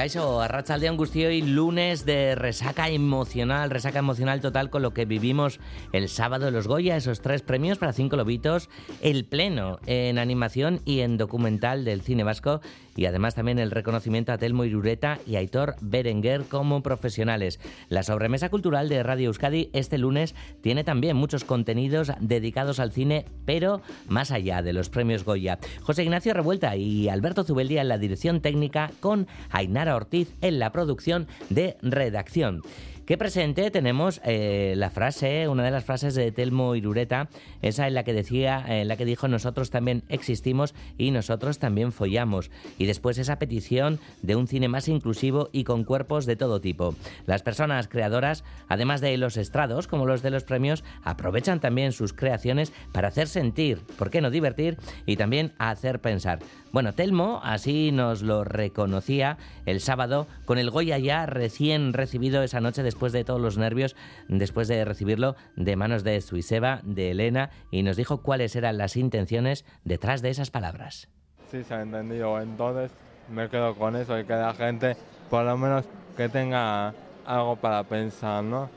Aupa 0.00 0.44
Arrachaldeón 0.46 0.96
y 1.14 1.42
lunes 1.42 2.06
de 2.06 2.34
resaca 2.34 2.88
emocional, 2.88 3.68
resaca 3.68 3.98
emocional 3.98 4.40
total 4.40 4.70
con 4.70 4.80
lo 4.80 4.94
que 4.94 5.04
vivimos 5.04 5.60
el 5.92 6.08
sábado 6.08 6.46
de 6.46 6.52
los 6.52 6.66
Goya, 6.66 6.96
esos 6.96 7.20
tres 7.20 7.42
premios 7.42 7.76
para 7.76 7.92
cinco 7.92 8.16
lobitos, 8.16 8.70
el 9.02 9.26
pleno 9.26 9.78
en 9.84 10.18
animación 10.18 10.80
y 10.86 11.00
en 11.00 11.18
documental 11.18 11.84
del 11.84 12.00
cine 12.00 12.24
vasco 12.24 12.62
y 12.96 13.06
además 13.06 13.34
también 13.34 13.58
el 13.58 13.70
reconocimiento 13.70 14.32
a 14.32 14.38
Telmo 14.38 14.64
Irureta 14.64 15.18
y 15.26 15.36
Aitor 15.36 15.76
Berenguer 15.80 16.44
como 16.44 16.82
profesionales. 16.82 17.60
La 17.88 18.02
sobremesa 18.02 18.48
cultural 18.48 18.88
de 18.88 19.02
Radio 19.02 19.28
Euskadi 19.28 19.70
este 19.72 19.98
lunes 19.98 20.34
tiene 20.60 20.82
también 20.82 21.16
muchos 21.16 21.44
contenidos 21.44 22.12
dedicados 22.20 22.80
al 22.80 22.92
cine, 22.92 23.26
pero 23.44 23.80
más 24.08 24.32
allá 24.32 24.62
de 24.62 24.72
los 24.72 24.88
premios 24.88 25.24
Goya. 25.24 25.58
José 25.82 26.02
Ignacio 26.02 26.34
Revuelta 26.34 26.76
y 26.76 27.08
Alberto 27.08 27.44
Zubeldia 27.44 27.82
en 27.82 27.88
la 27.88 27.98
dirección 27.98 28.40
técnica 28.40 28.90
con 29.00 29.28
Ainara 29.50 29.89
Ortiz 29.94 30.34
en 30.40 30.58
la 30.58 30.72
producción 30.72 31.26
de 31.48 31.76
redacción. 31.82 32.62
Que 33.10 33.18
presente 33.18 33.72
tenemos 33.72 34.20
eh, 34.24 34.74
la 34.76 34.88
frase, 34.88 35.48
una 35.48 35.64
de 35.64 35.72
las 35.72 35.82
frases 35.82 36.14
de 36.14 36.30
Telmo 36.30 36.76
Irureta, 36.76 37.28
esa 37.60 37.88
en 37.88 37.94
la 37.94 38.04
que 38.04 38.12
decía, 38.12 38.64
en 38.68 38.86
la 38.86 38.96
que 38.96 39.04
dijo 39.04 39.26
nosotros 39.26 39.70
también 39.70 40.04
existimos 40.08 40.76
y 40.96 41.10
nosotros 41.10 41.58
también 41.58 41.90
follamos. 41.90 42.52
Y 42.78 42.86
después 42.86 43.18
esa 43.18 43.40
petición 43.40 43.98
de 44.22 44.36
un 44.36 44.46
cine 44.46 44.68
más 44.68 44.86
inclusivo 44.86 45.48
y 45.50 45.64
con 45.64 45.82
cuerpos 45.82 46.24
de 46.24 46.36
todo 46.36 46.60
tipo. 46.60 46.94
Las 47.26 47.42
personas 47.42 47.88
creadoras, 47.88 48.44
además 48.68 49.00
de 49.00 49.16
los 49.16 49.36
estrados, 49.38 49.88
como 49.88 50.06
los 50.06 50.22
de 50.22 50.30
los 50.30 50.44
premios, 50.44 50.84
aprovechan 51.02 51.58
también 51.58 51.90
sus 51.90 52.12
creaciones 52.12 52.72
para 52.92 53.08
hacer 53.08 53.26
sentir, 53.26 53.80
¿por 53.98 54.10
qué 54.10 54.20
no 54.20 54.30
divertir? 54.30 54.78
Y 55.04 55.16
también 55.16 55.52
hacer 55.58 56.00
pensar. 56.00 56.38
Bueno, 56.72 56.92
Telmo 56.92 57.40
así 57.42 57.90
nos 57.90 58.22
lo 58.22 58.44
reconocía 58.44 59.38
el 59.66 59.80
sábado 59.80 60.28
con 60.44 60.56
el 60.56 60.70
Goya 60.70 60.98
ya 60.98 61.26
recién 61.26 61.92
recibido 61.92 62.44
esa 62.44 62.60
noche 62.60 62.84
después 62.84 63.12
de 63.12 63.24
todos 63.24 63.40
los 63.40 63.58
nervios, 63.58 63.96
después 64.28 64.68
de 64.68 64.84
recibirlo 64.84 65.34
de 65.56 65.74
manos 65.74 66.04
de 66.04 66.20
Suiseba, 66.20 66.80
de 66.84 67.10
Elena, 67.10 67.50
y 67.72 67.82
nos 67.82 67.96
dijo 67.96 68.22
cuáles 68.22 68.54
eran 68.54 68.78
las 68.78 68.96
intenciones 68.96 69.64
detrás 69.82 70.22
de 70.22 70.30
esas 70.30 70.52
palabras. 70.52 71.08
Sí, 71.50 71.64
se 71.64 71.74
ha 71.74 71.82
entendido. 71.82 72.40
Entonces 72.40 72.92
me 73.28 73.48
quedo 73.48 73.74
con 73.74 73.96
eso 73.96 74.16
y 74.16 74.24
que 74.24 74.34
la 74.34 74.54
gente, 74.54 74.96
por 75.28 75.44
lo 75.44 75.56
menos, 75.56 75.86
que 76.16 76.28
tenga 76.28 76.94
algo 77.26 77.56
para 77.56 77.82
pensar, 77.82 78.44
¿no? 78.44 78.70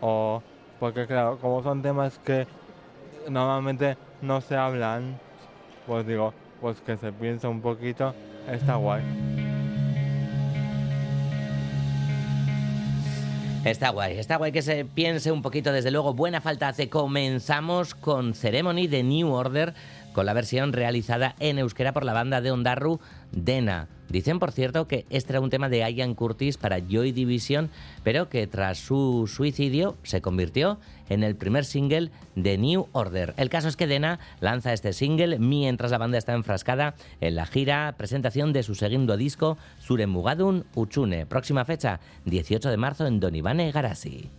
O 0.00 0.42
porque 0.80 1.06
claro, 1.06 1.36
como 1.38 1.62
son 1.62 1.82
temas 1.82 2.18
que 2.20 2.46
normalmente 3.28 3.98
no 4.22 4.40
se 4.40 4.56
hablan, 4.56 5.18
pues 5.86 6.06
digo, 6.06 6.32
pues 6.60 6.80
que 6.80 6.96
se 6.96 7.12
piensa 7.12 7.48
un 7.48 7.60
poquito, 7.60 8.14
está 8.50 8.76
guay. 8.76 9.02
Está 13.64 13.88
guay, 13.88 14.18
está 14.18 14.36
guay 14.36 14.52
que 14.52 14.60
se 14.60 14.84
piense 14.84 15.32
un 15.32 15.40
poquito, 15.40 15.72
desde 15.72 15.90
luego, 15.90 16.12
buena 16.12 16.42
falta 16.42 16.68
hace. 16.68 16.90
Comenzamos 16.90 17.94
con 17.94 18.34
Ceremony 18.34 18.88
de 18.88 19.02
New 19.02 19.32
Order, 19.32 19.72
con 20.14 20.24
la 20.24 20.32
versión 20.32 20.72
realizada 20.72 21.34
en 21.40 21.58
euskera 21.58 21.92
por 21.92 22.06
la 22.06 22.14
banda 22.14 22.40
de 22.40 22.50
Ondarru, 22.50 23.00
Dena. 23.32 23.88
Dicen, 24.08 24.38
por 24.38 24.52
cierto, 24.52 24.86
que 24.86 25.06
este 25.10 25.32
era 25.32 25.40
un 25.40 25.50
tema 25.50 25.68
de 25.68 25.80
Ian 25.92 26.14
Curtis 26.14 26.56
para 26.56 26.78
Joy 26.78 27.12
Division, 27.12 27.68
pero 28.02 28.28
que 28.28 28.46
tras 28.46 28.78
su 28.78 29.26
suicidio 29.26 29.96
se 30.02 30.20
convirtió 30.20 30.78
en 31.08 31.24
el 31.24 31.34
primer 31.34 31.64
single 31.64 32.10
de 32.36 32.56
New 32.56 32.86
Order. 32.92 33.34
El 33.36 33.50
caso 33.50 33.68
es 33.68 33.76
que 33.76 33.86
Dena 33.86 34.20
lanza 34.40 34.72
este 34.72 34.92
single 34.92 35.38
mientras 35.38 35.90
la 35.90 35.98
banda 35.98 36.18
está 36.18 36.32
enfrascada 36.34 36.94
en 37.20 37.34
la 37.34 37.46
gira 37.46 37.94
presentación 37.96 38.52
de 38.52 38.62
su 38.62 38.74
segundo 38.74 39.16
disco, 39.16 39.58
Mugadun 40.06 40.64
Uchune. 40.74 41.26
Próxima 41.26 41.64
fecha, 41.64 41.98
18 42.26 42.70
de 42.70 42.76
marzo 42.76 43.06
en 43.06 43.20
Donibane 43.20 43.72
Garasi. 43.72 44.30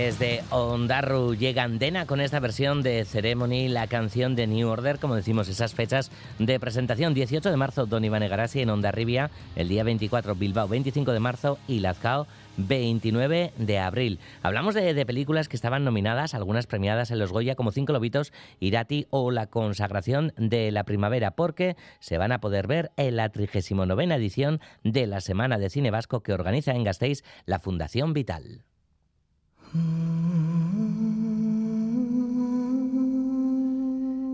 Desde 0.00 0.42
Ondarru 0.48 1.34
llega 1.34 1.62
Andena 1.62 2.06
con 2.06 2.22
esta 2.22 2.40
versión 2.40 2.82
de 2.82 3.04
Ceremony, 3.04 3.68
la 3.68 3.86
canción 3.86 4.34
de 4.34 4.46
New 4.46 4.66
Order, 4.66 4.98
como 4.98 5.14
decimos, 5.14 5.46
esas 5.48 5.74
fechas 5.74 6.10
de 6.38 6.58
presentación. 6.58 7.12
18 7.12 7.50
de 7.50 7.56
marzo, 7.58 7.84
Don 7.84 8.02
Iván 8.02 8.22
Egarasi 8.22 8.62
en 8.62 8.70
Ondarribia, 8.70 9.30
el 9.56 9.68
día 9.68 9.84
24, 9.84 10.34
Bilbao, 10.36 10.68
25 10.68 11.12
de 11.12 11.20
marzo 11.20 11.58
y 11.68 11.80
Lazcao, 11.80 12.26
29 12.56 13.52
de 13.58 13.78
abril. 13.78 14.20
Hablamos 14.42 14.74
de, 14.74 14.94
de, 14.94 15.04
películas 15.04 15.48
que 15.48 15.56
estaban 15.56 15.84
nominadas, 15.84 16.32
algunas 16.32 16.66
premiadas 16.66 17.10
en 17.10 17.18
los 17.18 17.30
Goya, 17.30 17.54
como 17.54 17.70
Cinco 17.70 17.92
Lobitos, 17.92 18.32
Irati 18.58 19.06
o 19.10 19.30
La 19.30 19.48
Consagración 19.48 20.32
de 20.38 20.70
la 20.72 20.84
Primavera, 20.84 21.32
porque 21.32 21.76
se 21.98 22.16
van 22.16 22.32
a 22.32 22.40
poder 22.40 22.66
ver 22.66 22.90
en 22.96 23.16
la 23.16 23.28
39 23.28 24.14
edición 24.14 24.60
de 24.82 25.06
la 25.06 25.20
Semana 25.20 25.58
de 25.58 25.68
Cine 25.68 25.90
Vasco 25.90 26.22
que 26.22 26.32
organiza 26.32 26.72
en 26.72 26.84
Gasteiz 26.84 27.22
la 27.44 27.58
Fundación 27.58 28.14
Vital. 28.14 28.64
Mm. 29.72 30.49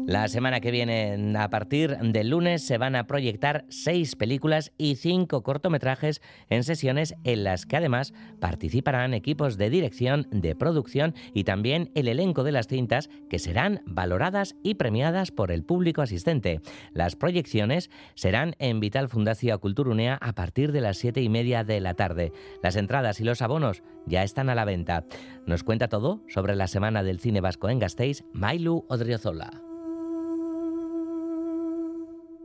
La 0.07 0.29
semana 0.29 0.61
que 0.61 0.71
viene, 0.71 1.35
a 1.37 1.51
partir 1.51 1.97
del 1.99 2.31
lunes, 2.31 2.65
se 2.65 2.79
van 2.79 2.95
a 2.95 3.09
proyectar 3.09 3.65
seis 3.69 4.15
películas 4.15 4.71
y 4.79 4.95
cinco 4.95 5.43
cortometrajes 5.43 6.23
en 6.49 6.63
sesiones 6.63 7.17
en 7.25 7.43
las 7.43 7.67
que 7.67 7.77
además 7.77 8.15
participarán 8.39 9.15
equipos 9.15 9.59
de 9.59 9.69
dirección, 9.69 10.29
de 10.31 10.55
producción 10.55 11.17
y 11.35 11.43
también 11.43 11.91
el 11.97 12.07
elenco 12.07 12.45
de 12.45 12.53
las 12.53 12.69
cintas 12.69 13.11
que 13.29 13.41
serán 13.41 13.83
valoradas 13.85 14.55
y 14.63 14.77
premiadas 14.77 15.33
por 15.33 15.51
el 15.51 15.65
público 15.65 16.03
asistente. 16.03 16.61
Las 16.93 17.17
proyecciones 17.17 17.91
serán 18.15 18.55
en 18.61 18.79
Vital 18.79 19.09
Fundación 19.09 19.59
Culturunea 19.59 20.19
a 20.21 20.35
partir 20.35 20.71
de 20.71 20.83
las 20.83 20.99
siete 20.99 21.21
y 21.21 21.29
media 21.29 21.65
de 21.65 21.81
la 21.81 21.95
tarde. 21.95 22.31
Las 22.63 22.77
entradas 22.77 23.21
y 23.21 23.25
los 23.25 23.43
abonos 23.43 23.83
ya 24.07 24.23
están 24.23 24.51
a 24.51 24.55
la 24.55 24.65
venta. 24.65 25.05
Nos 25.47 25.65
cuenta 25.65 25.89
todo 25.89 26.23
sobre 26.29 26.55
la 26.55 26.69
Semana 26.69 27.03
del 27.03 27.19
Cine 27.19 27.41
Vasco 27.41 27.69
en 27.69 27.81
Gasteiz, 27.81 28.23
Mailu 28.33 28.85
Odriozola. 28.89 29.76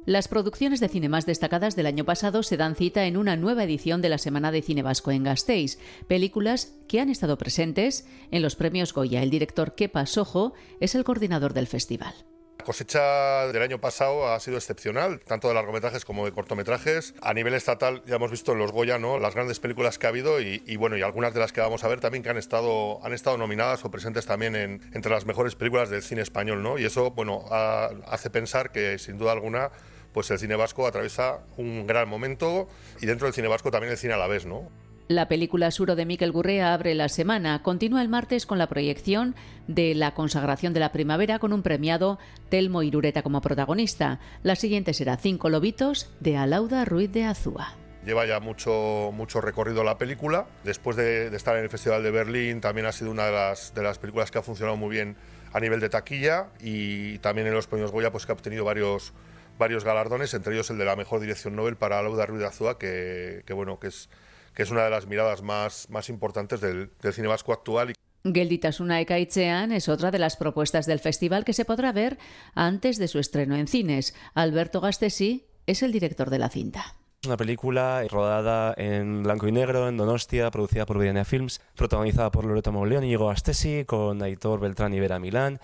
Las 0.05 0.27
producciones 0.27 0.79
de 0.79 0.89
cine 0.89 1.09
más 1.09 1.27
destacadas 1.27 1.75
del 1.75 1.85
año 1.85 2.05
pasado 2.05 2.41
se 2.41 2.57
dan 2.57 2.75
cita 2.75 3.05
en 3.05 3.17
una 3.17 3.35
nueva 3.35 3.63
edición 3.63 4.01
de 4.01 4.09
la 4.09 4.17
Semana 4.17 4.51
de 4.51 4.63
Cine 4.63 4.81
Vasco 4.81 5.11
en 5.11 5.23
Gasteiz, 5.23 5.77
películas 6.07 6.73
que 6.87 6.99
han 6.99 7.09
estado 7.09 7.37
presentes 7.37 8.07
en 8.31 8.41
los 8.41 8.55
premios 8.55 8.93
Goya. 8.93 9.21
El 9.21 9.29
director 9.29 9.75
Kepa 9.75 10.07
Sojo 10.07 10.53
es 10.79 10.95
el 10.95 11.03
coordinador 11.03 11.53
del 11.53 11.67
festival. 11.67 12.15
La 12.61 12.65
cosecha 12.65 13.47
del 13.47 13.63
año 13.63 13.81
pasado 13.81 14.31
ha 14.31 14.39
sido 14.39 14.55
excepcional, 14.55 15.19
tanto 15.21 15.47
de 15.47 15.55
largometrajes 15.55 16.05
como 16.05 16.25
de 16.25 16.31
cortometrajes. 16.31 17.15
A 17.19 17.33
nivel 17.33 17.55
estatal 17.55 18.03
ya 18.05 18.17
hemos 18.17 18.29
visto 18.29 18.51
en 18.51 18.59
los 18.59 18.71
Goya 18.71 18.99
¿no? 18.99 19.17
las 19.17 19.33
grandes 19.33 19.59
películas 19.59 19.97
que 19.97 20.05
ha 20.05 20.09
habido 20.09 20.39
y, 20.39 20.75
bueno 20.75 20.95
y 20.95 21.01
algunas 21.01 21.33
de 21.33 21.39
las 21.39 21.51
que 21.51 21.59
vamos 21.59 21.83
a 21.83 21.87
ver 21.87 22.01
también 22.01 22.21
que 22.21 22.29
han 22.29 22.37
estado 22.37 23.03
han 23.03 23.13
estado 23.13 23.35
nominadas 23.39 23.83
o 23.83 23.89
presentes 23.89 24.27
también 24.27 24.55
en, 24.55 24.79
entre 24.93 25.11
las 25.11 25.25
mejores 25.25 25.55
películas 25.55 25.89
del 25.89 26.03
cine 26.03 26.21
español, 26.21 26.61
¿no? 26.61 26.77
Y 26.77 26.85
eso 26.85 27.09
bueno 27.09 27.45
hace 27.49 28.29
pensar 28.29 28.71
que 28.71 28.99
sin 28.99 29.17
duda 29.17 29.31
alguna 29.31 29.71
pues 30.13 30.29
el 30.29 30.37
cine 30.37 30.55
vasco 30.55 30.85
atraviesa 30.85 31.39
un 31.57 31.87
gran 31.87 32.07
momento 32.07 32.67
y 33.01 33.07
dentro 33.07 33.25
del 33.25 33.33
cine 33.33 33.47
vasco 33.47 33.71
también 33.71 33.91
el 33.91 33.97
cine 33.97 34.13
a 34.13 34.17
la 34.17 34.27
vez, 34.27 34.45
¿no? 34.45 34.69
La 35.07 35.27
película 35.27 35.71
Suro 35.71 35.95
de 35.95 36.05
Miquel 36.05 36.31
Gurrea 36.31 36.73
abre 36.73 36.95
la 36.95 37.09
semana. 37.09 37.61
Continúa 37.63 38.01
el 38.01 38.09
martes 38.09 38.45
con 38.45 38.57
la 38.57 38.67
proyección 38.67 39.35
de 39.67 39.93
La 39.93 40.13
consagración 40.13 40.73
de 40.73 40.79
la 40.79 40.91
primavera 40.91 41.39
con 41.39 41.53
un 41.53 41.63
premiado 41.63 42.19
Telmo 42.49 42.83
Irureta 42.83 43.21
como 43.21 43.41
protagonista. 43.41 44.19
La 44.43 44.55
siguiente 44.55 44.93
será 44.93 45.17
Cinco 45.17 45.49
lobitos 45.49 46.09
de 46.19 46.37
Alauda 46.37 46.85
Ruiz 46.85 47.11
de 47.11 47.25
Azúa. 47.25 47.75
Lleva 48.05 48.25
ya 48.25 48.39
mucho, 48.39 49.11
mucho 49.13 49.41
recorrido 49.41 49.83
la 49.83 49.97
película. 49.97 50.47
Después 50.63 50.95
de, 50.95 51.27
estar 51.35 51.55
en 51.57 51.63
el 51.63 51.69
Festival 51.69 52.01
de 52.03 52.11
Berlín, 52.11 52.61
también 52.61 52.87
ha 52.87 52.91
sido 52.91 53.11
una 53.11 53.25
de 53.25 53.31
las, 53.31 53.75
de 53.75 53.83
las 53.83 53.99
películas 53.99 54.31
que 54.31 54.39
ha 54.39 54.43
funcionado 54.43 54.77
muy 54.77 54.89
bien 54.89 55.17
a 55.53 55.59
nivel 55.59 55.79
de 55.79 55.89
taquilla 55.89 56.47
y 56.61 57.19
también 57.19 57.47
en 57.47 57.53
los 57.53 57.67
premios 57.67 57.91
Goya 57.91 58.11
pues 58.11 58.25
que 58.25 58.31
ha 58.31 58.35
obtenido 58.35 58.63
varios 58.63 59.13
varios 59.61 59.83
galardones, 59.83 60.33
entre 60.33 60.53
ellos 60.53 60.71
el 60.71 60.79
de 60.79 60.85
la 60.85 60.95
mejor 60.95 61.19
dirección 61.19 61.55
Nobel 61.55 61.75
para 61.75 62.01
Lauda 62.01 62.25
Ruiz 62.25 62.39
de 62.39 62.47
Azúa, 62.47 62.79
que, 62.79 63.43
bueno, 63.53 63.79
que 63.79 63.87
es, 63.87 64.09
que 64.53 64.63
es 64.63 64.71
una 64.71 64.83
de 64.83 64.89
las 64.89 65.07
miradas 65.07 65.41
más, 65.41 65.89
más 65.89 66.09
importantes 66.09 66.61
del, 66.61 66.91
del 67.01 67.13
cine 67.13 67.27
vasco 67.27 67.53
actual. 67.53 67.93
Gelditasuna 68.23 69.01
Ekaitzean 69.01 69.71
es 69.71 69.89
otra 69.89 70.11
de 70.11 70.19
las 70.19 70.37
propuestas 70.37 70.85
del 70.85 70.99
festival 70.99 71.43
que 71.43 71.53
se 71.53 71.65
podrá 71.65 71.91
ver 71.91 72.19
antes 72.53 72.97
de 72.97 73.07
su 73.07 73.19
estreno 73.19 73.55
en 73.55 73.67
cines. 73.67 74.13
Alberto 74.35 74.79
Gastesi 74.79 75.47
es 75.65 75.81
el 75.81 75.91
director 75.91 76.29
de 76.29 76.39
la 76.39 76.49
cinta. 76.49 76.95
Es 77.23 77.27
una 77.27 77.37
película 77.37 78.03
rodada 78.09 78.73
en 78.77 79.21
blanco 79.21 79.47
y 79.47 79.51
negro 79.51 79.87
en 79.87 79.95
Donostia, 79.95 80.49
producida 80.49 80.87
por 80.87 80.97
Vidania 80.97 81.23
Films, 81.23 81.61
protagonizada 81.75 82.31
por 82.31 82.45
Loreto 82.45 82.71
Mauleón 82.71 83.03
y 83.03 83.09
Diego 83.09 83.27
Gastesi, 83.27 83.85
con 83.85 84.23
Aitor 84.23 84.59
Beltrán 84.59 84.93
y 84.95 84.99
Vera 84.99 85.19
Milán. 85.19 85.59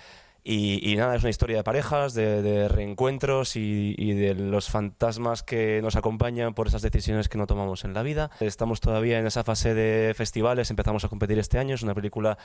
Y, 0.49 0.95
nada, 0.95 1.13
es 1.13 1.23
una 1.23 1.29
historia 1.29 1.57
de 1.57 1.63
parejas, 1.65 2.13
de, 2.13 2.69
reencuentros 2.69 3.57
y, 3.57 3.93
y, 3.97 4.13
de 4.13 4.33
los 4.33 4.69
fantasmas 4.69 5.43
que 5.43 5.81
nos 5.81 5.97
acompañan 5.97 6.53
por 6.53 6.67
esas 6.67 6.81
decisiones 6.81 7.27
que 7.27 7.37
no 7.37 7.47
tomamos 7.47 7.83
en 7.83 7.93
la 7.93 8.01
vida. 8.01 8.31
Estamos 8.39 8.79
todavía 8.79 9.19
en 9.19 9.27
esa 9.27 9.43
fase 9.43 9.73
de 9.73 10.13
festivales, 10.15 10.69
empezamos 10.69 11.03
a 11.03 11.09
competir 11.09 11.37
este 11.37 11.59
año, 11.59 11.75
es 11.75 11.81
una 11.81 11.93
película 11.93 12.37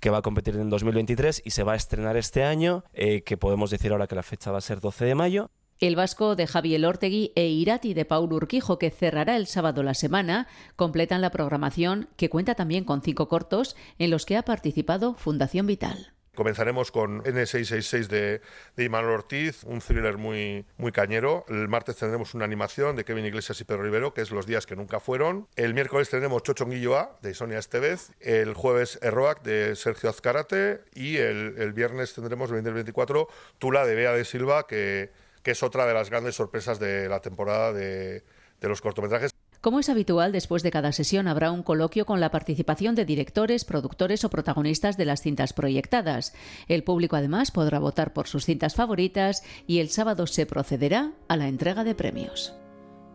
que 0.00 0.10
va 0.10 0.18
a 0.18 0.22
competir 0.22 0.56
en 0.56 0.68
2023 0.68 1.40
y 1.46 1.50
se 1.50 1.62
va 1.62 1.72
a 1.72 1.76
estrenar 1.76 2.18
este 2.18 2.44
año, 2.44 2.84
eh, 2.92 3.22
que 3.22 3.38
podemos 3.38 3.70
decir 3.70 3.90
ahora 3.92 4.06
que 4.06 4.16
la 4.16 4.22
fecha 4.22 4.52
va 4.52 4.58
a 4.58 4.60
ser 4.60 4.80
12 4.80 5.06
de 5.06 5.14
mayo. 5.14 5.50
El 5.80 5.96
vasco 5.96 6.36
de 6.36 6.46
Javier 6.46 6.84
Ortegui 6.84 7.32
e 7.36 7.46
Irati 7.46 7.94
de 7.94 8.04
Paul 8.04 8.34
Urquijo, 8.34 8.78
que 8.78 8.90
cerrará 8.90 9.34
el 9.36 9.46
sábado 9.46 9.82
la 9.82 9.94
semana, 9.94 10.46
completan 10.76 11.22
la 11.22 11.30
programación 11.30 12.10
que 12.16 12.28
cuenta 12.28 12.54
también 12.54 12.84
con 12.84 13.00
cinco 13.00 13.28
cortos 13.28 13.76
en 13.98 14.10
los 14.10 14.26
que 14.26 14.36
ha 14.36 14.42
participado 14.42 15.14
Fundación 15.14 15.66
Vital. 15.66 16.15
Comenzaremos 16.36 16.92
con 16.92 17.24
N666 17.24 18.06
de, 18.06 18.40
de 18.76 18.84
Imanol 18.84 19.10
Ortiz, 19.10 19.64
un 19.64 19.80
thriller 19.80 20.18
muy, 20.18 20.66
muy 20.76 20.92
cañero. 20.92 21.44
El 21.48 21.66
martes 21.66 21.96
tendremos 21.96 22.34
una 22.34 22.44
animación 22.44 22.94
de 22.94 23.04
Kevin 23.04 23.24
Iglesias 23.24 23.60
y 23.60 23.64
Pedro 23.64 23.82
Rivero, 23.82 24.14
que 24.14 24.20
es 24.20 24.30
Los 24.30 24.46
días 24.46 24.66
que 24.66 24.76
nunca 24.76 25.00
fueron. 25.00 25.48
El 25.56 25.74
miércoles 25.74 26.10
tendremos 26.10 26.42
Chochonguillo 26.42 26.96
A, 26.96 27.18
de 27.22 27.34
Sonia 27.34 27.58
Estevez. 27.58 28.12
El 28.20 28.54
jueves 28.54 28.98
Erroac, 29.02 29.42
de 29.42 29.74
Sergio 29.74 30.10
Azcarate. 30.10 30.82
Y 30.94 31.16
el, 31.16 31.54
el 31.58 31.72
viernes 31.72 32.14
tendremos, 32.14 32.50
el 32.50 32.62
24, 32.62 33.28
Tula, 33.58 33.86
de 33.86 33.94
Bea 33.94 34.12
de 34.12 34.24
Silva, 34.24 34.66
que, 34.66 35.10
que 35.42 35.52
es 35.52 35.62
otra 35.62 35.86
de 35.86 35.94
las 35.94 36.10
grandes 36.10 36.34
sorpresas 36.34 36.78
de 36.78 37.08
la 37.08 37.20
temporada 37.20 37.72
de, 37.72 38.22
de 38.60 38.68
los 38.68 38.82
cortometrajes. 38.82 39.32
Como 39.60 39.80
es 39.80 39.88
habitual, 39.88 40.32
después 40.32 40.62
de 40.62 40.70
cada 40.70 40.92
sesión 40.92 41.28
habrá 41.28 41.50
un 41.50 41.62
coloquio 41.62 42.06
con 42.06 42.20
la 42.20 42.30
participación 42.30 42.94
de 42.94 43.04
directores, 43.04 43.64
productores 43.64 44.24
o 44.24 44.30
protagonistas 44.30 44.96
de 44.96 45.04
las 45.04 45.22
cintas 45.22 45.52
proyectadas. 45.52 46.34
El 46.68 46.84
público 46.84 47.16
además 47.16 47.50
podrá 47.50 47.78
votar 47.78 48.12
por 48.12 48.28
sus 48.28 48.44
cintas 48.44 48.74
favoritas 48.74 49.42
y 49.66 49.80
el 49.80 49.90
sábado 49.90 50.26
se 50.26 50.46
procederá 50.46 51.12
a 51.28 51.36
la 51.36 51.48
entrega 51.48 51.84
de 51.84 51.94
premios. 51.94 52.52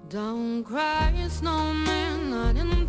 Don't 0.10 0.66
cry, 0.68 1.30
snowman, 1.30 2.30
not 2.30 2.58
in 2.58 2.82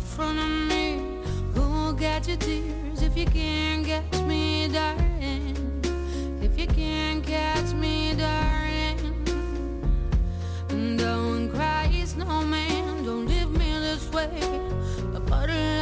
me 14.31 14.39
this 14.39 14.49
way. 14.49 15.15
A 15.15 15.19
bottle 15.19 15.72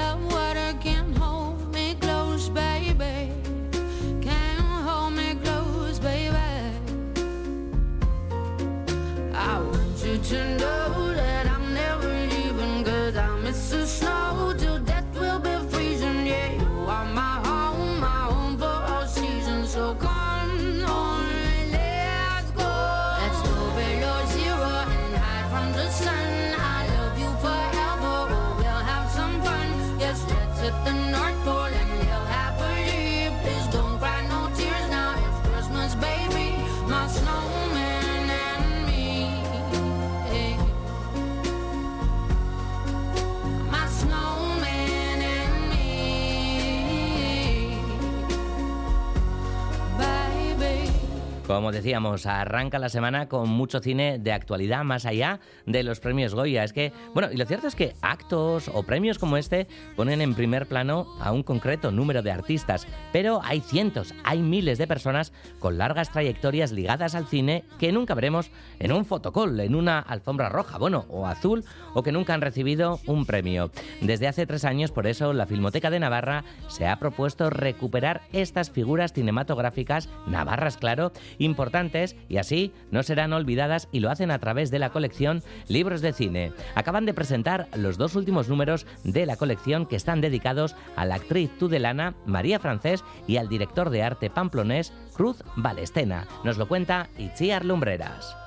Como 51.51 51.73
decíamos, 51.73 52.27
arranca 52.27 52.79
la 52.79 52.87
semana 52.87 53.27
con 53.27 53.49
mucho 53.49 53.81
cine 53.81 54.19
de 54.19 54.31
actualidad 54.31 54.85
más 54.85 55.05
allá 55.05 55.41
de 55.65 55.83
los 55.83 55.99
premios 55.99 56.33
Goya. 56.33 56.63
Es 56.63 56.71
que, 56.71 56.93
bueno, 57.13 57.27
y 57.29 57.35
lo 57.35 57.45
cierto 57.45 57.67
es 57.67 57.75
que 57.75 57.93
actos 58.01 58.71
o 58.73 58.83
premios 58.83 59.19
como 59.19 59.35
este 59.35 59.67
ponen 59.97 60.21
en 60.21 60.33
primer 60.33 60.65
plano 60.65 61.07
a 61.19 61.33
un 61.33 61.43
concreto 61.43 61.91
número 61.91 62.21
de 62.21 62.31
artistas, 62.31 62.87
pero 63.11 63.41
hay 63.43 63.59
cientos, 63.59 64.13
hay 64.23 64.41
miles 64.41 64.77
de 64.77 64.87
personas 64.87 65.33
con 65.59 65.77
largas 65.77 66.09
trayectorias 66.09 66.71
ligadas 66.71 67.15
al 67.15 67.27
cine 67.27 67.65
que 67.79 67.91
nunca 67.91 68.15
veremos 68.15 68.49
en 68.79 68.93
un 68.93 69.03
fotocall, 69.03 69.59
en 69.59 69.75
una 69.75 69.99
alfombra 69.99 70.47
roja, 70.47 70.77
bueno, 70.77 71.05
o 71.09 71.27
azul, 71.27 71.65
o 71.93 72.01
que 72.01 72.13
nunca 72.13 72.33
han 72.33 72.41
recibido 72.41 73.01
un 73.07 73.25
premio. 73.25 73.71
Desde 73.99 74.29
hace 74.29 74.47
tres 74.47 74.63
años, 74.63 74.91
por 74.93 75.05
eso, 75.05 75.33
la 75.33 75.47
Filmoteca 75.47 75.89
de 75.89 75.99
Navarra 75.99 76.45
se 76.69 76.87
ha 76.87 76.97
propuesto 76.97 77.49
recuperar 77.49 78.21
estas 78.31 78.71
figuras 78.71 79.11
cinematográficas, 79.11 80.07
navarras, 80.27 80.77
claro, 80.77 81.11
importantes 81.45 82.15
y 82.29 82.37
así 82.37 82.71
no 82.91 83.03
serán 83.03 83.33
olvidadas 83.33 83.87
y 83.91 83.99
lo 83.99 84.09
hacen 84.09 84.31
a 84.31 84.39
través 84.39 84.71
de 84.71 84.79
la 84.79 84.91
colección 84.91 85.43
Libros 85.67 86.01
de 86.01 86.13
Cine. 86.13 86.51
Acaban 86.75 87.05
de 87.05 87.13
presentar 87.13 87.67
los 87.75 87.97
dos 87.97 88.15
últimos 88.15 88.49
números 88.49 88.85
de 89.03 89.25
la 89.25 89.35
colección 89.35 89.85
que 89.85 89.95
están 89.95 90.21
dedicados 90.21 90.75
a 90.95 91.05
la 91.05 91.15
actriz 91.15 91.49
tudelana 91.57 92.15
María 92.25 92.59
Francés 92.59 93.03
y 93.27 93.37
al 93.37 93.49
director 93.49 93.89
de 93.89 94.03
arte 94.03 94.29
pamplonés 94.29 94.93
Cruz 95.13 95.43
Balestena. 95.55 96.27
Nos 96.43 96.57
lo 96.57 96.67
cuenta 96.67 97.09
Itziar 97.17 97.65
Lumbreras. 97.65 98.40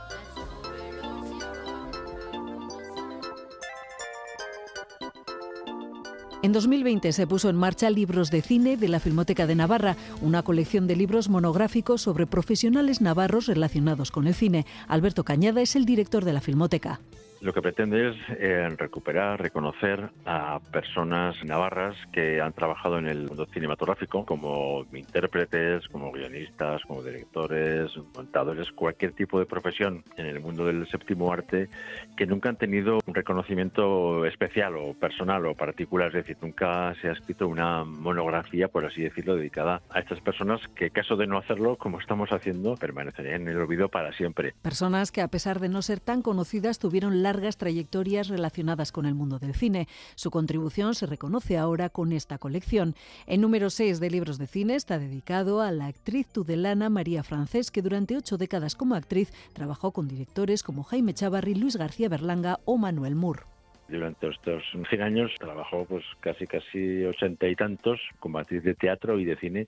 En 6.44 6.52
2020 6.52 7.14
se 7.14 7.26
puso 7.26 7.48
en 7.48 7.56
marcha 7.56 7.88
Libros 7.88 8.30
de 8.30 8.42
Cine 8.42 8.76
de 8.76 8.88
la 8.88 9.00
Filmoteca 9.00 9.46
de 9.46 9.54
Navarra, 9.54 9.96
una 10.20 10.42
colección 10.42 10.86
de 10.86 10.94
libros 10.94 11.30
monográficos 11.30 12.02
sobre 12.02 12.26
profesionales 12.26 13.00
navarros 13.00 13.46
relacionados 13.46 14.10
con 14.10 14.26
el 14.26 14.34
cine. 14.34 14.66
Alberto 14.86 15.24
Cañada 15.24 15.62
es 15.62 15.74
el 15.74 15.86
director 15.86 16.22
de 16.26 16.34
la 16.34 16.42
Filmoteca. 16.42 17.00
Lo 17.40 17.52
que 17.52 17.60
pretende 17.60 18.10
es 18.10 18.16
eh, 18.38 18.68
recuperar, 18.76 19.40
reconocer 19.40 20.10
a 20.24 20.60
personas 20.72 21.36
navarras 21.44 21.96
que 22.12 22.40
han 22.40 22.52
trabajado 22.52 22.98
en 22.98 23.06
el 23.06 23.26
mundo 23.26 23.46
cinematográfico 23.46 24.24
como 24.24 24.86
intérpretes, 24.92 25.86
como 25.88 26.10
guionistas, 26.12 26.82
como 26.86 27.02
directores, 27.02 27.90
montadores, 28.14 28.72
cualquier 28.72 29.12
tipo 29.12 29.38
de 29.38 29.46
profesión 29.46 30.04
en 30.16 30.26
el 30.26 30.40
mundo 30.40 30.66
del 30.66 30.86
séptimo 30.88 31.32
arte 31.32 31.68
que 32.16 32.26
nunca 32.26 32.48
han 32.48 32.56
tenido 32.56 33.00
un 33.06 33.14
reconocimiento 33.14 34.24
especial 34.24 34.76
o 34.76 34.94
personal 34.94 35.46
o 35.46 35.54
particular, 35.54 36.08
es 36.08 36.14
decir, 36.14 36.36
nunca 36.40 36.94
se 37.00 37.08
ha 37.08 37.12
escrito 37.12 37.48
una 37.48 37.84
monografía, 37.84 38.68
por 38.68 38.84
así 38.84 39.02
decirlo, 39.02 39.36
dedicada 39.36 39.82
a 39.90 40.00
estas 40.00 40.20
personas 40.20 40.60
que, 40.74 40.90
caso 40.90 41.16
de 41.16 41.26
no 41.26 41.38
hacerlo, 41.38 41.76
como 41.76 42.00
estamos 42.00 42.30
haciendo, 42.30 42.76
permanecerían 42.76 43.42
en 43.42 43.48
el 43.48 43.60
olvido 43.60 43.88
para 43.88 44.12
siempre. 44.12 44.54
Personas 44.62 45.10
que, 45.10 45.20
a 45.20 45.28
pesar 45.28 45.60
de 45.60 45.68
no 45.68 45.82
ser 45.82 46.00
tan 46.00 46.22
conocidas, 46.22 46.78
tuvieron 46.78 47.22
largas 47.24 47.56
trayectorias 47.56 48.28
relacionadas 48.28 48.92
con 48.92 49.06
el 49.06 49.14
mundo 49.14 49.40
del 49.40 49.54
cine. 49.54 49.88
Su 50.14 50.30
contribución 50.30 50.94
se 50.94 51.06
reconoce 51.06 51.58
ahora 51.58 51.88
con 51.88 52.12
esta 52.12 52.38
colección. 52.38 52.94
El 53.26 53.40
número 53.40 53.70
6 53.70 53.98
de 53.98 54.10
libros 54.10 54.38
de 54.38 54.46
cine 54.46 54.76
está 54.76 54.98
dedicado 54.98 55.62
a 55.62 55.72
la 55.72 55.86
actriz 55.86 56.28
tudelana 56.28 56.90
María 56.90 57.22
Francés, 57.22 57.70
que 57.70 57.82
durante 57.82 58.16
ocho 58.16 58.36
décadas 58.36 58.76
como 58.76 58.94
actriz 58.94 59.32
trabajó 59.54 59.90
con 59.90 60.06
directores 60.06 60.62
como 60.62 60.84
Jaime 60.84 61.14
Chavarri, 61.14 61.54
Luis 61.54 61.76
García 61.76 62.08
Berlanga 62.08 62.60
o 62.66 62.76
Manuel 62.76 63.14
Moore. 63.14 63.42
Durante 63.88 64.28
estos 64.28 64.62
100 64.88 65.02
años 65.02 65.34
trabajó 65.38 65.84
pues 65.84 66.04
casi 66.20 66.46
casi 66.46 67.04
ochenta 67.04 67.46
y 67.48 67.54
tantos 67.54 68.00
como 68.18 68.38
actriz 68.38 68.62
de 68.62 68.74
teatro 68.74 69.18
y 69.18 69.24
de 69.24 69.36
cine 69.36 69.66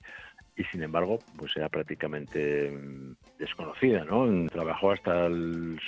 y 0.57 0.63
sin 0.65 0.81
embargo 0.81 1.19
pues 1.37 1.55
era 1.55 1.69
prácticamente 1.69 2.71
mm, 2.71 3.15
desconocida, 3.37 4.03
¿no? 4.05 4.47
Trabajó 4.49 4.91
hasta 4.91 5.29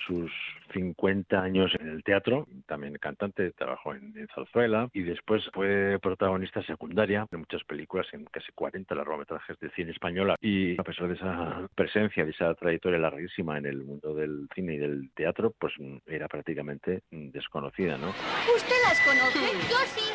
sus 0.06 0.32
50 0.72 1.42
años 1.42 1.72
en 1.80 1.90
el 1.90 2.04
teatro, 2.04 2.48
también 2.68 2.96
cantante, 2.96 3.52
trabajó 3.52 3.94
en, 3.94 4.14
Zarzuela 4.34 4.90
y 4.94 5.02
después 5.02 5.44
fue 5.54 5.98
protagonista 6.02 6.62
secundaria 6.64 7.28
de 7.32 7.38
muchas 7.38 7.64
películas, 7.64 8.08
en 8.14 8.26
casi 8.26 8.52
40 8.54 8.94
largometrajes 8.96 9.60
de 9.60 9.70
cine 9.72 9.92
española 9.92 10.36
y 10.42 10.80
a 10.80 10.84
pesar 10.84 11.08
de 11.08 11.16
esa 11.16 11.68
presencia, 11.76 12.26
de 12.26 12.32
esa 12.32 12.54
trayectoria 12.56 13.00
larguísima 13.00 13.58
en 13.58 13.66
el 13.66 13.84
mundo 13.84 14.14
del 14.14 14.48
cine 14.54 14.76
y 14.76 14.78
del 14.78 15.10
teatro, 15.16 15.54
pues 15.58 15.74
era 16.06 16.28
prácticamente 16.28 17.04
desconocida, 17.12 17.98
¿no? 17.98 18.10
¿Usted 18.10 18.76
las 18.88 19.00
conoce? 19.02 19.40
Yo 19.70 19.78
sí. 19.96 20.10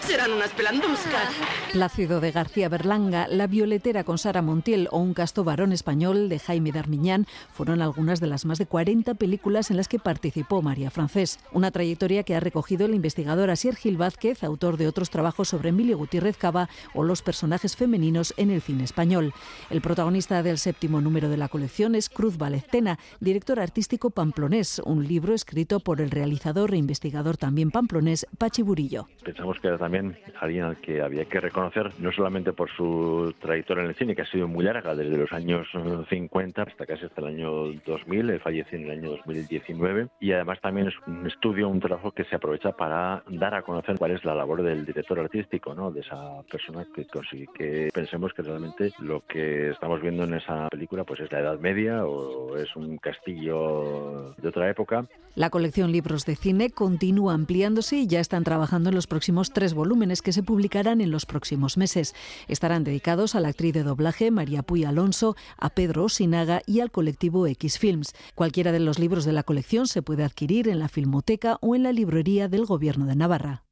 Serán 0.00 0.32
unas 0.32 0.52
pelanduscas. 0.52 1.34
Plácido 1.72 2.20
de 2.20 2.30
García 2.30 2.68
Berlanga, 2.68 3.26
La 3.28 3.46
Violetera 3.46 4.04
con 4.04 4.18
Sara 4.18 4.42
Montiel 4.42 4.88
o 4.90 4.98
Un 4.98 5.14
casto 5.14 5.44
varón 5.44 5.72
español 5.72 6.28
de 6.28 6.38
Jaime 6.38 6.72
Darmiñán 6.72 7.26
fueron 7.52 7.82
algunas 7.82 8.20
de 8.20 8.26
las 8.26 8.44
más 8.44 8.58
de 8.58 8.66
40 8.66 9.14
películas 9.14 9.70
en 9.70 9.76
las 9.76 9.88
que 9.88 9.93
participó 9.98 10.62
María 10.62 10.90
Francés, 10.90 11.38
una 11.52 11.70
trayectoria 11.70 12.22
que 12.22 12.34
ha 12.34 12.40
recogido 12.40 12.86
el 12.86 12.94
investigador 12.94 13.50
Asier 13.50 13.76
Gil 13.76 13.96
Vázquez, 13.96 14.44
autor 14.44 14.76
de 14.76 14.88
otros 14.88 15.10
trabajos 15.10 15.48
sobre 15.48 15.70
Emilio 15.70 15.98
Gutiérrez 15.98 16.36
Cava 16.36 16.68
o 16.94 17.04
los 17.04 17.22
personajes 17.22 17.76
femeninos 17.76 18.34
en 18.36 18.50
el 18.50 18.60
cine 18.60 18.84
español. 18.84 19.32
El 19.70 19.80
protagonista 19.80 20.42
del 20.42 20.58
séptimo 20.58 21.00
número 21.00 21.28
de 21.28 21.36
la 21.36 21.48
colección 21.48 21.94
es 21.94 22.08
Cruz 22.08 22.38
Valecena, 22.38 22.98
director 23.20 23.60
artístico 23.60 24.10
pamplonés, 24.10 24.80
un 24.84 25.06
libro 25.06 25.34
escrito 25.34 25.80
por 25.80 26.00
el 26.00 26.10
realizador 26.10 26.74
e 26.74 26.76
investigador 26.76 27.36
también 27.36 27.70
pamplonés 27.70 28.26
Pachi 28.38 28.62
Burillo. 28.62 29.06
Pensamos 29.24 29.58
que 29.60 29.68
era 29.68 29.78
también 29.78 30.16
alguien 30.40 30.64
al 30.64 30.76
que 30.78 31.02
había 31.02 31.24
que 31.24 31.40
reconocer, 31.40 31.92
no 31.98 32.12
solamente 32.12 32.52
por 32.52 32.70
su 32.70 33.34
trayectoria 33.40 33.84
en 33.84 33.90
el 33.90 33.96
cine, 33.96 34.14
que 34.14 34.22
ha 34.22 34.30
sido 34.30 34.48
muy 34.48 34.64
larga, 34.64 34.94
desde 34.94 35.16
los 35.16 35.32
años 35.32 35.66
50 36.08 36.62
hasta 36.62 36.86
casi 36.86 37.06
hasta 37.06 37.20
el 37.20 37.26
año 37.28 37.72
2000, 37.86 38.30
él 38.30 38.40
falleció 38.40 38.78
en 38.78 38.84
el 38.84 38.90
año 38.90 39.10
2019 39.10 39.83
y 40.20 40.32
además 40.32 40.60
también 40.60 40.88
es 40.88 40.94
un 41.06 41.26
estudio, 41.26 41.68
un 41.68 41.80
trabajo 41.80 42.12
que 42.12 42.24
se 42.24 42.36
aprovecha 42.36 42.72
para 42.72 43.22
dar 43.28 43.54
a 43.54 43.62
conocer 43.62 43.98
cuál 43.98 44.12
es 44.12 44.24
la 44.24 44.34
labor 44.34 44.62
del 44.62 44.84
director 44.84 45.18
artístico, 45.18 45.74
¿no? 45.74 45.90
de 45.90 46.00
esa 46.00 46.42
persona 46.50 46.86
que 46.94 47.06
que 47.54 47.90
pensemos 47.92 48.32
que 48.32 48.42
realmente 48.42 48.92
lo 48.98 49.24
que 49.26 49.70
estamos 49.70 50.00
viendo 50.00 50.24
en 50.24 50.34
esa 50.34 50.68
película 50.68 51.04
pues 51.04 51.20
es 51.20 51.30
la 51.30 51.40
Edad 51.40 51.58
Media 51.58 52.04
o 52.06 52.56
es 52.56 52.74
un 52.76 52.98
castillo 52.98 54.34
de 54.36 54.48
otra 54.48 54.70
época. 54.70 55.06
La 55.34 55.50
colección 55.50 55.90
Libros 55.90 56.26
de 56.26 56.36
Cine 56.36 56.70
continúa 56.70 57.34
ampliándose 57.34 57.96
y 57.96 58.06
ya 58.06 58.20
están 58.20 58.44
trabajando 58.44 58.88
en 58.88 58.94
los 58.94 59.08
próximos 59.08 59.52
tres 59.52 59.74
volúmenes 59.74 60.22
que 60.22 60.32
se 60.32 60.44
publicarán 60.44 61.00
en 61.00 61.10
los 61.10 61.26
próximos 61.26 61.76
meses. 61.76 62.14
Estarán 62.46 62.84
dedicados 62.84 63.34
a 63.34 63.40
la 63.40 63.48
actriz 63.48 63.74
de 63.74 63.82
doblaje 63.82 64.30
María 64.30 64.62
Puy 64.62 64.84
Alonso, 64.84 65.34
a 65.58 65.70
Pedro 65.70 66.04
Osinaga 66.04 66.62
y 66.66 66.80
al 66.80 66.92
colectivo 66.92 67.46
X 67.48 67.78
Films. 67.78 68.14
Cualquiera 68.36 68.70
de 68.70 68.80
los 68.80 69.00
libros 69.00 69.24
de 69.24 69.32
la 69.32 69.42
colección 69.42 69.73
se 69.84 70.02
puede 70.02 70.22
adquirir 70.22 70.68
en 70.68 70.78
la 70.78 70.88
Filmoteca 70.88 71.58
o 71.60 71.74
en 71.74 71.82
la 71.82 71.92
librería 71.92 72.48
del 72.48 72.64
Gobierno 72.64 73.06
de 73.06 73.16
Navarra. 73.16 73.64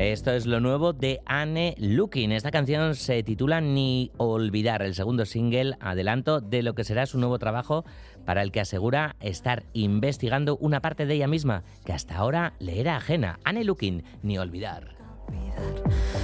Esto 0.00 0.30
es 0.30 0.46
lo 0.46 0.60
nuevo 0.60 0.94
de 0.94 1.20
Anne 1.26 1.74
Looking. 1.76 2.32
Esta 2.32 2.50
canción 2.50 2.94
se 2.94 3.22
titula 3.22 3.60
Ni 3.60 4.10
Olvidar, 4.16 4.80
el 4.80 4.94
segundo 4.94 5.26
single, 5.26 5.76
adelanto 5.78 6.40
de 6.40 6.62
lo 6.62 6.74
que 6.74 6.84
será 6.84 7.04
su 7.04 7.18
nuevo 7.18 7.38
trabajo 7.38 7.84
para 8.24 8.40
el 8.40 8.50
que 8.50 8.60
asegura 8.60 9.16
estar 9.20 9.66
investigando 9.74 10.56
una 10.56 10.80
parte 10.80 11.04
de 11.04 11.16
ella 11.16 11.28
misma 11.28 11.64
que 11.84 11.92
hasta 11.92 12.16
ahora 12.16 12.54
le 12.60 12.80
era 12.80 12.96
ajena. 12.96 13.40
Anne 13.44 13.62
Looking, 13.62 14.02
Ni 14.22 14.38
Olvidar. 14.38 14.96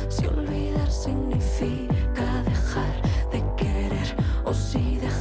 Si 0.09 0.25
olvidar 0.25 0.91
significa 0.91 2.43
dejar 2.45 3.03
de 3.31 3.45
querer 3.59 4.17
o 4.47 4.55
si 4.55 4.97
dejar 4.97 5.16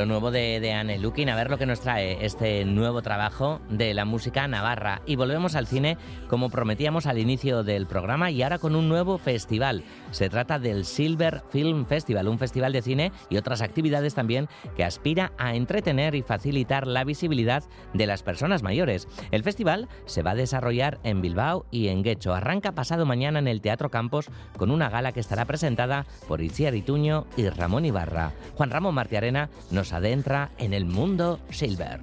lo 0.00 0.06
nuevo 0.06 0.30
de, 0.30 0.60
de 0.60 0.72
Anne 0.72 0.98
Lukin, 0.98 1.28
a 1.28 1.36
ver 1.36 1.50
lo 1.50 1.58
que 1.58 1.66
nos 1.66 1.82
trae 1.82 2.24
este 2.24 2.64
nuevo 2.64 3.02
trabajo 3.02 3.60
de 3.68 3.92
la 3.92 4.06
música 4.06 4.48
navarra. 4.48 5.02
Y 5.04 5.16
volvemos 5.16 5.56
al 5.56 5.66
cine 5.66 5.98
como 6.26 6.48
prometíamos 6.48 7.04
al 7.04 7.18
inicio 7.18 7.64
del 7.64 7.86
programa 7.86 8.30
y 8.30 8.42
ahora 8.42 8.58
con 8.58 8.76
un 8.76 8.88
nuevo 8.88 9.18
festival. 9.18 9.84
Se 10.10 10.30
trata 10.30 10.58
del 10.58 10.86
Silver 10.86 11.42
Film 11.50 11.84
Festival, 11.84 12.28
un 12.28 12.38
festival 12.38 12.72
de 12.72 12.80
cine 12.80 13.12
y 13.28 13.36
otras 13.36 13.60
actividades 13.60 14.14
también 14.14 14.48
que 14.74 14.84
aspira 14.84 15.32
a 15.36 15.54
entretener 15.54 16.14
y 16.14 16.22
facilitar 16.22 16.86
la 16.86 17.04
visibilidad 17.04 17.62
de 17.92 18.06
las 18.06 18.22
personas 18.22 18.62
mayores. 18.62 19.06
El 19.32 19.42
festival 19.42 19.86
se 20.06 20.22
va 20.22 20.30
a 20.30 20.34
desarrollar 20.34 20.98
en 21.02 21.20
Bilbao 21.20 21.66
y 21.70 21.88
en 21.88 22.02
Guecho. 22.02 22.32
Arranca 22.32 22.72
pasado 22.72 23.04
mañana 23.04 23.38
en 23.38 23.48
el 23.48 23.60
Teatro 23.60 23.90
Campos 23.90 24.30
con 24.56 24.70
una 24.70 24.88
gala 24.88 25.12
que 25.12 25.20
estará 25.20 25.44
presentada 25.44 26.06
por 26.26 26.40
Itziar 26.40 26.74
Ituño 26.74 27.26
y 27.36 27.50
Ramón 27.50 27.84
Ibarra. 27.84 28.32
Juan 28.56 28.70
Ramón 28.70 28.94
Martiarena 28.94 29.50
nos 29.70 29.89
adentra 29.92 30.50
en 30.58 30.72
el 30.74 30.84
mundo 30.84 31.40
silver. 31.50 32.00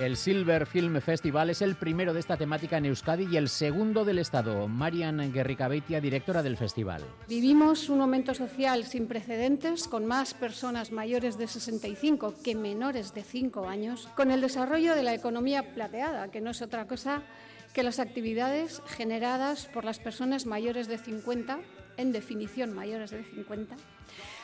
El 0.00 0.16
Silver 0.16 0.64
Film 0.64 0.98
Festival 1.02 1.50
es 1.50 1.60
el 1.60 1.74
primero 1.74 2.14
de 2.14 2.20
esta 2.20 2.38
temática 2.38 2.78
en 2.78 2.86
Euskadi 2.86 3.28
y 3.30 3.36
el 3.36 3.50
segundo 3.50 4.06
del 4.06 4.18
Estado. 4.18 4.66
Marian 4.66 5.30
Guerricabeitia, 5.30 6.00
directora 6.00 6.42
del 6.42 6.56
festival. 6.56 7.04
Vivimos 7.28 7.90
un 7.90 7.98
momento 7.98 8.32
social 8.32 8.86
sin 8.86 9.06
precedentes, 9.06 9.86
con 9.86 10.06
más 10.06 10.32
personas 10.32 10.90
mayores 10.90 11.36
de 11.36 11.46
65 11.46 12.36
que 12.42 12.54
menores 12.54 13.12
de 13.12 13.22
5 13.22 13.68
años, 13.68 14.08
con 14.16 14.30
el 14.30 14.40
desarrollo 14.40 14.94
de 14.94 15.02
la 15.02 15.12
economía 15.12 15.74
plateada, 15.74 16.30
que 16.30 16.40
no 16.40 16.52
es 16.52 16.62
otra 16.62 16.86
cosa 16.86 17.22
que 17.74 17.82
las 17.82 18.00
actividades 18.00 18.80
generadas 18.86 19.66
por 19.66 19.84
las 19.84 19.98
personas 19.98 20.46
mayores 20.46 20.88
de 20.88 20.96
50, 20.96 21.58
en 21.98 22.12
definición 22.12 22.72
mayores 22.72 23.10
de 23.10 23.22
50, 23.22 23.76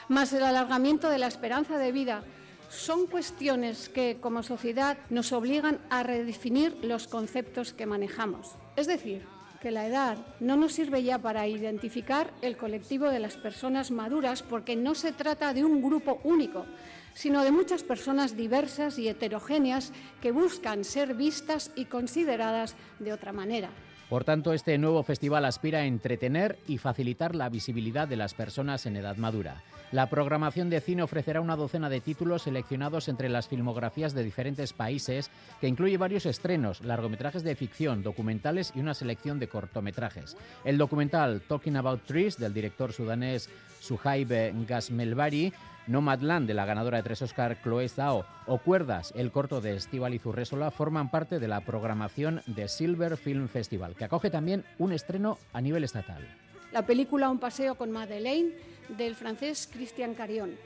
más 0.09 0.35
el 0.35 0.43
alargamiento 0.43 1.09
de 1.09 1.17
la 1.17 1.29
esperanza 1.29 1.79
de 1.79 1.93
vida 1.93 2.25
son 2.69 3.07
cuestiones 3.07 3.89
que 3.89 4.19
como 4.21 4.43
sociedad 4.43 4.99
nos 5.11 5.33
obligan 5.33 5.79
a 5.91 6.03
redefinir 6.03 6.77
los 6.83 7.07
conceptos 7.09 7.73
que 7.73 7.87
manejamos. 7.87 8.57
Es 8.77 8.87
decir, 8.87 9.25
que 9.61 9.71
la 9.71 9.87
edad 9.87 10.19
no 10.41 10.57
nos 10.57 10.75
sirve 10.75 11.03
ya 11.03 11.19
para 11.19 11.47
identificar 11.47 12.31
el 12.43 12.57
colectivo 12.57 13.09
de 13.09 13.19
las 13.19 13.37
personas 13.37 13.91
maduras 13.91 14.43
porque 14.43 14.77
no 14.77 14.95
se 14.95 15.13
trata 15.13 15.55
de 15.55 15.65
un 15.65 15.83
grupo 15.83 16.21
único, 16.25 16.67
sino 17.15 17.43
de 17.43 17.51
muchas 17.51 17.83
personas 17.83 18.37
diversas 18.37 18.99
y 18.99 19.09
heterogéneas 19.09 19.93
que 20.21 20.33
buscan 20.33 20.85
ser 20.85 21.15
vistas 21.15 21.73
y 21.75 21.87
consideradas 21.87 22.77
de 22.99 23.13
otra 23.13 23.33
manera. 23.33 23.71
Por 24.09 24.23
tanto, 24.23 24.53
este 24.53 24.79
nuevo 24.79 25.03
festival 25.03 25.45
aspira 25.45 25.81
a 25.81 25.87
entretener 25.87 26.59
y 26.69 26.79
facilitar 26.79 27.35
la 27.35 27.49
visibilidad 27.49 28.07
de 28.07 28.17
las 28.17 28.35
personas 28.35 28.87
en 28.87 28.97
edad 28.97 29.17
madura. 29.17 29.65
La 29.93 30.11
programación 30.11 30.69
de 30.69 30.81
cine 30.81 31.02
ofrecerá 31.02 31.40
una 31.40 31.55
docena 31.55 31.88
de 31.88 32.00
títulos 32.00 32.43
seleccionados 32.43 33.09
entre 33.09 33.28
las 33.28 33.47
filmografías 33.47 34.14
de 34.14 34.25
diferentes 34.25 34.73
países, 34.73 35.31
que 35.61 35.69
incluye 35.69 35.97
varios 35.97 36.26
estrenos, 36.26 36.81
largometrajes 36.81 37.45
de 37.45 37.55
ficción, 37.55 38.02
documentales 38.02 38.73
y 38.75 38.81
una 38.81 38.95
selección 38.95 39.38
de 39.38 39.49
cortometrajes. 39.49 40.37
El 40.64 40.76
documental 40.76 41.40
Talking 41.47 41.76
About 41.76 42.02
Trees 42.02 42.37
del 42.37 42.52
director 42.52 42.93
sudanés 42.93 43.49
Suhaib 43.81 44.28
Gasmelbari 44.66 45.52
Nomadland, 45.87 46.49
de 46.49 46.55
la 46.55 46.64
ganadora 46.64 46.97
de 46.97 47.05
tres 47.05 47.23
Oscar 47.23 47.57
Chloe 47.62 47.88
Zhao, 47.88 48.25
o 48.47 48.59
Cuerdas, 48.59 49.13
el 49.17 49.30
corto 49.30 49.61
de 49.61 49.76
Estíbal 49.76 50.19
Zurresola, 50.19 50.71
forman 50.71 51.11
parte 51.11 51.39
de 51.39 51.49
la 51.49 51.61
programación 51.61 52.43
de 52.47 52.69
Silver 52.69 53.17
Film 53.17 53.49
Festival, 53.49 53.95
que 53.95 54.04
acoge 54.04 54.30
también 54.30 54.65
un 54.78 54.93
estreno 54.93 55.39
a 55.52 55.61
nivel 55.61 55.84
estatal. 55.84 56.26
La 56.73 56.85
película 56.85 57.31
Un 57.31 57.39
paseo 57.39 57.76
con 57.76 57.91
Madeleine 57.91 58.52
del 58.89 59.15
francés 59.15 59.69
Christian 59.73 60.15
Carion. 60.15 60.57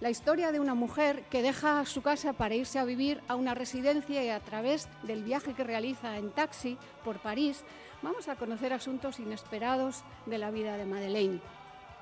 La 0.00 0.10
historia 0.10 0.52
de 0.52 0.60
una 0.60 0.74
mujer 0.74 1.24
que 1.30 1.42
deja 1.42 1.84
su 1.86 2.02
casa 2.02 2.32
para 2.32 2.54
irse 2.54 2.78
a 2.78 2.84
vivir 2.84 3.20
a 3.28 3.36
una 3.36 3.54
residencia 3.54 4.24
y 4.24 4.28
a 4.28 4.40
través 4.40 4.88
del 5.02 5.24
viaje 5.24 5.54
que 5.54 5.64
realiza 5.64 6.18
en 6.18 6.30
taxi 6.30 6.78
por 7.04 7.20
París 7.20 7.64
vamos 8.02 8.28
a 8.28 8.36
conocer 8.36 8.72
asuntos 8.72 9.18
inesperados 9.18 10.04
de 10.26 10.38
la 10.38 10.50
vida 10.50 10.76
de 10.76 10.86
Madeleine. 10.86 11.40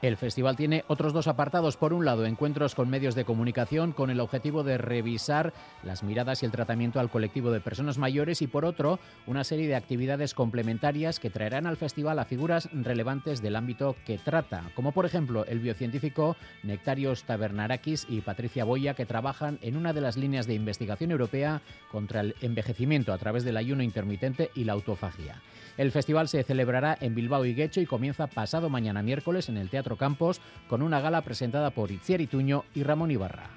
El 0.00 0.16
festival 0.16 0.54
tiene 0.54 0.84
otros 0.86 1.12
dos 1.12 1.26
apartados. 1.26 1.76
Por 1.76 1.92
un 1.92 2.04
lado, 2.04 2.24
encuentros 2.24 2.76
con 2.76 2.88
medios 2.88 3.16
de 3.16 3.24
comunicación 3.24 3.90
con 3.90 4.10
el 4.10 4.20
objetivo 4.20 4.62
de 4.62 4.78
revisar 4.78 5.52
las 5.82 6.04
miradas 6.04 6.40
y 6.42 6.46
el 6.46 6.52
tratamiento 6.52 7.00
al 7.00 7.10
colectivo 7.10 7.50
de 7.50 7.60
personas 7.60 7.98
mayores 7.98 8.40
y 8.40 8.46
por 8.46 8.64
otro, 8.64 9.00
una 9.26 9.42
serie 9.42 9.66
de 9.66 9.74
actividades 9.74 10.34
complementarias 10.34 11.18
que 11.18 11.30
traerán 11.30 11.66
al 11.66 11.76
festival 11.76 12.20
a 12.20 12.24
figuras 12.24 12.68
relevantes 12.72 13.42
del 13.42 13.56
ámbito 13.56 13.96
que 14.06 14.18
trata, 14.18 14.70
como 14.76 14.92
por 14.92 15.04
ejemplo 15.04 15.44
el 15.46 15.58
biocientífico 15.58 16.36
Nectarios 16.62 17.24
Tabernarakis 17.24 18.06
y 18.08 18.20
Patricia 18.20 18.64
Boya, 18.64 18.94
que 18.94 19.04
trabajan 19.04 19.58
en 19.62 19.76
una 19.76 19.92
de 19.92 20.00
las 20.00 20.16
líneas 20.16 20.46
de 20.46 20.54
investigación 20.54 21.10
europea 21.10 21.60
contra 21.90 22.20
el 22.20 22.36
envejecimiento 22.40 23.12
a 23.12 23.18
través 23.18 23.42
del 23.42 23.56
ayuno 23.56 23.82
intermitente 23.82 24.52
y 24.54 24.62
la 24.62 24.74
autofagia. 24.74 25.42
El 25.76 25.92
festival 25.92 26.28
se 26.28 26.42
celebrará 26.42 26.96
en 27.00 27.14
Bilbao 27.14 27.44
y 27.44 27.54
Guecho 27.54 27.80
y 27.80 27.86
comienza 27.86 28.26
pasado 28.26 28.68
mañana 28.68 29.02
miércoles 29.02 29.48
en 29.48 29.56
el 29.56 29.70
Teatro 29.70 29.87
Campos 29.96 30.40
con 30.68 30.82
una 30.82 31.00
gala 31.00 31.22
presentada 31.22 31.70
por 31.70 31.90
Itziar 31.90 32.20
Ituño 32.20 32.64
y 32.74 32.82
Ramón 32.82 33.10
Ibarra. 33.10 33.50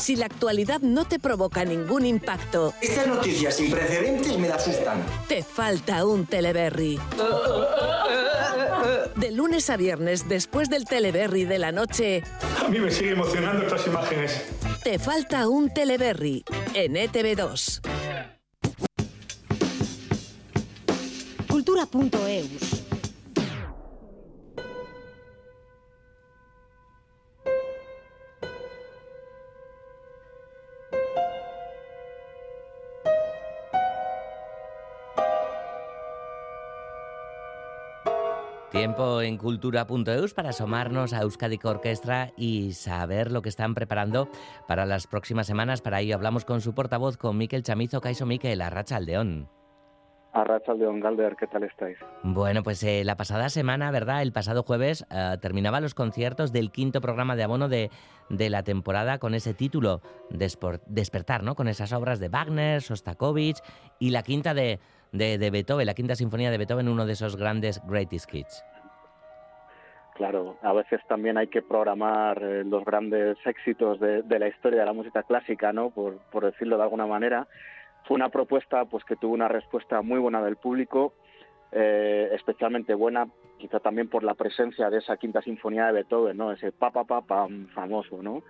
Si 0.00 0.16
la 0.16 0.26
actualidad 0.26 0.80
no 0.80 1.04
te 1.04 1.18
provoca 1.18 1.64
ningún 1.64 2.06
impacto. 2.06 2.72
Estas 2.80 3.06
noticias 3.06 3.54
sin 3.54 3.70
precedentes 3.70 4.38
me 4.38 4.48
asustan. 4.48 5.04
Te 5.28 5.42
falta 5.42 6.04
un 6.06 6.26
Teleberry. 6.26 6.98
De 9.16 9.30
lunes 9.30 9.68
a 9.68 9.76
viernes, 9.76 10.28
después 10.28 10.70
del 10.70 10.86
Teleberry 10.86 11.44
de 11.44 11.58
la 11.58 11.72
noche. 11.72 12.22
A 12.64 12.68
mí 12.68 12.80
me 12.80 12.90
sigue 12.90 13.10
emocionando 13.10 13.62
estas 13.64 13.86
imágenes. 13.86 14.42
Te 14.82 14.98
falta 14.98 15.48
un 15.48 15.72
Teleberry 15.72 16.44
en 16.74 16.94
ETV2. 16.94 17.80
Cultura.eus 21.48 22.79
Tiempo 38.70 39.20
en 39.20 39.36
cultura.eus 39.36 40.32
para 40.32 40.50
asomarnos 40.50 41.12
a 41.12 41.22
Euskadi 41.22 41.58
Orquestra 41.64 42.30
y 42.36 42.72
saber 42.72 43.32
lo 43.32 43.42
que 43.42 43.48
están 43.48 43.74
preparando 43.74 44.28
para 44.68 44.86
las 44.86 45.08
próximas 45.08 45.48
semanas. 45.48 45.82
Para 45.82 46.00
ello 46.00 46.14
hablamos 46.14 46.44
con 46.44 46.60
su 46.60 46.72
portavoz, 46.72 47.16
con 47.16 47.36
Miquel 47.36 47.64
Chamizo, 47.64 48.00
Caiso 48.00 48.26
Miquel, 48.26 48.60
Arracha 48.60 48.94
Aldeón. 48.94 49.48
Arracha 50.32 50.70
Aldeón, 50.70 51.00
Galder, 51.00 51.34
¿qué 51.34 51.48
tal 51.48 51.64
estáis? 51.64 51.98
Bueno, 52.22 52.62
pues 52.62 52.84
eh, 52.84 53.02
la 53.04 53.16
pasada 53.16 53.48
semana, 53.48 53.90
¿verdad? 53.90 54.22
El 54.22 54.30
pasado 54.30 54.62
jueves 54.62 55.04
eh, 55.10 55.36
terminaban 55.40 55.82
los 55.82 55.94
conciertos 55.94 56.52
del 56.52 56.70
quinto 56.70 57.00
programa 57.00 57.34
de 57.34 57.42
abono 57.42 57.68
de, 57.68 57.90
de 58.28 58.50
la 58.50 58.62
temporada 58.62 59.18
con 59.18 59.34
ese 59.34 59.52
título, 59.52 60.00
Despertar, 60.30 61.42
¿no? 61.42 61.56
Con 61.56 61.66
esas 61.66 61.92
obras 61.92 62.20
de 62.20 62.28
Wagner, 62.28 62.82
Sostakovich 62.82 63.58
y 63.98 64.10
la 64.10 64.22
quinta 64.22 64.54
de 64.54 64.78
de, 65.12 65.50
Beethoven, 65.50 65.86
la 65.86 65.94
quinta 65.94 66.14
sinfonía 66.14 66.50
de 66.50 66.58
Beethoven, 66.58 66.88
uno 66.88 67.06
de 67.06 67.12
esos 67.12 67.36
grandes 67.36 67.80
greatest 67.86 68.32
hits. 68.32 68.64
Claro, 70.14 70.56
a 70.62 70.72
veces 70.72 71.00
también 71.08 71.38
hay 71.38 71.46
que 71.46 71.62
programar 71.62 72.42
eh, 72.42 72.62
los 72.64 72.84
grandes 72.84 73.38
éxitos 73.46 73.98
de, 74.00 74.22
de 74.22 74.38
la 74.38 74.48
historia 74.48 74.80
de 74.80 74.86
la 74.86 74.92
música 74.92 75.22
clásica, 75.22 75.72
¿no? 75.72 75.90
Por, 75.90 76.18
por 76.30 76.44
decirlo 76.44 76.76
de 76.76 76.82
alguna 76.82 77.06
manera. 77.06 77.46
Fue 78.04 78.16
una 78.16 78.28
propuesta 78.28 78.84
pues 78.84 79.04
que 79.04 79.16
tuvo 79.16 79.32
una 79.32 79.48
respuesta 79.48 80.02
muy 80.02 80.18
buena 80.18 80.42
del 80.42 80.56
público, 80.56 81.14
eh, 81.72 82.28
especialmente 82.32 82.94
buena, 82.94 83.28
quizá 83.60 83.78
también 83.80 84.08
por 84.08 84.24
la 84.24 84.34
presencia 84.34 84.90
de 84.90 84.98
esa 84.98 85.16
quinta 85.16 85.40
sinfonía 85.42 85.86
de 85.86 85.92
Beethoven, 85.92 86.36
¿no? 86.36 86.50
Ese 86.52 86.72
pa 86.72 86.90
pa 86.90 87.04
pa 87.04 87.20
pam 87.20 87.68
famoso, 87.68 88.22
¿no? 88.22 88.42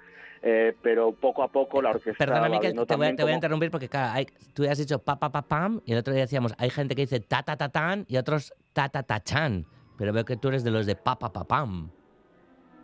Eh, 0.42 0.74
pero 0.82 1.12
poco 1.12 1.42
a 1.42 1.48
poco 1.48 1.82
la 1.82 1.90
orquesta. 1.90 2.24
Perdóname 2.24 2.60
que 2.60 2.72
te 2.72 2.96
voy, 2.96 3.16
te 3.16 3.22
voy 3.24 3.32
a 3.32 3.34
interrumpir 3.34 3.70
porque 3.70 3.88
claro, 3.90 4.12
hay- 4.14 4.26
tú 4.54 4.64
has 4.66 4.78
dicho 4.78 4.98
pa 4.98 5.18
pa 5.18 5.30
pa 5.30 5.42
pam 5.42 5.82
y 5.84 5.92
el 5.92 5.98
otro 5.98 6.14
día 6.14 6.22
decíamos, 6.22 6.54
hay 6.56 6.70
gente 6.70 6.94
que 6.94 7.02
dice 7.02 7.20
ta 7.20 7.42
ta 7.42 7.56
ta 7.56 7.68
tan 7.68 8.06
y 8.08 8.16
otros 8.16 8.54
ta 8.72 8.88
ta 8.88 9.02
ta 9.02 9.20
chan, 9.20 9.66
pero 9.98 10.14
veo 10.14 10.24
que 10.24 10.36
tú 10.38 10.48
eres 10.48 10.64
de 10.64 10.70
los 10.70 10.86
de 10.86 10.96
pa 10.96 11.18
pa 11.18 11.30
pa 11.30 11.44
pam. 11.44 11.90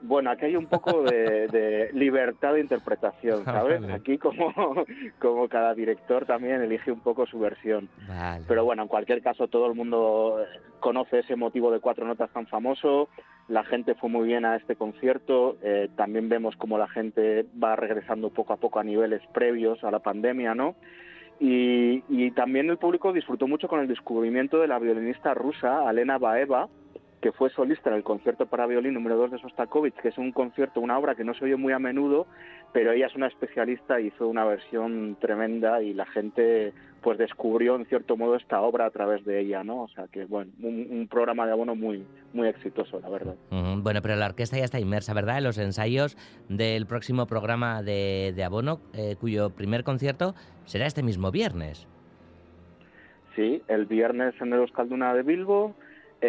Bueno, 0.07 0.31
aquí 0.31 0.47
hay 0.47 0.57
un 0.57 0.66
poco 0.66 1.03
de, 1.03 1.49
de 1.49 1.90
libertad 1.92 2.55
de 2.55 2.61
interpretación, 2.61 3.45
¿sabes? 3.45 3.81
Vale. 3.81 3.92
Aquí 3.92 4.19
como, 4.19 4.53
como 5.19 5.49
cada 5.49 5.75
director 5.75 6.25
también 6.27 6.62
elige 6.62 6.92
un 6.92 7.01
poco 7.01 7.27
su 7.27 7.38
versión. 7.38 7.88
Vale. 8.09 8.45
Pero 8.47 8.64
bueno, 8.64 8.83
en 8.83 8.88
cualquier 8.88 9.21
caso 9.23 9.49
todo 9.49 9.66
el 9.66 9.75
mundo 9.75 10.38
conoce 10.81 11.21
ese 11.21 11.37
motivo 11.37 11.71
de 11.71 11.81
cuatro 11.81 12.07
notas 12.07 12.31
tan 12.31 12.47
famoso. 12.47 13.09
La 13.49 13.64
gente 13.64 13.95
fue 13.95 14.09
muy 14.11 14.27
bien 14.27 14.45
a 14.45 14.57
este 14.57 14.77
concierto. 14.77 15.57
eh, 15.62 15.88
también 15.97 16.29
vemos 16.29 16.57
como 16.57 16.79
la 16.79 16.88
gente 16.88 17.47
va 17.62 17.77
regresando 17.77 18.31
poco 18.31 18.53
a 18.53 18.57
poco 18.57 18.79
a 18.79 18.85
niveles 18.85 19.23
previos 19.33 19.83
a 19.85 19.90
la 19.90 20.01
pandemia, 20.01 20.55
¿no? 20.55 20.75
Y, 21.38 22.03
y 22.09 22.31
también 22.31 22.71
el 22.71 22.79
público 22.79 23.12
disfrutó 23.12 23.47
mucho 23.47 23.69
con 23.69 23.81
el 23.81 23.88
descubrimiento 23.88 24.59
de 24.59 24.69
la 24.69 24.79
violinista 24.79 25.35
rusa 25.35 25.87
Alena 25.87 26.16
Baeva, 26.19 26.69
que 27.27 27.33
fue 27.33 27.51
solista 27.51 27.91
en 27.91 27.97
el 27.97 28.05
concierto 28.05 28.47
para 28.47 28.69
violín 28.69 28.95
número 28.95 29.17
2 29.17 29.33
de 29.33 29.39
Sostakovich, 29.41 29.97
que 29.97 30.11
es 30.11 30.17
un 30.17 30.31
concierto, 30.31 30.79
una 30.81 30.97
obra 30.97 31.17
que 31.17 31.25
no 31.25 31.35
se 31.35 31.45
oye 31.45 31.57
muy 31.57 31.73
a 31.73 31.81
menudo, 31.81 32.29
pero 32.73 32.93
ella 32.93 33.07
es 33.07 33.17
una 33.17 33.27
especialista 33.27 34.01
y 34.01 34.07
hizo 34.07 34.29
una 34.29 34.45
versión 34.45 35.17
tremenda 35.21 35.83
y 35.83 35.93
la 35.93 36.07
gente 36.07 36.73
pues 37.01 37.19
descubrió 37.19 37.75
en 37.75 37.85
cierto 37.87 38.17
modo 38.17 38.37
esta 38.37 38.61
obra 38.61 38.87
a 38.87 38.91
través 38.91 39.25
de 39.25 39.41
ella, 39.41 39.65
¿no? 39.65 39.83
O 39.83 39.89
sea 39.89 40.07
que 40.07 40.25
bueno, 40.25 40.53
un, 40.62 40.87
un 40.89 41.09
programa 41.09 41.47
de 41.47 41.53
abono 41.53 41.75
muy 41.75 42.07
muy 42.33 42.47
exitoso, 42.47 43.01
la 43.01 43.09
verdad. 43.09 43.35
Bueno, 43.51 44.03
pero 44.03 44.15
la 44.15 44.27
orquesta 44.27 44.57
ya 44.57 44.65
está 44.65 44.79
inmersa, 44.79 45.12
¿verdad? 45.12 45.39
En 45.39 45.45
los 45.45 45.59
ensayos 45.59 46.17
del 46.49 46.87
próximo 46.87 47.27
programa 47.27 47.83
de, 47.83 48.35
de 48.37 48.45
Abono, 48.45 48.79
eh, 48.95 49.17
cuyo 49.19 49.51
primer 49.51 49.83
concierto 49.83 50.37
será 50.65 50.87
este 50.87 51.03
mismo 51.03 51.33
viernes. 51.33 51.89
Sí, 53.35 53.62
el 53.67 53.87
viernes 53.87 54.35
en 54.41 54.53
el 54.53 54.61
Euskalduna 54.61 55.12
de 55.12 55.25
Bilbo, 55.25 55.75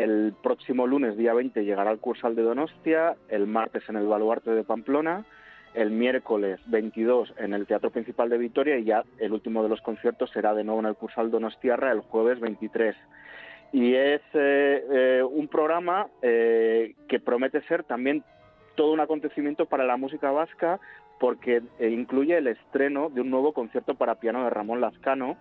el 0.04 0.34
próximo 0.42 0.88
lunes, 0.88 1.18
día 1.18 1.34
20, 1.34 1.64
llegará 1.64 1.90
al 1.90 2.00
Cursal 2.00 2.36
de 2.36 2.44
Donostia, 2.44 3.16
el 3.30 3.48
martes 3.48 3.84
en 3.90 3.96
el 3.96 4.08
Baluarte 4.08 4.52
de 4.52 4.64
Pamplona, 4.64 5.26
el 5.74 5.92
miércoles 5.92 6.60
22 6.68 7.34
en 7.38 7.54
el 7.54 7.68
Teatro 7.68 7.92
Principal 7.92 8.30
de 8.30 8.38
Vitoria 8.38 8.78
y 8.78 8.86
ya 8.86 9.04
el 9.20 9.34
último 9.34 9.64
de 9.64 9.70
los 9.70 9.82
conciertos 9.82 10.32
será 10.32 10.54
de 10.54 10.64
nuevo 10.64 10.80
en 10.80 10.88
el 10.88 10.96
Cursal 10.96 11.32
Donostiarra 11.32 11.92
el 11.92 12.02
jueves 12.02 12.40
23. 12.40 12.96
Y 13.74 13.94
es 13.94 14.22
eh, 14.34 14.86
eh, 14.92 15.24
un 15.30 15.48
programa 15.48 16.08
eh, 16.22 16.96
que 17.08 17.20
promete 17.20 17.62
ser 17.64 17.84
también 17.84 18.24
todo 18.76 18.92
un 18.92 19.00
acontecimiento 19.00 19.66
para 19.66 19.86
la 19.86 19.98
música 19.98 20.32
vasca 20.32 20.80
porque 21.20 21.64
incluye 21.80 22.38
el 22.38 22.48
estreno 22.48 23.10
de 23.10 23.22
un 23.22 23.32
nuevo 23.32 23.52
concierto 23.52 23.96
para 23.96 24.20
piano 24.20 24.44
de 24.44 24.52
Ramón 24.52 24.82
Lazcano, 24.82 25.36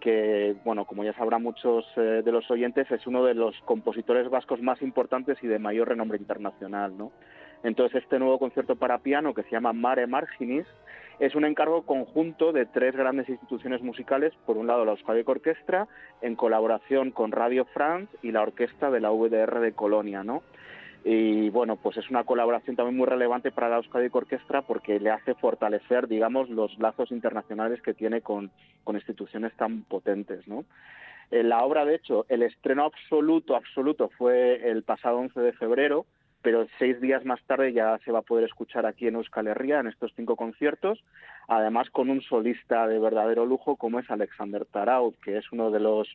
que, 0.00 0.56
bueno, 0.64 0.84
como 0.84 1.04
ya 1.04 1.12
sabrán 1.14 1.42
muchos 1.42 1.84
eh, 1.96 2.22
de 2.24 2.32
los 2.32 2.50
oyentes, 2.50 2.90
es 2.90 3.06
uno 3.06 3.24
de 3.24 3.34
los 3.34 3.54
compositores 3.64 4.28
vascos 4.30 4.62
más 4.62 4.80
importantes 4.82 5.38
y 5.42 5.46
de 5.46 5.58
mayor 5.58 5.88
renombre 5.88 6.18
internacional, 6.18 6.96
¿no? 6.96 7.12
Entonces, 7.62 8.02
este 8.02 8.18
nuevo 8.18 8.38
concierto 8.38 8.76
para 8.76 8.98
piano, 8.98 9.34
que 9.34 9.42
se 9.42 9.50
llama 9.50 9.72
Mare 9.72 10.06
Marginis, 10.06 10.66
es 11.18 11.34
un 11.34 11.44
encargo 11.44 11.82
conjunto 11.82 12.52
de 12.52 12.66
tres 12.66 12.94
grandes 12.94 13.28
instituciones 13.28 13.82
musicales, 13.82 14.32
por 14.46 14.56
un 14.56 14.68
lado 14.68 14.84
la 14.84 14.92
Euskadi 14.92 15.24
Orquestra, 15.26 15.88
en 16.22 16.36
colaboración 16.36 17.10
con 17.10 17.32
Radio 17.32 17.64
France 17.64 18.16
y 18.22 18.30
la 18.30 18.42
orquesta 18.42 18.90
de 18.90 19.00
la 19.00 19.10
VDR 19.10 19.58
de 19.58 19.72
Colonia, 19.72 20.22
¿no? 20.22 20.42
Y 21.10 21.48
bueno, 21.48 21.76
pues 21.76 21.96
es 21.96 22.10
una 22.10 22.24
colaboración 22.24 22.76
también 22.76 22.98
muy 22.98 23.06
relevante 23.06 23.50
para 23.50 23.70
la 23.70 23.76
Euskadi 23.76 24.10
Orquestra 24.12 24.60
porque 24.60 25.00
le 25.00 25.08
hace 25.08 25.34
fortalecer, 25.36 26.06
digamos, 26.06 26.50
los 26.50 26.78
lazos 26.78 27.12
internacionales 27.12 27.80
que 27.80 27.94
tiene 27.94 28.20
con, 28.20 28.50
con 28.84 28.94
instituciones 28.94 29.54
tan 29.56 29.84
potentes, 29.84 30.46
¿no? 30.46 30.66
Eh, 31.30 31.42
la 31.42 31.64
obra, 31.64 31.86
de 31.86 31.94
hecho, 31.94 32.26
el 32.28 32.42
estreno 32.42 32.84
absoluto, 32.84 33.56
absoluto 33.56 34.10
fue 34.18 34.68
el 34.68 34.82
pasado 34.82 35.16
11 35.16 35.40
de 35.40 35.54
febrero, 35.54 36.04
pero 36.42 36.66
seis 36.78 37.00
días 37.00 37.24
más 37.24 37.42
tarde 37.44 37.72
ya 37.72 37.98
se 38.04 38.12
va 38.12 38.18
a 38.18 38.28
poder 38.28 38.44
escuchar 38.44 38.84
aquí 38.84 39.06
en 39.06 39.14
Euskal 39.14 39.46
Herria 39.46 39.80
en 39.80 39.86
estos 39.86 40.12
cinco 40.14 40.36
conciertos, 40.36 41.02
además 41.48 41.88
con 41.88 42.10
un 42.10 42.20
solista 42.20 42.86
de 42.86 42.98
verdadero 42.98 43.46
lujo 43.46 43.76
como 43.76 43.98
es 43.98 44.10
Alexander 44.10 44.66
Taraud, 44.66 45.14
que 45.24 45.38
es 45.38 45.52
uno 45.52 45.70
de 45.70 45.80
los 45.80 46.06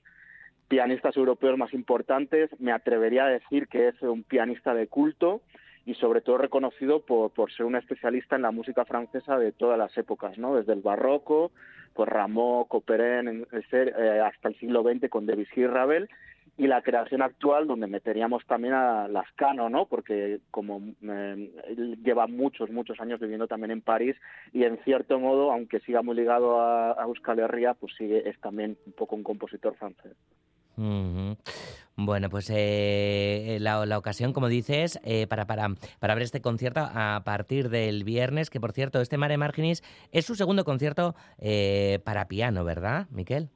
pianistas 0.68 1.16
europeos 1.18 1.58
más 1.58 1.74
importantes. 1.74 2.50
Me 2.60 2.72
atrevería 2.72 3.26
a 3.26 3.30
decir 3.30 3.68
que 3.68 3.90
es 3.90 4.02
un 4.02 4.24
pianista 4.24 4.74
de 4.74 4.88
culto 4.88 5.42
y 5.86 5.96
sobre 5.96 6.22
todo 6.22 6.38
reconocido 6.38 7.02
por, 7.02 7.32
por 7.32 7.52
ser 7.52 7.66
un 7.66 7.76
especialista 7.76 8.36
en 8.36 8.44
la 8.44 8.52
música 8.52 8.86
francesa 8.86 9.38
de 9.38 9.52
todas 9.52 9.78
las 9.78 9.98
épocas, 9.98 10.38
¿no? 10.38 10.56
Desde 10.56 10.74
el 10.74 10.82
barroco, 10.82 11.52
pues 11.94 12.10
Rameau, 12.10 12.68
Couperin, 12.68 13.46
eh, 13.52 14.22
hasta 14.24 14.50
el 14.50 14.60
siglo 14.60 14.84
XX 14.84 15.10
con 15.10 15.26
Debussy 15.26 15.62
y 15.62 15.68
Ravel 15.68 16.10
y 16.56 16.68
la 16.68 16.82
creación 16.84 17.22
actual 17.22 17.68
donde 17.68 17.88
meteríamos 17.88 18.46
también 18.46 18.76
a 18.76 19.08
Lascano, 19.08 19.70
¿no? 19.70 19.88
Porque 19.88 20.40
como 20.52 20.82
eh, 21.02 21.52
lleva 22.04 22.28
muchos, 22.28 22.70
muchos 22.70 23.00
años 23.00 23.20
viviendo 23.20 23.48
también 23.48 23.72
en 23.72 23.82
París 23.82 24.16
y 24.52 24.64
en 24.64 24.78
cierto 24.84 25.20
modo, 25.20 25.52
aunque 25.52 25.80
siga 25.80 26.02
muy 26.02 26.16
ligado 26.16 26.62
a, 26.62 26.92
a 26.92 27.06
Euskal 27.06 27.40
Herria, 27.40 27.74
pues 27.74 27.94
sigue, 27.96 28.30
es 28.30 28.40
también 28.40 28.78
un 28.86 28.94
poco 28.94 29.16
un 29.16 29.24
compositor 29.24 29.76
francés. 29.76 30.16
Bueno, 31.96 32.30
pues 32.30 32.52
eh, 32.52 33.58
la, 33.62 33.86
la 33.86 33.98
ocasión, 34.00 34.34
como 34.34 34.48
dices, 34.48 35.00
eh, 35.04 35.28
para, 35.28 35.46
para, 35.46 35.68
para 36.00 36.16
ver 36.16 36.24
este 36.24 36.42
concierto 36.42 36.82
a 36.82 37.22
partir 37.24 37.70
del 37.70 38.04
viernes, 38.04 38.50
que 38.50 38.60
por 38.60 38.72
cierto, 38.72 39.00
este 39.00 39.18
Mare 39.18 39.38
Marginis 39.38 39.84
es 40.12 40.26
su 40.26 40.34
segundo 40.34 40.66
concierto 40.66 41.14
eh, 41.38 42.00
para 42.04 42.28
piano, 42.28 42.64
¿verdad, 42.64 43.08
Miquel? 43.12 43.50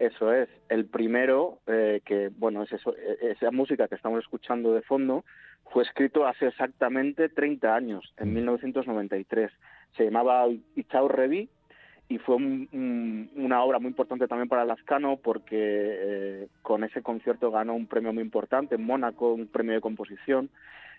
Eso 0.00 0.32
es. 0.32 0.48
El 0.68 0.86
primero, 0.86 1.58
eh, 1.66 2.00
que 2.06 2.30
bueno, 2.34 2.62
es 2.62 2.72
eso, 2.72 2.94
eh, 2.96 3.34
esa 3.36 3.50
música 3.50 3.88
que 3.88 3.96
estamos 3.96 4.20
escuchando 4.20 4.72
de 4.72 4.80
fondo, 4.80 5.24
fue 5.72 5.82
escrito 5.82 6.26
hace 6.26 6.46
exactamente 6.46 7.28
30 7.28 7.74
años, 7.74 8.14
en 8.16 8.32
1993. 8.32 9.50
Se 9.96 10.04
llamaba 10.04 10.46
Ichao 10.76 11.08
Revi 11.08 11.50
y 12.10 12.18
fue 12.18 12.34
un- 12.34 12.68
un- 12.72 13.30
una 13.36 13.62
obra 13.62 13.78
muy 13.78 13.88
importante 13.88 14.26
también 14.28 14.48
para 14.48 14.64
Lascano 14.66 15.16
porque 15.16 15.56
eh, 15.58 16.48
con 16.60 16.84
ese 16.84 17.02
concierto 17.02 17.50
ganó 17.50 17.74
un 17.74 17.86
premio 17.86 18.12
muy 18.12 18.22
importante 18.22 18.74
en 18.74 18.84
Mónaco, 18.84 19.32
un 19.32 19.46
premio 19.46 19.74
de 19.74 19.80
composición 19.80 20.50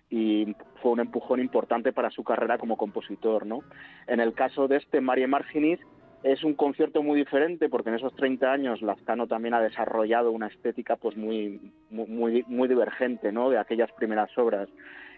y 0.09 0.55
fue 0.81 0.91
un 0.93 1.01
empujón 1.01 1.39
importante 1.39 1.93
para 1.93 2.09
su 2.11 2.23
carrera 2.23 2.57
como 2.57 2.77
compositor, 2.77 3.45
¿no? 3.45 3.59
En 4.07 4.19
el 4.21 4.33
caso 4.33 4.67
de 4.67 4.77
este 4.77 5.01
Marie 5.01 5.27
Marginis 5.27 5.79
es 6.23 6.43
un 6.43 6.53
concierto 6.53 7.03
muy 7.03 7.17
diferente 7.19 7.67
porque 7.67 7.89
en 7.89 7.95
esos 7.95 8.15
30 8.15 8.51
años 8.51 8.81
Lazcano 8.81 9.27
también 9.27 9.53
ha 9.53 9.61
desarrollado 9.61 10.31
una 10.31 10.47
estética 10.47 10.95
pues 10.95 11.17
muy 11.17 11.59
muy, 11.89 12.43
muy 12.47 12.67
divergente, 12.69 13.33
¿no? 13.33 13.49
De 13.49 13.57
aquellas 13.57 13.91
primeras 13.93 14.29
obras. 14.37 14.69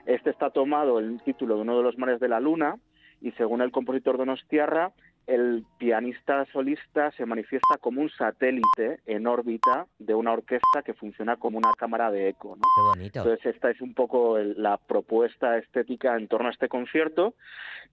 Este 0.07 0.31
está 0.31 0.49
tomado 0.49 0.97
el 0.99 1.21
título 1.21 1.55
de 1.55 1.61
uno 1.61 1.77
de 1.77 1.83
los 1.83 1.97
mares 1.99 2.19
de 2.19 2.29
la 2.29 2.39
luna 2.39 2.77
y 3.21 3.31
según 3.33 3.61
el 3.61 3.71
compositor 3.71 4.17
Donostiarra 4.17 4.91
el 5.25 5.63
pianista 5.77 6.45
solista 6.51 7.11
se 7.11 7.25
manifiesta 7.25 7.77
como 7.79 8.01
un 8.01 8.09
satélite 8.09 8.99
en 9.05 9.25
órbita 9.25 9.85
de 9.97 10.13
una 10.13 10.33
orquesta 10.33 10.81
que 10.83 10.93
funciona 10.93 11.37
como 11.37 11.57
una 11.57 11.71
cámara 11.77 12.11
de 12.11 12.27
eco. 12.29 12.57
¿no? 12.57 12.61
Qué 12.75 12.81
bonito. 12.81 13.19
Entonces 13.19 13.55
esta 13.55 13.69
es 13.71 13.79
un 13.81 13.93
poco 13.93 14.37
el- 14.37 14.61
la 14.61 14.77
propuesta 14.77 15.57
estética 15.57 16.17
en 16.17 16.27
torno 16.27 16.49
a 16.49 16.51
este 16.51 16.67
concierto 16.67 17.35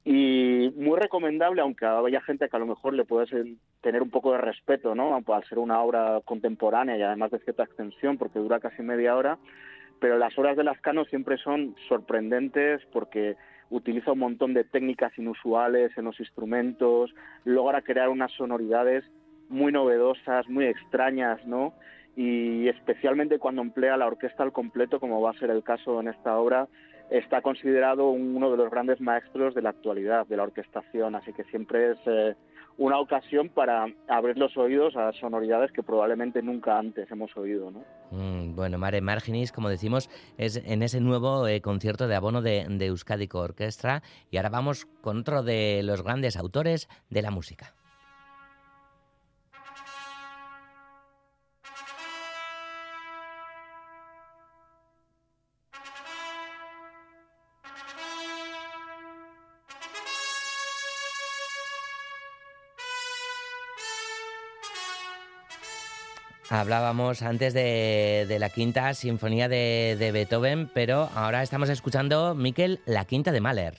y 0.05 0.73
muy 0.77 0.99
recomendable, 0.99 1.61
aunque 1.63 1.87
haya 1.87 2.21
gente 2.23 2.49
que 2.49 2.57
a 2.57 2.61
lo 2.61 2.67
mejor 2.67 2.95
le 2.95 3.05
puede 3.05 3.27
ser- 3.27 3.47
tener 3.81 4.03
un 4.03 4.11
poco 4.11 4.33
de 4.33 4.39
respeto, 4.39 4.95
¿no? 4.95 5.15
Al 5.27 5.45
ser 5.45 5.59
una 5.59 5.81
obra 5.83 6.21
contemporánea 6.25 6.97
y 6.97 7.03
además 7.03 7.31
de 7.31 7.39
cierta 7.41 7.65
extensión, 7.65 8.19
porque 8.19 8.39
dura 8.39 8.61
casi 8.61 8.83
media 8.83 9.17
hora, 9.17 9.39
pero 10.01 10.19
las 10.19 10.37
obras 10.39 10.57
de 10.57 10.65
Lascano 10.65 11.05
siempre 11.05 11.37
son 11.39 11.77
sorprendentes 11.89 12.81
porque 12.93 13.37
utiliza 13.71 14.13
un 14.13 14.19
montón 14.19 14.53
de 14.53 14.65
técnicas 14.65 15.17
inusuales 15.19 15.97
en 15.97 16.05
los 16.05 16.19
instrumentos, 16.21 17.15
logra 17.45 17.83
crear 17.83 18.09
unas 18.09 18.33
sonoridades 18.33 19.05
muy 19.49 19.73
novedosas, 19.73 20.49
muy 20.49 20.67
extrañas, 20.67 21.45
¿no? 21.47 21.73
Y 22.17 22.69
especialmente 22.69 23.39
cuando 23.39 23.63
emplea 23.63 23.97
la 23.97 24.07
orquesta 24.07 24.43
al 24.43 24.53
completo, 24.53 25.01
como 25.01 25.21
va 25.21 25.31
a 25.31 25.39
ser 25.39 25.51
el 25.51 25.63
caso 25.63 26.01
en 26.01 26.09
esta 26.09 26.37
obra, 26.37 26.69
está 27.11 27.43
considerado 27.43 28.11
uno 28.11 28.51
de 28.51 28.57
los 28.57 28.71
grandes 28.71 29.01
maestros 29.01 29.55
de 29.55 29.63
la 29.63 29.71
actualidad, 29.71 30.27
de 30.27 30.37
la 30.37 30.45
orquestación, 30.45 31.15
así 31.15 31.33
que 31.33 31.45
siempre 31.45 31.93
es 31.93 31.99
eh, 32.07 32.35
una 32.79 32.99
ocasión 32.99 33.49
para 33.49 33.87
abrir 34.09 34.39
los 34.39 34.57
oídos 34.57 34.97
a 34.97 35.13
sonoridades 35.13 35.73
que 35.73 35.83
probablemente 35.83 36.43
nunca 36.43 36.79
antes 36.79 37.11
hemos 37.11 37.37
oído. 37.37 37.71
¿no? 37.71 37.85
Mm, 38.11 38.55
bueno, 38.55 38.79
Mare 38.79 39.01
Marginis, 39.01 39.53
como 39.53 39.69
decimos, 39.69 40.11
es 40.37 40.57
en 40.57 40.83
ese 40.83 41.01
nuevo 41.01 41.47
eh, 41.47 41.61
concierto 41.61 42.09
de 42.09 42.17
abono 42.17 42.43
de, 42.43 42.67
de 42.69 42.87
Euskadico 42.87 43.41
Orquestra. 43.41 44.03
Y 44.31 44.37
ahora 44.37 44.49
vamos 44.49 44.87
con 45.01 45.21
otro 45.21 45.43
de 45.43 45.83
los 45.85 46.03
grandes 46.03 46.37
autores 46.37 46.89
de 47.09 47.23
la 47.23 47.31
música. 47.31 47.75
Hablábamos 66.53 67.23
antes 67.23 67.55
de, 67.55 68.27
de 68.29 68.39
la 68.41 68.51
quinta 68.51 68.93
sinfonía 68.95 69.49
de, 69.49 69.97
de, 69.97 70.11
Beethoven, 70.11 70.69
pero 70.75 71.09
ahora 71.15 71.45
estamos 71.45 71.69
escuchando, 71.71 72.35
Miquel, 72.35 72.81
la 72.87 73.05
quinta 73.05 73.31
de 73.31 73.41
Mahler. 73.41 73.75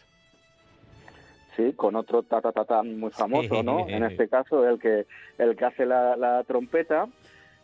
Sí, 1.57 1.73
con 1.73 1.97
otro 1.97 2.23
ta 2.23 2.39
ta 2.39 2.53
ta, 2.53 2.63
ta 2.63 2.81
muy 2.81 3.11
famoso, 3.11 3.55
sí. 3.55 3.61
¿no? 3.61 3.89
En 3.89 4.05
este 4.05 4.29
caso, 4.29 4.65
el 4.65 4.79
que 4.79 5.05
el 5.37 5.57
que 5.57 5.65
hace 5.65 5.85
la, 5.85 6.15
la 6.15 6.45
trompeta. 6.45 7.07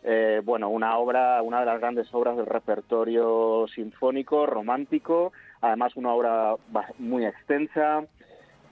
Eh, 0.04 0.42
bueno, 0.44 0.68
una 0.68 0.96
obra, 0.98 1.42
una 1.42 1.60
de 1.60 1.66
las 1.66 1.80
grandes 1.80 2.12
obras 2.12 2.36
del 2.36 2.46
repertorio 2.46 3.66
sinfónico, 3.74 4.46
romántico, 4.46 5.32
además 5.60 5.96
una 5.96 6.12
obra 6.12 6.54
muy 6.98 7.24
extensa, 7.24 8.04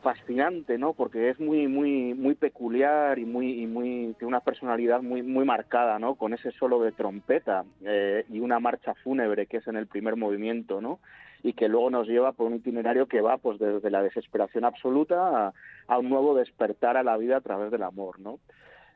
fascinante, 0.06 0.78
¿no? 0.78 0.92
Porque 0.92 1.30
es 1.30 1.40
muy, 1.40 1.66
muy, 1.66 2.14
muy 2.14 2.36
peculiar 2.36 3.18
y 3.18 3.24
muy, 3.24 3.60
y 3.60 3.66
muy, 3.66 4.14
tiene 4.16 4.28
una 4.28 4.38
personalidad 4.38 5.02
muy, 5.02 5.24
muy 5.24 5.44
marcada, 5.44 5.98
¿no? 5.98 6.14
Con 6.14 6.32
ese 6.32 6.52
solo 6.52 6.80
de 6.80 6.92
trompeta 6.92 7.64
eh, 7.84 8.24
y 8.28 8.38
una 8.38 8.60
marcha 8.60 8.94
fúnebre 9.02 9.46
que 9.46 9.56
es 9.56 9.66
en 9.66 9.74
el 9.74 9.88
primer 9.88 10.14
movimiento, 10.14 10.80
¿no? 10.80 11.00
Y 11.42 11.54
que 11.54 11.68
luego 11.68 11.90
nos 11.90 12.06
lleva 12.06 12.30
por 12.30 12.46
un 12.46 12.54
itinerario 12.54 13.06
que 13.08 13.20
va, 13.20 13.38
pues, 13.38 13.58
desde 13.58 13.90
la 13.90 14.00
desesperación 14.00 14.64
absoluta 14.64 15.52
a, 15.88 15.98
un 15.98 16.08
nuevo 16.08 16.36
despertar 16.36 16.96
a 16.96 17.02
la 17.02 17.16
vida 17.16 17.38
a 17.38 17.40
través 17.40 17.72
del 17.72 17.82
amor, 17.82 18.20
¿no? 18.20 18.38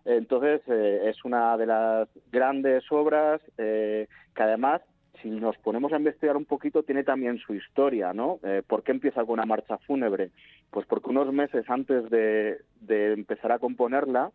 Entonces, 0.04 0.62
eh, 0.68 1.10
es 1.10 1.24
una 1.24 1.56
de 1.56 1.66
las 1.66 2.08
grandes 2.30 2.84
obras 2.92 3.40
eh, 3.58 4.06
que 4.36 4.42
además 4.44 4.80
si 5.22 5.30
nos 5.30 5.56
ponemos 5.58 5.92
a 5.92 5.96
investigar 5.96 6.36
un 6.36 6.44
poquito, 6.44 6.82
tiene 6.82 7.04
también 7.04 7.38
su 7.38 7.54
historia, 7.54 8.12
¿no? 8.12 8.38
Eh, 8.42 8.62
¿Por 8.66 8.82
qué 8.82 8.92
empieza 8.92 9.24
con 9.24 9.34
una 9.34 9.46
marcha 9.46 9.78
fúnebre? 9.78 10.30
Pues 10.70 10.86
porque 10.86 11.10
unos 11.10 11.32
meses 11.32 11.64
antes 11.68 12.08
de, 12.10 12.58
de 12.80 13.12
empezar 13.12 13.52
a 13.52 13.58
componerla, 13.58 14.30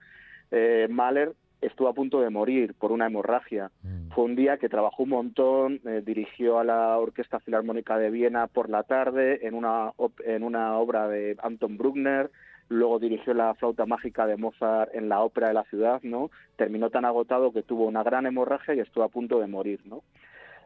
eh, 0.52 0.88
Mahler 0.90 1.34
estuvo 1.62 1.88
a 1.88 1.94
punto 1.94 2.22
de 2.22 2.30
morir 2.30 2.76
por 2.76 2.92
una 2.92 3.08
hemorragia. 3.08 3.72
Mm. 3.84 4.10
Fue 4.12 4.24
un 4.24 4.36
día 4.36 4.58
que 4.58 4.70
trabajó 4.70 5.04
un 5.04 5.10
montón, 5.10 5.82
eh, 5.86 6.02
dirigió 6.06 6.60
a 6.60 6.64
la 6.64 6.98
Orquesta 6.98 7.40
Filarmónica 7.40 7.98
de 7.98 8.10
Viena 8.10 8.48
por 8.48 8.70
la 8.70 8.84
tarde 8.84 9.46
en 9.48 9.56
una, 9.56 9.92
en 10.26 10.44
una 10.44 10.78
obra 10.78 11.08
de 11.08 11.36
Anton 11.42 11.78
Bruckner, 11.78 12.30
luego 12.70 13.00
dirigió 13.00 13.34
la 13.34 13.54
flauta 13.56 13.86
mágica 13.86 14.26
de 14.26 14.38
Mozart 14.38 14.94
en 14.96 15.10
la 15.10 15.22
ópera 15.22 15.50
de 15.50 15.54
la 15.54 15.64
ciudad, 15.66 16.02
¿no? 16.04 16.32
Terminó 16.56 16.90
tan 16.90 17.06
agotado 17.06 17.52
que 17.52 17.64
tuvo 17.64 17.86
una 17.86 18.04
gran 18.04 18.26
hemorragia 18.26 18.74
y 18.74 18.80
estuvo 18.80 19.04
a 19.04 19.10
punto 19.10 19.40
de 19.40 19.48
morir, 19.48 19.82
¿no? 19.86 20.04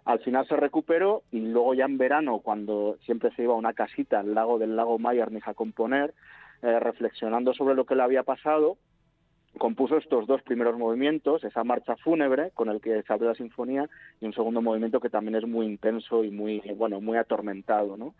Al 0.09 0.17
final 0.21 0.47
se 0.47 0.55
recuperó 0.55 1.21
y 1.29 1.39
luego 1.39 1.75
ya 1.75 1.85
en 1.85 1.99
verano, 1.99 2.39
cuando 2.39 2.97
siempre 3.05 3.29
se 3.35 3.43
iba 3.43 3.53
a 3.53 3.57
una 3.57 3.73
casita 3.73 4.21
al 4.21 4.33
lago 4.33 4.57
del 4.57 4.75
lago 4.75 4.97
Mayarnis 4.97 5.47
a 5.47 5.53
componer, 5.53 6.15
eh, 6.63 6.79
reflexionando 6.79 7.53
sobre 7.53 7.75
lo 7.75 7.85
que 7.85 7.93
le 7.93 8.01
había 8.01 8.23
pasado, 8.23 8.79
compuso 9.59 9.97
estos 9.97 10.25
dos 10.25 10.41
primeros 10.41 10.79
movimientos, 10.79 11.43
esa 11.43 11.63
marcha 11.63 11.95
fúnebre 11.97 12.49
con 12.55 12.69
el 12.69 12.81
que 12.81 13.03
se 13.03 13.19
la 13.19 13.35
sinfonía 13.35 13.87
y 14.19 14.25
un 14.25 14.33
segundo 14.33 14.63
movimiento 14.63 14.99
que 14.99 15.11
también 15.11 15.35
es 15.35 15.45
muy 15.45 15.67
intenso 15.67 16.23
y 16.23 16.31
muy 16.31 16.59
bueno, 16.75 16.99
muy 17.01 17.19
atormentado, 17.19 17.95
¿no? 17.95 18.15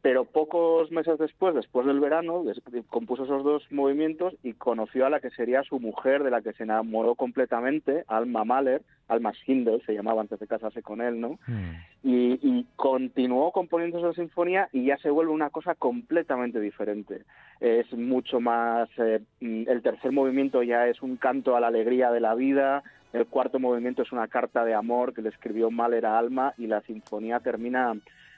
Pero 0.00 0.24
pocos 0.24 0.92
meses 0.92 1.18
después, 1.18 1.54
después 1.54 1.84
del 1.84 1.98
verano, 1.98 2.44
compuso 2.88 3.24
esos 3.24 3.42
dos 3.42 3.64
movimientos 3.70 4.34
y 4.44 4.52
conoció 4.52 5.06
a 5.06 5.10
la 5.10 5.18
que 5.18 5.30
sería 5.30 5.64
su 5.64 5.80
mujer, 5.80 6.22
de 6.22 6.30
la 6.30 6.40
que 6.40 6.52
se 6.52 6.62
enamoró 6.62 7.16
completamente, 7.16 8.04
Alma 8.06 8.44
Mahler, 8.44 8.82
Alma 9.08 9.32
Schindel 9.32 9.82
se 9.84 9.94
llamaba 9.94 10.20
antes 10.20 10.38
de 10.38 10.46
casarse 10.46 10.82
con 10.82 11.00
él, 11.00 11.20
¿no? 11.20 11.38
Mm. 11.48 11.74
Y, 12.04 12.38
y, 12.42 12.66
continuó 12.76 13.50
componiendo 13.50 13.98
esa 13.98 14.12
sinfonía 14.12 14.68
y 14.72 14.84
ya 14.84 14.98
se 14.98 15.10
vuelve 15.10 15.32
una 15.32 15.50
cosa 15.50 15.74
completamente 15.74 16.60
diferente. 16.60 17.22
Es 17.58 17.92
mucho 17.92 18.40
más, 18.40 18.88
eh, 18.98 19.20
el 19.40 19.82
tercer 19.82 20.12
movimiento 20.12 20.62
ya 20.62 20.86
es 20.86 21.02
un 21.02 21.16
canto 21.16 21.56
a 21.56 21.60
la 21.60 21.68
alegría 21.68 22.12
de 22.12 22.20
la 22.20 22.36
vida, 22.36 22.84
el 23.12 23.26
cuarto 23.26 23.58
movimiento 23.58 24.02
es 24.02 24.12
una 24.12 24.28
carta 24.28 24.64
de 24.64 24.74
amor 24.74 25.14
que 25.14 25.22
le 25.22 25.30
escribió 25.30 25.70
Mahler 25.70 26.06
a 26.06 26.18
Alma 26.18 26.54
y 26.58 26.66
la 26.66 26.82
sinfonía 26.82 27.40
termina 27.40 27.94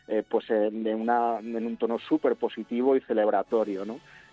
eh, 0.09 0.23
pues 0.29 0.49
en, 0.51 0.87
una, 0.95 1.39
en 1.39 1.67
un 1.67 1.77
tono 1.77 1.99
súper 1.99 2.37
positivo 2.37 2.97
y 2.97 3.01
celebratorio. 3.03 3.85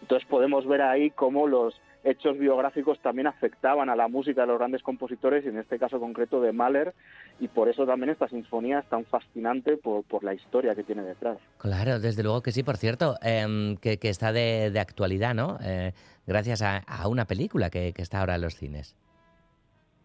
Entonces 0.01 0.27
podemos 0.27 0.67
ver 0.67 0.81
ahí 0.81 1.11
cómo 1.11 1.47
los 1.47 1.79
hechos 2.03 2.37
biográficos 2.37 2.99
también 3.01 3.27
afectaban 3.27 3.89
a 3.89 3.95
la 3.95 4.07
música 4.07 4.41
de 4.41 4.47
los 4.47 4.57
grandes 4.57 4.81
compositores 4.81 5.43
y 5.43 5.49
en 5.49 5.57
este 5.57 5.77
caso 5.77 5.99
concreto 5.99 6.39
de 6.39 6.53
Mahler 6.53 6.93
y 7.39 7.47
por 7.47 7.67
eso 7.67 7.85
también 7.85 8.11
esta 8.11 8.27
sinfonía 8.29 8.79
es 8.79 8.85
tan 8.87 9.03
fascinante 9.05 9.77
por, 9.77 10.23
la 10.23 10.33
historia 10.33 10.73
que 10.73 10.83
tiene 10.83 11.03
detrás. 11.03 11.37
Claro, 11.57 11.99
desde 11.99 12.23
luego 12.23 12.41
que 12.41 12.51
sí, 12.51 12.63
por 12.63 12.77
cierto, 12.77 13.17
eh, 13.21 13.75
que, 13.81 13.97
está 14.03 14.31
de, 14.31 14.71
actualidad, 14.79 15.35
¿no? 15.35 15.57
Eh, 15.61 15.93
gracias 16.25 16.61
a, 16.61 16.83
una 17.07 17.25
película 17.25 17.69
que 17.69 17.93
está 17.97 18.21
ahora 18.21 18.35
en 18.35 18.41
los 18.41 18.55
cines. 18.55 18.95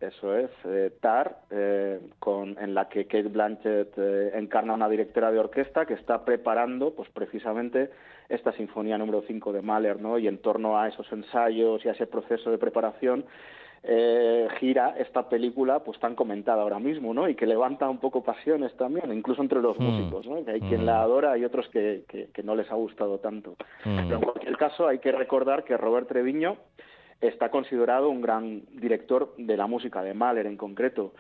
Eso 0.03 0.37
es, 0.37 0.51
eh, 0.65 0.91
Tar, 1.01 1.43
eh, 1.51 2.01
con, 2.19 2.59
en 2.59 2.75
la 2.75 2.89
que 2.89 3.07
Kate 3.07 3.29
Blanchett 3.29 3.97
eh, 3.97 4.33
encarna 4.35 4.75
una 4.75 4.89
directora 4.89 5.31
de 5.31 5.39
orquesta 5.39 5.87
que 5.87 5.95
está 5.95 6.25
preparando, 6.25 6.93
pues 6.93 7.09
precisamente 7.11 7.89
esta 8.29 8.51
sinfonía 8.53 8.99
número 8.99 9.23
5 9.25 9.53
de 9.53 9.63
Mahler, 9.63 10.01
¿no? 10.01 10.19
Y 10.19 10.27
en 10.27 10.39
torno 10.39 10.77
a 10.77 10.89
esos 10.89 11.11
ensayos 11.13 11.85
y 11.85 11.89
a 11.89 11.93
ese 11.93 12.09
proceso 12.09 12.51
de 12.51 12.59
preparación 12.59 13.25
gira 14.61 14.95
esta 14.97 15.29
película, 15.29 15.81
pues 15.81 15.99
tan 15.99 16.15
comentada 16.15 16.63
ahora 16.63 16.79
mismo, 16.79 17.13
¿no? 17.13 17.29
Y 17.29 17.35
que 17.35 17.47
levanta 17.47 17.91
un 17.91 17.99
poco 17.99 18.23
pasiones 18.23 18.73
también, 18.77 19.13
incluso 19.13 19.43
entre 19.43 19.61
los 19.61 19.77
mm. 19.77 19.83
músicos, 19.83 20.27
¿no? 20.27 20.45
Que 20.45 20.53
hay 20.53 20.61
mm. 20.61 20.69
quien 20.69 20.87
la 20.87 21.03
adora 21.03 21.37
y 21.37 21.45
otros 21.45 21.69
que, 21.69 22.05
que, 22.09 22.29
que, 22.33 22.43
no 22.45 22.55
les 22.55 22.71
ha 22.71 22.77
gustado 22.77 23.19
tanto. 23.19 23.57
Mm. 23.85 23.97
Pero 24.05 24.15
en 24.15 24.23
cualquier 24.23 24.57
caso 24.57 24.87
hay 24.87 25.01
que 25.01 25.11
recordar 25.11 25.65
que 25.65 25.77
Robert 25.77 26.07
Treviño 26.07 26.59
está 27.23 27.51
considerado 27.51 28.11
un 28.11 28.21
gran 28.21 28.63
director 28.73 29.33
de 29.39 29.57
la 29.57 29.67
música, 29.67 30.03
de 30.03 30.13
Mahler 30.13 30.47
en 30.47 30.57
concreto. 30.57 31.13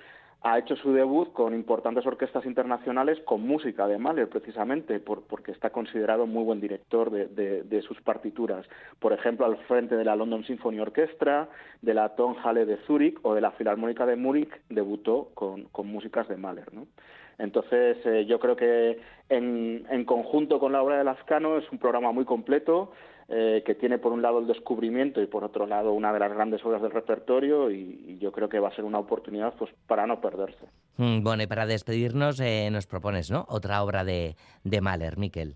Ha 0.45 0.59
hecho 0.59 0.75
su 0.75 0.93
debut 0.93 1.33
con 1.33 1.55
importantes 1.55 2.05
orquestas 2.05 2.45
internacionales 2.45 3.21
con 3.25 3.47
música 3.47 3.87
de 3.87 3.97
Mahler, 3.97 4.29
precisamente, 4.29 4.99
por, 4.99 5.23
porque 5.23 5.53
está 5.53 5.71
considerado 5.71 6.27
muy 6.27 6.43
buen 6.43 6.61
director 6.61 7.13
de, 7.13 7.83
sus 7.87 8.01
partituras. 8.03 8.67
Por 8.99 9.13
ejemplo, 9.13 9.47
al 9.47 9.57
frente 9.69 9.95
de 9.95 10.05
la 10.05 10.17
London 10.17 10.45
Symphony 10.45 10.81
Orchestra, 10.81 11.49
de 11.81 11.95
la 11.95 12.17
Tonhalle 12.17 12.67
de 12.67 12.79
Zúrich 12.79 13.17
o 13.23 13.35
de 13.35 13.41
la 13.41 13.53
Filarmónica 13.53 14.05
de 14.05 14.17
Múnich, 14.17 14.51
debutó 14.69 15.31
con, 15.35 15.69
músicas 15.85 16.27
de 16.27 16.37
Mahler. 16.37 16.67
Entonces, 17.39 17.99
eh, 18.05 18.27
yo 18.27 18.41
creo 18.41 18.57
que 18.57 18.99
en, 19.29 19.87
en, 19.91 20.05
conjunto 20.05 20.59
con 20.59 20.73
la 20.73 20.83
obra 20.83 20.99
de 20.99 21.05
Lascano 21.05 21.57
es 21.57 21.71
un 21.71 21.79
programa 21.79 22.11
muy 22.11 22.25
completo 22.25 22.91
eh, 23.35 23.63
que 23.65 23.75
tiene 23.75 23.99
por 23.99 24.13
un 24.13 24.21
lado 24.21 24.41
el 24.41 24.47
descubrimiento 24.47 25.23
y 25.23 25.27
por 25.27 25.43
otro 25.43 25.67
lado 25.67 25.95
una 25.95 26.13
de 26.13 26.19
las 26.19 26.33
grandes 26.33 26.63
obras 26.67 26.83
del 26.83 26.91
repertorio 26.91 27.71
y, 27.71 28.05
y 28.07 28.19
yo 28.19 28.31
creo 28.31 28.51
que 28.51 28.61
va 28.61 28.69
a 28.69 28.75
ser 28.75 28.85
una 28.85 28.99
oportunidad 28.99 29.55
pues 29.55 29.71
para 29.87 30.07
no 30.07 30.21
perderse. 30.21 30.67
Mm, 30.99 31.23
bueno, 31.23 31.43
y 31.43 31.47
para 31.47 31.65
despedirnos 31.65 32.39
eh, 32.41 32.69
nos 32.71 32.87
propones, 32.87 33.31
¿no? 33.31 33.47
Otra 33.49 33.83
obra 33.83 34.05
de, 34.05 34.37
de 34.65 34.81
Mahler, 34.83 35.17
Miquel. 35.17 35.55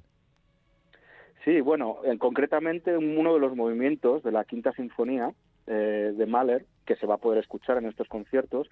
Sí, 1.44 1.60
bueno, 1.60 1.98
eh, 2.04 2.16
concretamente 2.18 2.96
uno 2.96 3.34
de 3.34 3.40
los 3.40 3.54
movimientos 3.54 4.22
de 4.22 4.32
la 4.32 4.44
Quinta 4.44 4.72
Sinfonía 4.72 5.32
eh, 5.66 6.14
de 6.16 6.26
Mahler, 6.26 6.64
que 6.86 6.96
se 6.96 7.06
va 7.06 7.16
a 7.16 7.18
poder 7.18 7.40
escuchar 7.40 7.76
en 7.76 7.86
estos 7.86 8.08
conciertos, 8.08 8.68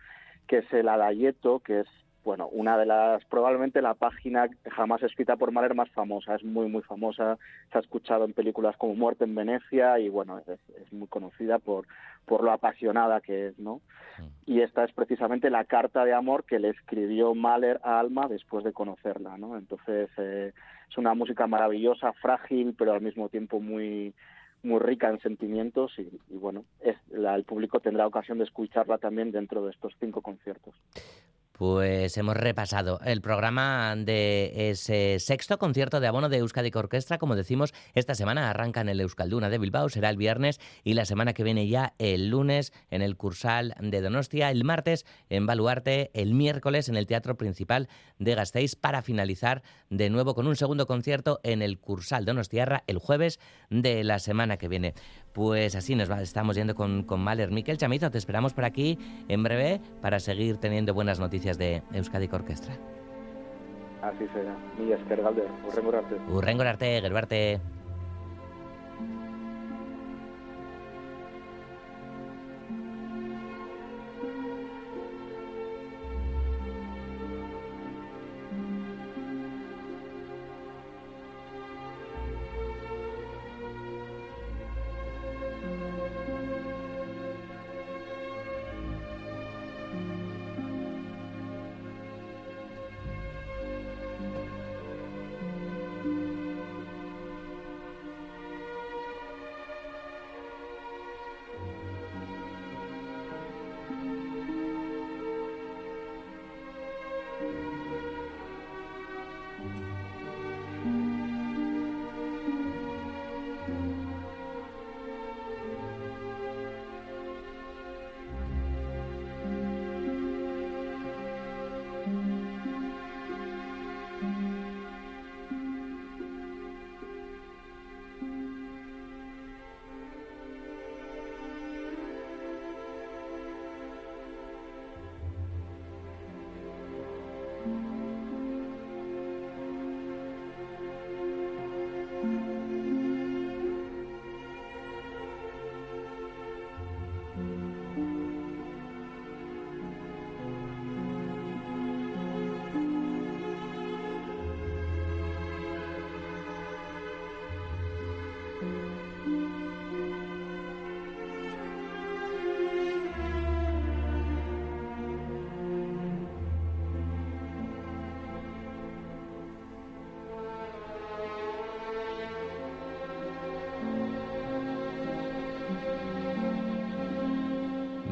que 0.49 0.59
es 0.59 0.73
el 0.73 0.88
Adagietto, 0.88 1.61
que 1.61 1.81
es 1.81 1.87
bueno, 2.25 2.49
una 2.49 2.79
de 2.79 2.87
las, 2.87 3.25
probablemente 3.27 3.83
la 3.83 3.95
página 3.95 4.49
jamás 4.71 5.03
escrita 5.03 5.37
por 5.37 5.53
Mahler 5.53 5.75
más 5.75 5.91
famosa, 5.91 6.35
es 6.35 6.43
muy, 6.43 6.69
muy 6.69 6.83
famosa, 6.83 7.39
se 7.71 7.79
ha 7.79 7.81
escuchado 7.81 8.25
en 8.25 8.33
películas 8.33 8.77
como 8.79 8.95
Muerte 8.95 9.25
en 9.25 9.35
Venecia 9.35 9.99
y 9.99 10.09
bueno, 10.09 10.39
es, 10.39 10.49
es 10.49 10.93
muy 10.93 11.07
conocida 11.07 11.59
por, 11.59 11.87
por 12.25 12.43
lo 12.43 12.51
apasionada 12.51 13.21
que 13.21 13.49
es, 13.49 13.59
¿no? 13.59 13.81
Y 14.47 14.61
esta 14.61 14.85
es 14.85 14.93
precisamente 14.93 15.51
la 15.51 15.65
carta 15.65 16.05
de 16.05 16.15
amor 16.15 16.45
que 16.45 16.59
le 16.59 16.71
escribió 16.71 17.35
Mahler 17.35 17.81
a 17.83 17.99
Alma 17.99 18.27
después 18.29 18.65
de 18.65 18.73
conocerla, 18.73 19.37
¿no? 19.37 19.59
Entonces, 19.59 20.09
eh, 20.17 20.53
es 20.89 20.99
una 20.99 21.15
música 21.15 21.47
maravillosa, 21.47 22.13
frágil, 22.15 22.75
pero 22.79 22.93
al 22.93 23.01
mismo 23.01 23.29
tiempo 23.29 23.61
muy, 23.61 24.15
muy 24.63 24.79
rica 24.79 25.11
en 25.11 25.21
sentimientos 25.21 25.93
y, 25.99 26.09
y 26.31 26.39
bueno, 26.39 26.65
es, 26.81 26.97
la, 27.11 27.35
el 27.35 27.45
público 27.45 27.81
tendrá 27.81 28.07
ocasión 28.07 28.39
de 28.39 28.45
escucharla 28.45 28.99
también 28.99 29.31
dentro 29.31 29.65
de 29.65 29.73
estos 29.73 29.95
cinco 30.01 30.23
conciertos. 30.23 30.75
Pues 31.57 32.17
hemos 32.17 32.37
repasado 32.37 32.99
el 33.05 33.21
programa 33.21 33.95
de 33.97 34.71
ese 34.71 35.21
sexto 35.21 35.57
concierto 35.57 36.01
de 36.01 36.09
abono 36.09 36.29
de 36.29 36.38
Euskadi 36.38 36.73
Orquestra. 36.75 37.19
Como 37.19 37.37
decimos, 37.37 37.73
esta 37.95 38.17
semana 38.17 38.51
arranca 38.51 38.81
en 38.81 38.88
el 38.88 39.01
Euskalduna 39.01 39.49
de 39.49 39.59
Bilbao, 39.59 39.88
será 39.88 40.11
el 40.11 40.17
viernes 40.17 40.59
y 40.83 40.95
la 40.95 41.05
semana 41.05 41.33
que 41.33 41.45
viene 41.45 41.69
ya 41.69 41.95
el 41.99 42.29
lunes 42.29 42.73
en 42.90 43.03
el 43.03 43.17
Cursal 43.17 43.77
de 43.79 44.01
Donostia, 44.01 44.51
el 44.51 44.64
martes 44.64 45.07
en 45.31 45.47
Baluarte, 45.47 46.11
el 46.12 46.35
miércoles 46.35 46.88
en 46.88 46.97
el 46.97 47.07
Teatro 47.07 47.37
Principal 47.37 47.88
de 48.19 48.35
Gasteiz 48.35 48.75
para 48.75 49.03
finalizar 49.03 49.62
de 49.90 50.11
nuevo 50.11 50.35
con 50.35 50.49
un 50.49 50.57
segundo 50.57 50.88
concierto 50.88 51.38
en 51.45 51.62
el 51.62 51.79
Cursal 51.79 52.25
Donostiarra 52.25 52.83
el 52.88 52.99
jueves 52.99 53.38
de 53.71 54.03
la 54.03 54.19
semana 54.19 54.57
que 54.57 54.67
viene. 54.67 54.95
Pues 55.35 55.75
así 55.75 55.97
nos 55.97 56.09
va, 56.09 56.23
estamos 56.23 56.55
yendo 56.55 56.77
con, 56.77 57.03
con 57.03 57.20
Maler. 57.20 57.51
Miquel 57.51 57.77
Chamizo, 57.77 58.09
te 58.09 58.18
esperamos 58.18 58.55
por 58.55 58.64
aquí 58.64 58.97
en 59.27 59.42
breve 59.42 59.81
para 60.01 60.20
seguir 60.20 60.59
teniendo 60.59 60.94
buenas 60.94 61.18
noticias 61.18 61.59
de 61.59 61.83
Euskadi 61.92 62.29
Orquestra. 62.31 62.73
Así 64.01 64.29
será. 64.33 64.55
Mila 64.79 64.94
esker 64.94 65.23
galder, 65.23 65.49
urrengo 65.66 65.97
arte. 65.97 66.16
Urrengo 66.31 66.62
arte, 66.62 67.01
gero 67.03 67.16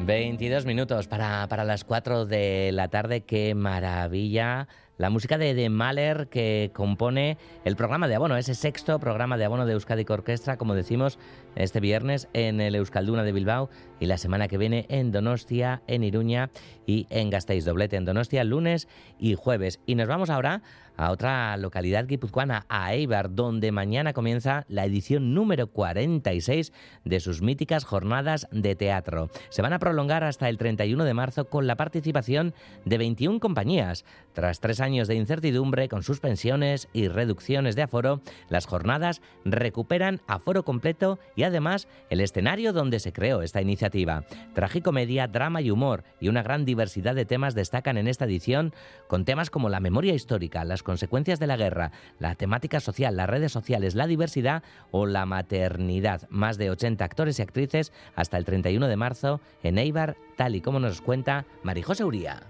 22 0.05 0.65
minutos 0.65 1.07
para, 1.07 1.47
para, 1.47 1.63
las 1.63 1.85
4 1.85 2.25
de 2.25 2.71
la 2.73 2.89
tarde. 2.89 3.21
Qué 3.21 3.55
maravilla. 3.55 4.67
La 4.97 5.09
música 5.09 5.37
de, 5.37 5.53
de 5.53 5.69
Mahler 5.69 6.27
que 6.27 6.71
compone 6.73 7.37
el 7.63 7.75
programa 7.75 8.07
de 8.07 8.15
abono, 8.15 8.35
ese 8.35 8.53
sexto 8.53 8.99
programa 8.99 9.37
de 9.37 9.45
abono 9.45 9.65
de 9.65 9.73
Euskadi 9.73 10.05
Orquestra, 10.07 10.57
como 10.57 10.75
decimos, 10.75 11.17
este 11.55 11.79
viernes 11.79 12.27
en 12.33 12.59
el 12.59 12.75
Euskalduna 12.75 13.23
de 13.23 13.31
Bilbao 13.31 13.69
y 13.99 14.05
la 14.05 14.17
semana 14.17 14.47
que 14.47 14.57
viene 14.57 14.85
en 14.89 15.11
Donostia, 15.11 15.81
en 15.87 16.03
Iruña 16.03 16.51
y 16.85 17.07
en 17.09 17.29
Gasteiz. 17.29 17.63
Doblete 17.63 17.95
en 17.95 18.05
Donostia, 18.05 18.43
lunes 18.43 18.89
y 19.17 19.35
jueves. 19.35 19.79
Y 19.85 19.95
nos 19.95 20.07
vamos 20.07 20.29
ahora 20.29 20.61
a 20.97 21.11
otra 21.11 21.55
localidad 21.57 22.05
guipuzcoana, 22.07 22.65
a 22.69 22.93
Eibar, 22.93 23.33
donde 23.33 23.71
mañana 23.71 24.13
comienza 24.13 24.65
la 24.67 24.85
edición 24.85 25.33
número 25.33 25.67
46 25.67 26.71
de 27.03 27.19
sus 27.19 27.41
míticas 27.41 27.83
jornadas 27.83 28.47
de 28.51 28.75
teatro. 28.75 29.29
Se 29.49 29.61
van 29.61 29.73
a 29.73 29.79
prolongar 29.79 30.23
hasta 30.23 30.49
el 30.49 30.57
31 30.57 31.03
de 31.03 31.13
marzo 31.13 31.45
con 31.45 31.67
la 31.67 31.75
participación 31.75 32.53
de 32.85 32.97
21 32.97 33.39
compañías. 33.39 34.05
Tras 34.33 34.59
tres 34.59 34.79
años 34.79 35.07
de 35.07 35.15
incertidumbre, 35.15 35.89
con 35.89 36.03
suspensiones 36.03 36.87
y 36.93 37.07
reducciones 37.07 37.75
de 37.75 37.83
aforo, 37.83 38.21
las 38.49 38.65
jornadas 38.65 39.21
recuperan 39.45 40.21
aforo 40.27 40.63
completo 40.63 41.19
y 41.35 41.43
además 41.43 41.87
el 42.09 42.21
escenario 42.21 42.73
donde 42.73 42.99
se 42.99 43.13
creó 43.13 43.41
esta 43.41 43.61
iniciativa. 43.61 44.25
Tragicomedia, 44.53 45.27
drama 45.27 45.61
y 45.61 45.71
humor 45.71 46.03
y 46.19 46.29
una 46.29 46.43
gran 46.43 46.65
diversidad 46.65 47.15
de 47.15 47.25
temas 47.25 47.55
destacan 47.55 47.97
en 47.97 48.07
esta 48.07 48.25
edición, 48.25 48.73
con 49.07 49.25
temas 49.25 49.49
como 49.49 49.69
la 49.69 49.79
memoria 49.79 50.13
histórica, 50.13 50.63
las 50.63 50.82
consecuencias 50.83 51.39
de 51.39 51.47
la 51.47 51.57
guerra, 51.57 51.91
la 52.19 52.35
temática 52.35 52.79
social, 52.79 53.15
las 53.15 53.29
redes 53.29 53.51
sociales, 53.51 53.95
la 53.95 54.07
diversidad 54.07 54.63
o 54.91 55.05
la 55.05 55.25
maternidad. 55.25 56.27
Más 56.29 56.57
de 56.57 56.69
80 56.69 57.03
actores 57.03 57.39
y 57.39 57.41
actrices 57.41 57.91
hasta 58.15 58.37
el 58.37 58.45
31 58.45 58.87
de 58.87 58.95
marzo 58.95 59.41
en 59.63 59.77
Eibar, 59.77 60.15
tal 60.37 60.55
y 60.55 60.61
como 60.61 60.79
nos 60.79 61.01
cuenta 61.01 61.45
Marijose 61.63 62.03
Uría. 62.03 62.43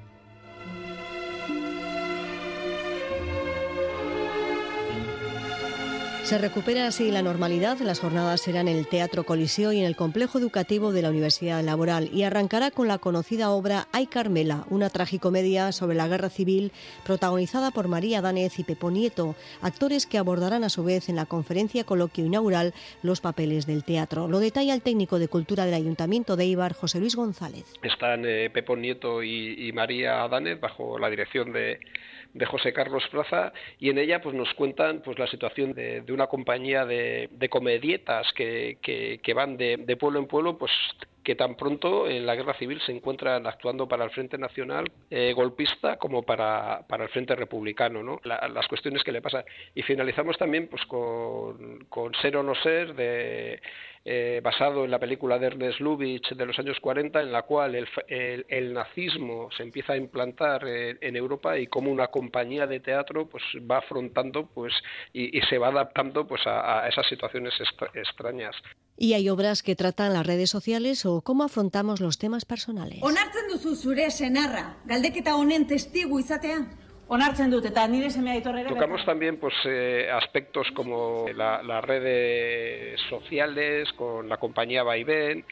Se 6.24 6.38
recupera 6.38 6.88
así 6.88 7.12
la 7.12 7.22
normalidad. 7.22 7.78
Las 7.80 8.00
jornadas 8.00 8.40
serán 8.40 8.70
en 8.70 8.78
el 8.78 8.88
Teatro 8.88 9.26
Coliseo 9.26 9.74
y 9.74 9.80
en 9.80 9.86
el 9.86 9.98
complejo 9.98 10.40
educativo 10.40 10.94
de 10.94 11.02
la 11.02 11.10
Universidad 11.10 11.62
Laboral 11.62 12.10
y 12.14 12.24
arrancará 12.24 12.72
con 12.72 12.88
la 12.88 12.98
conocida 12.98 13.50
obra 13.50 13.88
Ay 13.92 14.08
Carmela, 14.08 14.64
una 14.70 14.90
tragicomedia 14.90 15.74
sobre 15.74 15.98
la 15.98 16.08
guerra 16.08 16.30
civil 16.30 16.72
protagonizada 17.06 17.72
por 17.72 17.90
María 17.90 18.22
Danez 18.22 18.58
y 18.58 18.64
Pepo 18.64 18.90
Nieto, 18.90 19.36
actores 19.62 20.08
que 20.08 20.18
abordarán 20.18 20.64
a 20.64 20.70
su 20.70 20.86
vez 20.86 21.10
en 21.10 21.18
la 21.18 21.26
conferencia 21.26 21.84
coloquio 21.84 22.26
inaugural 22.26 22.74
los 23.02 23.20
papeles 23.20 23.68
del 23.68 23.84
teatro. 23.84 24.30
Lo 24.30 24.40
detalla 24.40 24.74
el 24.74 24.82
técnico 24.82 25.20
de 25.20 25.28
cultura 25.28 25.66
del 25.66 25.74
Ayuntamiento 25.74 26.38
de 26.38 26.46
Ibar, 26.46 26.72
José 26.74 27.02
Luis 27.02 27.18
González. 27.18 27.66
Están 27.84 28.24
eh, 28.26 28.50
Pepo 28.50 28.78
Nieto 28.78 29.24
y, 29.24 29.72
María 29.74 30.26
Danez 30.30 30.58
bajo 30.58 30.98
la 31.00 31.10
dirección 31.10 31.52
de 31.52 31.80
de 32.34 32.46
José 32.46 32.74
Carlos 32.74 33.04
Plaza 33.12 33.54
y 33.80 33.90
en 33.90 33.98
ella 33.98 34.22
pues 34.22 34.36
nos 34.36 34.54
cuentan 34.54 35.02
pues 35.02 35.20
la 35.20 35.28
situación 35.28 35.74
de, 35.74 36.04
una 36.10 36.28
compañía 36.28 36.86
de, 36.86 37.30
comedietas 37.50 38.32
que, 38.34 38.78
que, 38.82 39.34
van 39.34 39.58
de, 39.58 39.78
de, 39.78 39.98
pueblo 39.98 40.20
en 40.20 40.28
pueblo 40.28 40.58
pues 40.58 40.72
que 41.24 41.36
tan 41.36 41.56
pronto 41.56 42.08
en 42.08 42.26
la 42.26 42.36
guerra 42.36 42.54
civil 42.56 42.82
se 42.86 42.92
encuentran 42.92 43.48
actuando 43.48 43.88
para 43.88 44.04
el 44.04 44.12
Frente 44.12 44.38
Nacional 44.38 44.92
eh, 45.10 45.34
golpista 45.34 45.98
como 45.98 46.24
para, 46.24 46.86
para, 46.88 47.06
el 47.06 47.10
Frente 47.10 47.36
Republicano, 47.36 48.04
¿no? 48.04 48.20
La, 48.24 48.48
las 48.50 48.68
cuestiones 48.68 49.04
que 49.04 49.12
le 49.12 49.22
pasan. 49.22 49.46
Y 49.74 49.84
finalizamos 49.84 50.38
también 50.38 50.68
pues 50.68 50.84
con, 50.86 51.86
con 51.86 52.14
Ser 52.16 52.38
o 52.38 52.44
No 52.44 52.56
Ser 52.56 52.94
de 52.94 53.62
eh, 54.06 54.42
basado 54.44 54.84
en 54.84 54.92
la 54.92 55.00
película 55.00 55.40
de 55.40 55.48
Ernest 55.48 55.80
Lubitsch 55.80 56.34
de 56.34 56.46
los 56.46 56.60
años 56.60 56.78
40, 56.82 57.22
en 57.22 57.32
la 57.32 57.44
cual 57.44 57.76
el, 57.76 57.88
el, 58.08 58.46
el 58.50 58.74
nazismo 58.74 59.50
se 59.56 59.64
empieza 59.64 59.94
a 59.94 59.98
implantar 59.98 60.68
en, 60.68 60.98
en, 61.00 61.16
Europa 61.16 61.58
y 61.58 61.68
como 61.68 61.92
una 61.92 62.08
compañía 62.08 62.68
de 62.68 62.82
teatro 62.82 63.30
pues 63.30 63.44
va 63.70 63.78
afrontando 63.78 64.48
pues 64.48 64.74
y, 65.14 65.38
y 65.38 65.42
se 65.44 65.58
va 65.58 65.70
adaptando 65.70 66.28
pues 66.28 66.46
a, 66.46 66.84
a 66.84 66.90
esas 66.90 67.08
situaciones 67.08 67.54
extrañas. 67.94 68.56
Y 68.98 69.14
hay 69.14 69.30
obras 69.30 69.64
que 69.64 69.76
tratan 69.76 70.14
las 70.14 70.28
redes 70.28 70.50
sociales 70.50 71.06
o 71.06 71.22
cómo 71.22 71.44
afrontamos 71.44 72.00
los 72.00 72.18
temas 72.18 72.46
personales. 72.46 73.00
Onartzen 73.02 73.48
duzu 73.50 73.76
zure 73.76 74.12
senarra, 74.12 74.78
galdeketa 74.86 75.36
honen 75.36 75.66
testigu 75.66 76.20
izatea? 76.20 76.83
Onartzen 77.14 77.52
dut, 77.54 77.66
eta 77.70 77.86
nire 77.88 78.10
semea. 78.10 78.42
Tocamos 78.42 79.06
también 79.06 79.38
pues, 79.38 79.54
eh, 79.66 80.10
aspectos 80.12 80.68
como 80.74 81.26
la, 81.36 81.62
las 81.62 81.84
redes 81.84 83.00
sociales, 83.10 83.92
con 83.94 84.28
la 84.28 84.38
compañía 84.38 84.82
Vaivén, 84.82 85.46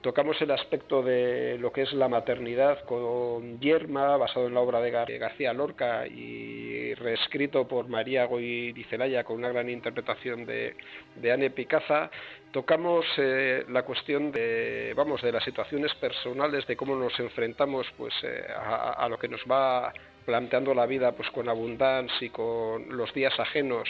Tocamos 0.00 0.40
el 0.40 0.52
aspecto 0.52 1.02
de 1.02 1.58
lo 1.58 1.72
que 1.72 1.82
es 1.82 1.92
la 1.92 2.08
maternidad 2.08 2.84
con 2.84 3.58
Yerma, 3.58 4.16
basado 4.16 4.46
en 4.46 4.54
la 4.54 4.60
obra 4.60 4.80
de 4.80 5.18
García 5.18 5.52
Lorca 5.52 6.06
y 6.06 6.94
reescrito 6.94 7.66
por 7.66 7.88
María 7.88 8.24
Goy 8.26 8.86
Celaya 8.90 9.24
con 9.24 9.38
una 9.38 9.48
gran 9.48 9.68
interpretación 9.68 10.46
de, 10.46 10.76
de 11.16 11.32
Anne 11.32 11.50
Picaza. 11.50 12.12
Tocamos 12.52 13.04
eh, 13.16 13.64
la 13.70 13.82
cuestión 13.82 14.30
de, 14.30 14.94
vamos, 14.96 15.20
de 15.20 15.32
las 15.32 15.42
situaciones 15.42 15.92
personales, 15.96 16.64
de 16.68 16.76
cómo 16.76 16.94
nos 16.94 17.18
enfrentamos 17.18 17.84
pues, 17.96 18.14
eh, 18.22 18.46
a, 18.56 19.08
lo 19.08 19.18
que 19.18 19.26
nos 19.26 19.40
va 19.50 19.92
planteando 20.28 20.74
la 20.74 20.84
vida 20.84 21.12
pues 21.12 21.30
con 21.30 21.48
abundancia 21.48 22.14
y 22.20 22.28
con 22.28 22.94
los 22.94 23.14
días 23.14 23.32
ajenos, 23.38 23.88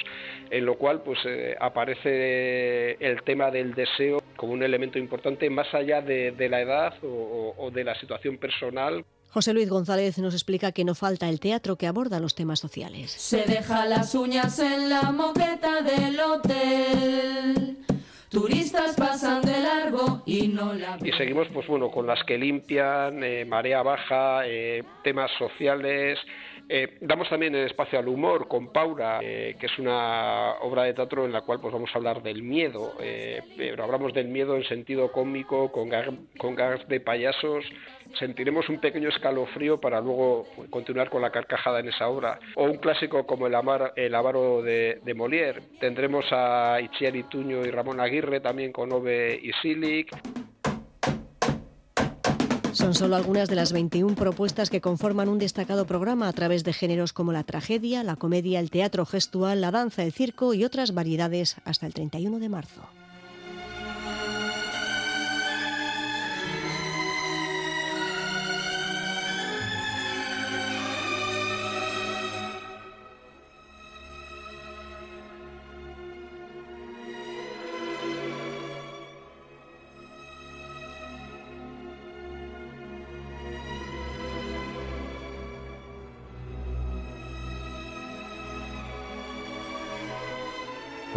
en 0.50 0.64
lo 0.64 0.78
cual 0.78 1.02
pues 1.02 1.18
eh, 1.26 1.56
aparece 1.58 2.92
el 3.04 3.24
tema 3.24 3.50
del 3.50 3.74
deseo 3.74 4.22
como 4.36 4.52
un 4.52 4.62
elemento 4.62 5.00
importante 5.00 5.50
más 5.50 5.66
allá 5.74 6.00
de, 6.00 6.48
la 6.48 6.60
edad 6.60 6.94
o, 7.02 7.72
de 7.72 7.82
la 7.82 7.98
situación 7.98 8.38
personal. 8.38 9.04
José 9.30 9.52
Luis 9.52 9.68
González 9.68 10.16
nos 10.18 10.32
explica 10.32 10.70
que 10.70 10.84
no 10.84 10.94
falta 10.94 11.28
el 11.28 11.40
teatro 11.40 11.74
que 11.74 11.88
aborda 11.88 12.20
los 12.20 12.36
temas 12.36 12.60
sociales. 12.60 13.10
Se 13.10 13.42
deja 13.42 13.84
las 13.86 14.14
uñas 14.14 14.60
en 14.60 14.88
la 14.88 15.10
moqueta 15.10 15.82
del 15.82 16.20
hotel. 16.20 17.78
Turistas 18.30 18.94
pasan 18.96 19.42
de 19.42 19.58
largo 19.60 20.22
y 20.26 20.48
no 20.48 20.74
la 20.74 20.98
Y 21.02 21.12
seguimos, 21.12 21.48
pues 21.52 21.66
bueno, 21.66 21.90
con 21.90 22.06
las 22.06 22.22
que 22.24 22.36
limpian, 22.36 23.24
eh, 23.24 23.44
marea 23.46 23.82
baja, 23.82 24.46
eh, 24.46 24.82
temas 25.02 25.30
sociales. 25.38 26.18
Eh, 26.68 26.98
damos 27.00 27.28
también 27.28 27.54
el 27.54 27.66
espacio 27.66 27.98
al 27.98 28.08
humor 28.08 28.46
con 28.48 28.72
Paura, 28.72 29.20
que 29.20 29.56
es 29.60 29.78
una 29.78 30.54
obra 30.60 30.84
de 30.84 30.94
teatro 30.94 31.24
en 31.24 31.32
la 31.32 31.40
cual 31.42 31.60
pues 31.60 31.72
vamos 31.72 31.90
a 31.94 31.98
hablar 31.98 32.22
del 32.22 32.42
miedo, 32.42 32.92
pero 33.56 33.84
hablamos 33.84 34.12
del 34.12 34.28
miedo 34.28 34.56
en 34.56 34.64
sentido 34.64 35.10
cómico, 35.10 35.72
con, 35.72 35.90
con 36.36 36.54
gags 36.54 36.86
de 36.88 37.00
payasos 37.00 37.64
sentiremos 38.18 38.68
un 38.68 38.80
pequeño 38.80 39.08
escalofrío 39.08 39.80
para 39.80 40.00
luego 40.00 40.46
continuar 40.70 41.10
con 41.10 41.22
la 41.22 41.30
carcajada 41.30 41.80
en 41.80 41.88
esa 41.88 42.08
obra. 42.08 42.38
O 42.54 42.64
un 42.64 42.78
clásico 42.78 43.26
como 43.26 43.46
El, 43.46 43.54
Amar, 43.54 43.92
el 43.96 44.14
Avaro 44.14 44.62
de, 44.62 45.00
de, 45.04 45.14
Molière. 45.14 45.62
Tendremos 45.80 46.24
a 46.30 46.80
Itziar 46.80 47.16
Ituño 47.16 47.64
y 47.64 47.70
Ramón 47.70 48.00
Aguirre 48.00 48.40
también 48.40 48.72
con 48.72 48.92
Ove 48.92 49.38
y 49.42 49.52
Silic. 49.62 50.10
Son 52.78 52.94
solo 52.94 53.16
algunas 53.16 53.48
de 53.48 53.56
las 53.56 53.72
21 53.72 54.14
propuestas 54.14 54.70
que 54.70 54.80
conforman 54.80 55.28
un 55.28 55.40
destacado 55.40 55.84
programa 55.84 56.28
a 56.28 56.32
través 56.32 56.62
de 56.62 56.72
géneros 56.72 57.12
como 57.12 57.32
la 57.32 57.42
tragedia, 57.42 58.04
la 58.04 58.14
comedia, 58.14 58.60
el 58.60 58.70
teatro 58.70 59.04
gestual, 59.04 59.60
la 59.60 59.72
danza, 59.72 60.04
el 60.04 60.12
circo 60.12 60.54
y 60.54 60.62
otras 60.62 60.94
variedades 60.94 61.56
hasta 61.64 61.88
el 61.88 61.94
31 61.94 62.38
de 62.38 62.48
marzo. 62.48 62.82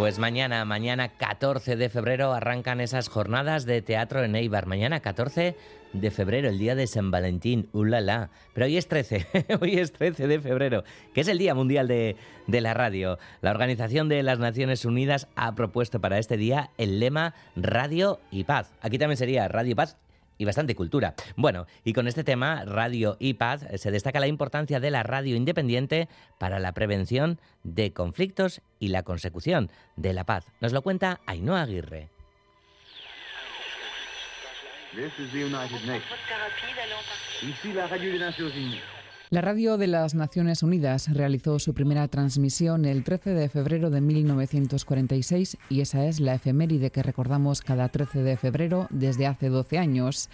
Pues 0.02 0.18
mañana, 0.18 0.64
mañana 0.64 1.10
14 1.10 1.76
de 1.76 1.88
febrero 1.88 2.32
arrancan 2.32 2.80
esas 2.80 3.08
jornadas 3.08 3.66
de 3.66 3.82
teatro 3.82 4.24
en 4.24 4.34
Eibar. 4.34 4.66
Mañana 4.66 4.98
14 4.98 5.54
de 5.92 6.10
febrero, 6.10 6.48
el 6.48 6.58
día 6.58 6.74
de 6.74 6.88
San 6.88 7.12
Valentín, 7.12 7.68
ulala. 7.70 8.30
Pero 8.52 8.66
hoy 8.66 8.78
es 8.78 8.88
13, 8.88 9.46
hoy 9.60 9.78
es 9.78 9.92
13 9.92 10.26
de 10.26 10.40
febrero, 10.40 10.82
que 11.14 11.20
es 11.20 11.28
el 11.28 11.38
Día 11.38 11.54
Mundial 11.54 11.86
de, 11.86 12.16
de 12.48 12.60
la 12.60 12.74
Radio. 12.74 13.20
La 13.42 13.52
Organización 13.52 14.08
de 14.08 14.24
las 14.24 14.40
Naciones 14.40 14.84
Unidas 14.84 15.28
ha 15.36 15.54
propuesto 15.54 16.00
para 16.00 16.18
este 16.18 16.36
día 16.36 16.70
el 16.78 16.98
lema 16.98 17.36
Radio 17.54 18.18
y 18.32 18.42
Paz. 18.42 18.72
Aquí 18.80 18.98
también 18.98 19.18
sería 19.18 19.46
Radio 19.46 19.70
y 19.70 19.76
Paz 19.76 19.98
y 20.38 20.44
bastante 20.44 20.74
cultura. 20.74 21.14
Bueno, 21.36 21.66
y 21.84 21.92
con 21.92 22.08
este 22.08 22.24
tema, 22.24 22.64
Radio 22.64 23.16
y 23.18 23.34
Paz, 23.34 23.66
se 23.76 23.90
destaca 23.90 24.20
la 24.20 24.26
importancia 24.26 24.80
de 24.80 24.90
la 24.90 25.02
radio 25.02 25.36
independiente 25.36 26.08
para 26.38 26.58
la 26.58 26.72
prevención 26.72 27.40
de 27.62 27.92
conflictos 27.92 28.60
y 28.78 28.88
la 28.88 29.02
consecución 29.02 29.70
de 29.96 30.12
la 30.12 30.24
paz. 30.24 30.46
Nos 30.60 30.72
lo 30.72 30.82
cuenta 30.82 31.20
Ainhoa 31.26 31.62
Aguirre. 31.62 32.10
La 37.74 37.86
radio 37.86 38.12
de 38.12 39.01
las 39.86 40.14
Naciones 40.14 40.62
Unidas 40.62 41.08
realizó 41.10 41.58
su 41.58 41.72
primera 41.72 42.06
transmisión 42.08 42.84
el 42.84 43.02
13 43.02 43.30
de 43.30 43.48
febrero 43.48 43.88
de 43.88 44.02
1946 44.02 45.56
y 45.70 45.80
esa 45.80 46.04
es 46.04 46.20
la 46.20 46.34
efeméride 46.34 46.90
que 46.90 47.02
recordamos 47.02 47.62
cada 47.62 47.88
13 47.88 48.24
de 48.24 48.36
febrero 48.36 48.88
desde 48.90 49.26
hace 49.26 49.48
12 49.48 49.78
años. 49.78 50.28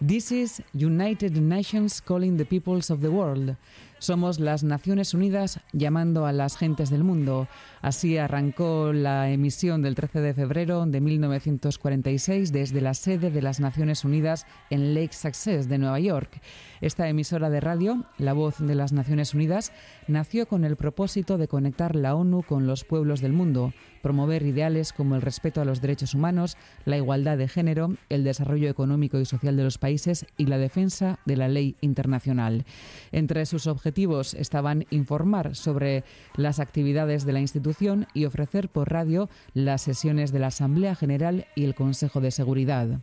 This 0.00 0.32
is 0.32 0.62
United 0.72 1.32
Nations 1.32 2.00
calling 2.00 2.38
the 2.38 2.46
peoples 2.46 2.90
of 2.90 3.00
the 3.00 3.08
world. 3.08 3.56
Somos 3.98 4.40
las 4.40 4.62
Naciones 4.62 5.12
Unidas 5.12 5.60
llamando 5.74 6.24
a 6.24 6.32
las 6.32 6.56
gentes 6.56 6.88
del 6.88 7.04
mundo. 7.04 7.48
Así 7.80 8.18
arrancó 8.18 8.92
la 8.92 9.30
emisión 9.30 9.82
del 9.82 9.94
13 9.94 10.20
de 10.20 10.34
febrero 10.34 10.84
de 10.84 11.00
1946 11.00 12.52
desde 12.52 12.80
la 12.80 12.94
sede 12.94 13.30
de 13.30 13.40
las 13.40 13.60
Naciones 13.60 14.04
Unidas 14.04 14.46
en 14.70 14.94
Lake 14.94 15.12
Success 15.12 15.68
de 15.68 15.78
Nueva 15.78 16.00
York. 16.00 16.40
Esta 16.80 17.08
emisora 17.08 17.50
de 17.50 17.60
radio, 17.60 18.04
La 18.18 18.32
Voz 18.32 18.58
de 18.58 18.74
las 18.74 18.92
Naciones 18.92 19.32
Unidas, 19.32 19.72
nació 20.08 20.46
con 20.46 20.64
el 20.64 20.76
propósito 20.76 21.38
de 21.38 21.46
conectar 21.46 21.94
la 21.94 22.16
ONU 22.16 22.42
con 22.42 22.66
los 22.66 22.84
pueblos 22.84 23.20
del 23.20 23.32
mundo, 23.32 23.72
promover 24.02 24.42
ideales 24.42 24.92
como 24.92 25.14
el 25.14 25.22
respeto 25.22 25.60
a 25.60 25.64
los 25.64 25.80
derechos 25.80 26.14
humanos, 26.14 26.56
la 26.84 26.96
igualdad 26.96 27.38
de 27.38 27.48
género, 27.48 27.94
el 28.08 28.24
desarrollo 28.24 28.68
económico 28.68 29.20
y 29.20 29.24
social 29.24 29.56
de 29.56 29.64
los 29.64 29.78
países 29.78 30.26
y 30.36 30.46
la 30.46 30.58
defensa 30.58 31.18
de 31.26 31.36
la 31.36 31.48
ley 31.48 31.76
internacional. 31.80 32.64
Entre 33.12 33.46
sus 33.46 33.66
objetivos 33.66 34.34
estaban 34.34 34.84
informar 34.90 35.54
sobre 35.54 36.04
las 36.36 36.58
actividades 36.58 37.24
de 37.24 37.32
la 37.32 37.40
institución 37.40 37.67
y 38.14 38.24
ofrecer 38.24 38.68
por 38.68 38.90
radio 38.90 39.28
las 39.54 39.82
sesiones 39.82 40.32
de 40.32 40.38
la 40.38 40.48
Asamblea 40.48 40.94
General 40.94 41.46
y 41.54 41.64
el 41.64 41.74
Consejo 41.74 42.20
de 42.20 42.30
Seguridad. 42.30 43.00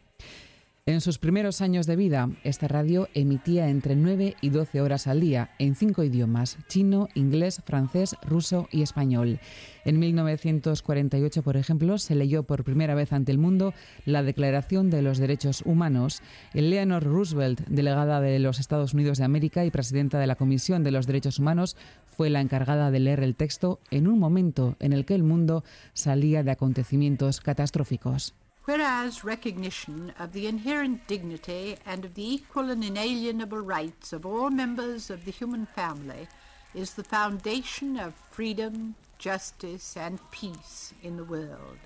En 0.88 1.02
sus 1.02 1.18
primeros 1.18 1.62
años 1.62 1.88
de 1.88 1.96
vida, 1.96 2.30
esta 2.44 2.68
radio 2.68 3.10
emitía 3.16 3.70
entre 3.70 3.96
9 3.96 4.36
y 4.40 4.50
12 4.52 4.82
horas 4.82 5.08
al 5.08 5.20
día 5.20 5.50
en 5.58 5.74
cinco 5.74 6.04
idiomas, 6.04 6.60
chino, 6.68 7.10
inglés, 7.16 7.64
francés, 7.66 8.16
ruso 8.22 8.68
y 8.72 8.84
español. 8.84 9.40
En 9.84 9.98
1948, 9.98 11.42
por 11.42 11.58
ejemplo, 11.58 11.98
se 11.98 12.14
leyó 12.14 12.44
por 12.44 12.64
primera 12.64 12.94
vez 12.94 13.14
ante 13.14 13.32
el 13.32 13.40
mundo 13.40 13.74
la 14.06 14.22
Declaración 14.22 14.92
de 14.92 15.02
los 15.02 15.18
Derechos 15.18 15.64
Humanos. 15.66 16.22
Eleanor 16.54 17.02
Roosevelt, 17.02 17.62
delegada 17.62 18.22
de 18.22 18.38
los 18.38 18.60
Estados 18.60 18.94
Unidos 18.94 19.18
de 19.18 19.26
América 19.26 19.66
y 19.66 19.72
presidenta 19.72 20.20
de 20.20 20.28
la 20.28 20.36
Comisión 20.36 20.84
de 20.84 20.92
los 20.92 21.08
Derechos 21.08 21.40
Humanos, 21.40 21.78
fue 22.06 22.30
la 22.30 22.42
encargada 22.42 22.92
de 22.92 23.00
leer 23.00 23.22
el 23.22 23.36
texto 23.36 23.80
en 23.90 24.08
un 24.08 24.20
momento 24.20 24.76
en 24.80 24.94
el 24.94 25.06
que 25.06 25.16
el 25.16 25.24
mundo 25.24 25.64
salía 25.96 26.44
de 26.44 26.52
acontecimientos 26.52 27.42
catastróficos. 27.42 28.36
Whereas 28.66 29.24
recognition 29.24 30.12
of 30.18 30.34
the 30.34 30.48
inherent 30.48 31.08
dignity 31.08 31.78
and 31.86 32.04
of 32.04 32.16
the 32.16 32.34
equal 32.34 32.72
and 32.72 32.84
inalienable 32.84 33.60
rights 33.60 34.12
of 34.12 34.26
all 34.26 34.50
members 34.50 35.12
of 35.12 35.24
the 35.24 35.32
human 35.32 35.68
family 35.68 36.28
is 36.74 36.96
the 36.96 37.04
foundation 37.04 37.96
of 37.96 38.16
freedom, 38.32 38.96
justice, 39.20 39.96
and 39.96 40.20
peace 40.32 40.96
in 41.04 41.16
the 41.16 41.24
world. 41.24 41.78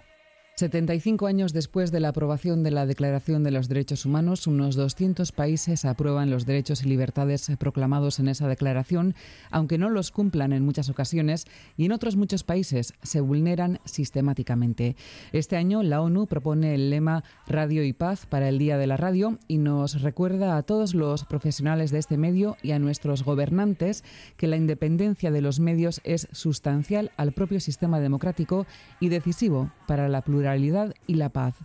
75 0.60 1.26
años 1.26 1.54
después 1.54 1.90
de 1.90 2.02
la 2.02 2.10
aprobación 2.10 2.64
de 2.64 2.72
la 2.72 2.86
Declaración 2.86 3.46
de 3.46 3.52
los 3.52 3.70
Derechos 3.70 4.06
Humanos, 4.06 4.46
unos 4.46 4.76
200 4.76 5.32
países 5.32 5.86
aprueban 5.86 6.30
los 6.30 6.46
derechos 6.46 6.84
y 6.84 6.90
libertades 6.90 7.50
proclamados 7.58 8.20
en 8.20 8.28
esa 8.28 8.46
declaración, 8.50 9.16
aunque 9.52 9.78
no 9.78 9.90
los 9.90 10.12
cumplan 10.12 10.52
en 10.52 10.66
muchas 10.66 10.90
ocasiones 10.90 11.46
y 11.78 11.86
en 11.86 11.94
otros 11.94 12.18
muchos 12.18 12.44
países 12.44 12.94
se 13.02 13.22
vulneran 13.22 13.80
sistemáticamente. 13.86 14.98
Este 15.32 15.56
año 15.56 15.82
la 15.82 16.02
ONU 16.02 16.28
propone 16.28 16.76
el 16.76 16.90
lema 16.90 17.24
Radio 17.48 17.86
y 17.86 17.94
Paz 17.94 18.26
para 18.26 18.50
el 18.50 18.60
Día 18.60 18.78
de 18.78 18.88
la 18.88 18.98
Radio 18.98 19.40
y 19.48 19.60
nos 19.60 20.02
recuerda 20.02 20.58
a 20.58 20.64
todos 20.64 20.94
los 20.94 21.24
profesionales 21.24 21.90
de 21.90 22.00
este 22.00 22.18
medio 22.18 22.58
y 22.62 22.72
a 22.72 22.80
nuestros 22.80 23.24
gobernantes 23.24 24.04
que 24.36 24.48
la 24.48 24.58
independencia 24.58 25.32
de 25.32 25.40
los 25.40 25.62
medios 25.62 26.02
es 26.04 26.28
sustancial 26.34 27.14
al 27.16 27.32
propio 27.32 27.62
sistema 27.62 28.02
democrático 28.02 28.66
y 29.00 29.08
decisivo 29.08 29.72
para 29.88 30.10
la 30.10 30.22
pluralidad 30.22 30.49
y 30.58 31.16
la 31.16 31.30
paz. 31.30 31.56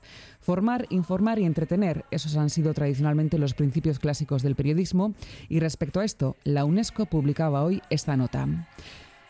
Formar, 0.40 0.86
informar 0.90 1.38
y 1.38 1.44
entretener, 1.44 2.04
esos 2.10 2.36
han 2.36 2.50
sido 2.50 2.74
tradicionalmente 2.74 3.38
los 3.38 3.54
principios 3.54 3.98
clásicos 3.98 4.42
del 4.42 4.56
periodismo 4.56 5.14
y 5.48 5.60
respecto 5.60 6.00
a 6.00 6.04
esto, 6.04 6.36
la 6.44 6.64
UNESCO 6.64 7.06
publicaba 7.06 7.62
hoy 7.62 7.82
esta 7.90 8.16
nota. 8.16 8.46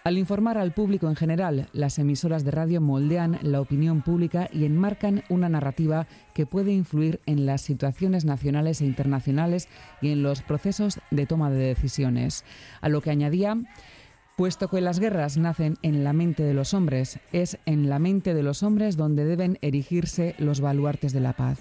Al 0.04 0.18
informar 0.18 0.58
al 0.58 0.72
público 0.72 1.08
en 1.08 1.16
general, 1.16 1.68
las 1.72 1.98
emisoras 1.98 2.44
de 2.44 2.50
radio 2.50 2.82
moldean 2.82 3.38
la 3.40 3.62
opinión 3.62 4.02
pública 4.02 4.50
y 4.52 4.66
enmarcan 4.66 5.22
una 5.30 5.48
narrativa 5.48 6.06
que 6.34 6.44
puede 6.44 6.72
influir 6.72 7.20
en 7.24 7.46
las 7.46 7.62
situaciones 7.62 8.26
nacionales 8.26 8.82
e 8.82 8.84
internacionales 8.84 9.66
y 10.02 10.10
en 10.10 10.22
los 10.22 10.42
procesos 10.42 11.00
de 11.10 11.24
toma 11.24 11.48
de 11.48 11.68
decisiones. 11.68 12.44
A 12.82 12.90
lo 12.90 13.00
que 13.00 13.08
añadía, 13.08 13.56
puesto 14.36 14.68
que 14.68 14.80
las 14.80 14.98
guerras 14.98 15.36
nacen 15.36 15.76
en 15.82 16.04
la 16.04 16.12
mente 16.12 16.42
de 16.42 16.54
los 16.54 16.74
hombres, 16.74 17.18
es 17.32 17.58
en 17.66 17.88
la 17.88 17.98
mente 17.98 18.34
de 18.34 18.42
los 18.42 18.62
hombres 18.62 18.96
donde 18.96 19.24
deben 19.24 19.58
erigirse 19.62 20.34
los 20.38 20.60
baluartes 20.60 21.12
de 21.12 21.20
la 21.20 21.34
paz. 21.34 21.58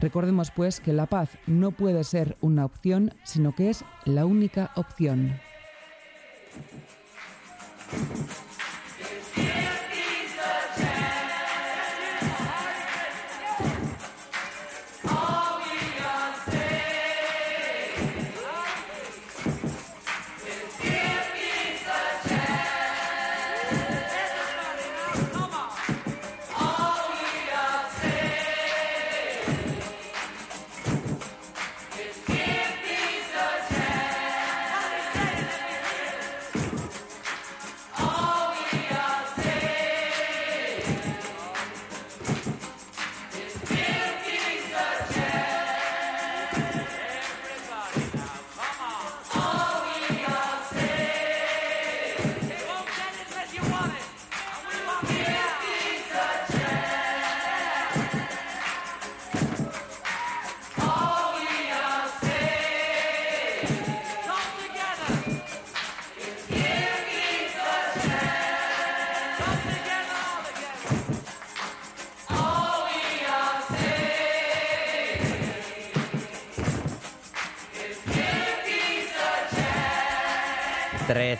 Recordemos, 0.00 0.50
pues, 0.50 0.80
que 0.80 0.92
la 0.92 1.06
paz 1.06 1.30
no 1.46 1.70
puede 1.70 2.04
ser 2.04 2.36
una 2.40 2.64
opción, 2.64 3.14
sino 3.24 3.54
que 3.54 3.70
es 3.70 3.84
la 4.04 4.26
única 4.26 4.70
opción. 4.76 5.40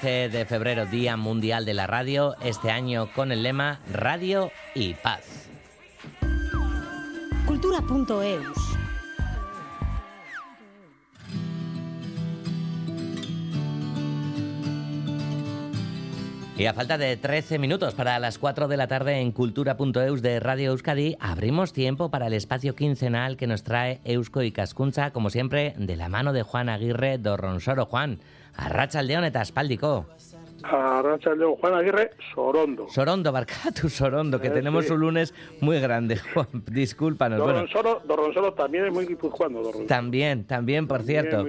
De 0.04 0.44
febrero, 0.44 0.84
Día 0.84 1.16
Mundial 1.16 1.64
de 1.64 1.72
la 1.72 1.86
Radio, 1.86 2.34
este 2.42 2.70
año 2.70 3.10
con 3.14 3.32
el 3.32 3.42
lema 3.42 3.80
Radio 3.90 4.50
y 4.74 4.92
Paz. 4.92 5.48
Cultura.eus 7.46 8.74
Y 16.56 16.66
a 16.66 16.74
falta 16.74 16.98
de 16.98 17.16
13 17.16 17.58
minutos 17.58 17.94
para 17.94 18.18
las 18.18 18.38
4 18.38 18.68
de 18.68 18.76
la 18.76 18.86
tarde 18.86 19.20
en 19.20 19.32
cultura.eus 19.32 20.20
de 20.20 20.38
Radio 20.38 20.72
Euskadi, 20.72 21.16
abrimos 21.18 21.72
tiempo 21.72 22.10
para 22.10 22.26
el 22.26 22.34
espacio 22.34 22.76
quincenal 22.76 23.38
que 23.38 23.46
nos 23.46 23.64
trae 23.64 24.00
Eusko 24.04 24.42
y 24.42 24.52
Cascuncha, 24.52 25.12
como 25.12 25.30
siempre, 25.30 25.74
de 25.78 25.96
la 25.96 26.10
mano 26.10 26.34
de 26.34 26.42
Juan 26.42 26.68
Aguirre 26.68 27.16
Dorronsoro. 27.16 27.86
Juan, 27.86 28.20
Arratsaldeon 28.56 29.24
eta 29.24 29.40
aspaldiko. 29.40 30.06
Arratsaldeon, 30.64 31.56
Juan 31.56 31.74
Aguirre, 31.74 32.10
Sorondo. 32.34 32.88
Sorondo, 32.88 33.32
barcatu 33.32 33.88
Sorondo, 33.88 34.40
que 34.40 34.48
eh, 34.48 34.50
tenemos 34.50 34.88
un 34.90 35.00
lunes 35.00 35.34
muy 35.60 35.78
grande, 35.80 36.16
Juan, 36.16 36.48
discúlpanos. 36.70 37.38
Dorronsoro, 37.38 38.02
bueno. 38.06 38.52
también 38.52 38.86
es 38.86 38.92
muy 38.92 39.06
guipuzcoano. 39.06 39.60
También, 39.86 40.44
también, 40.44 40.86
por 40.86 41.02
cierto. 41.02 41.44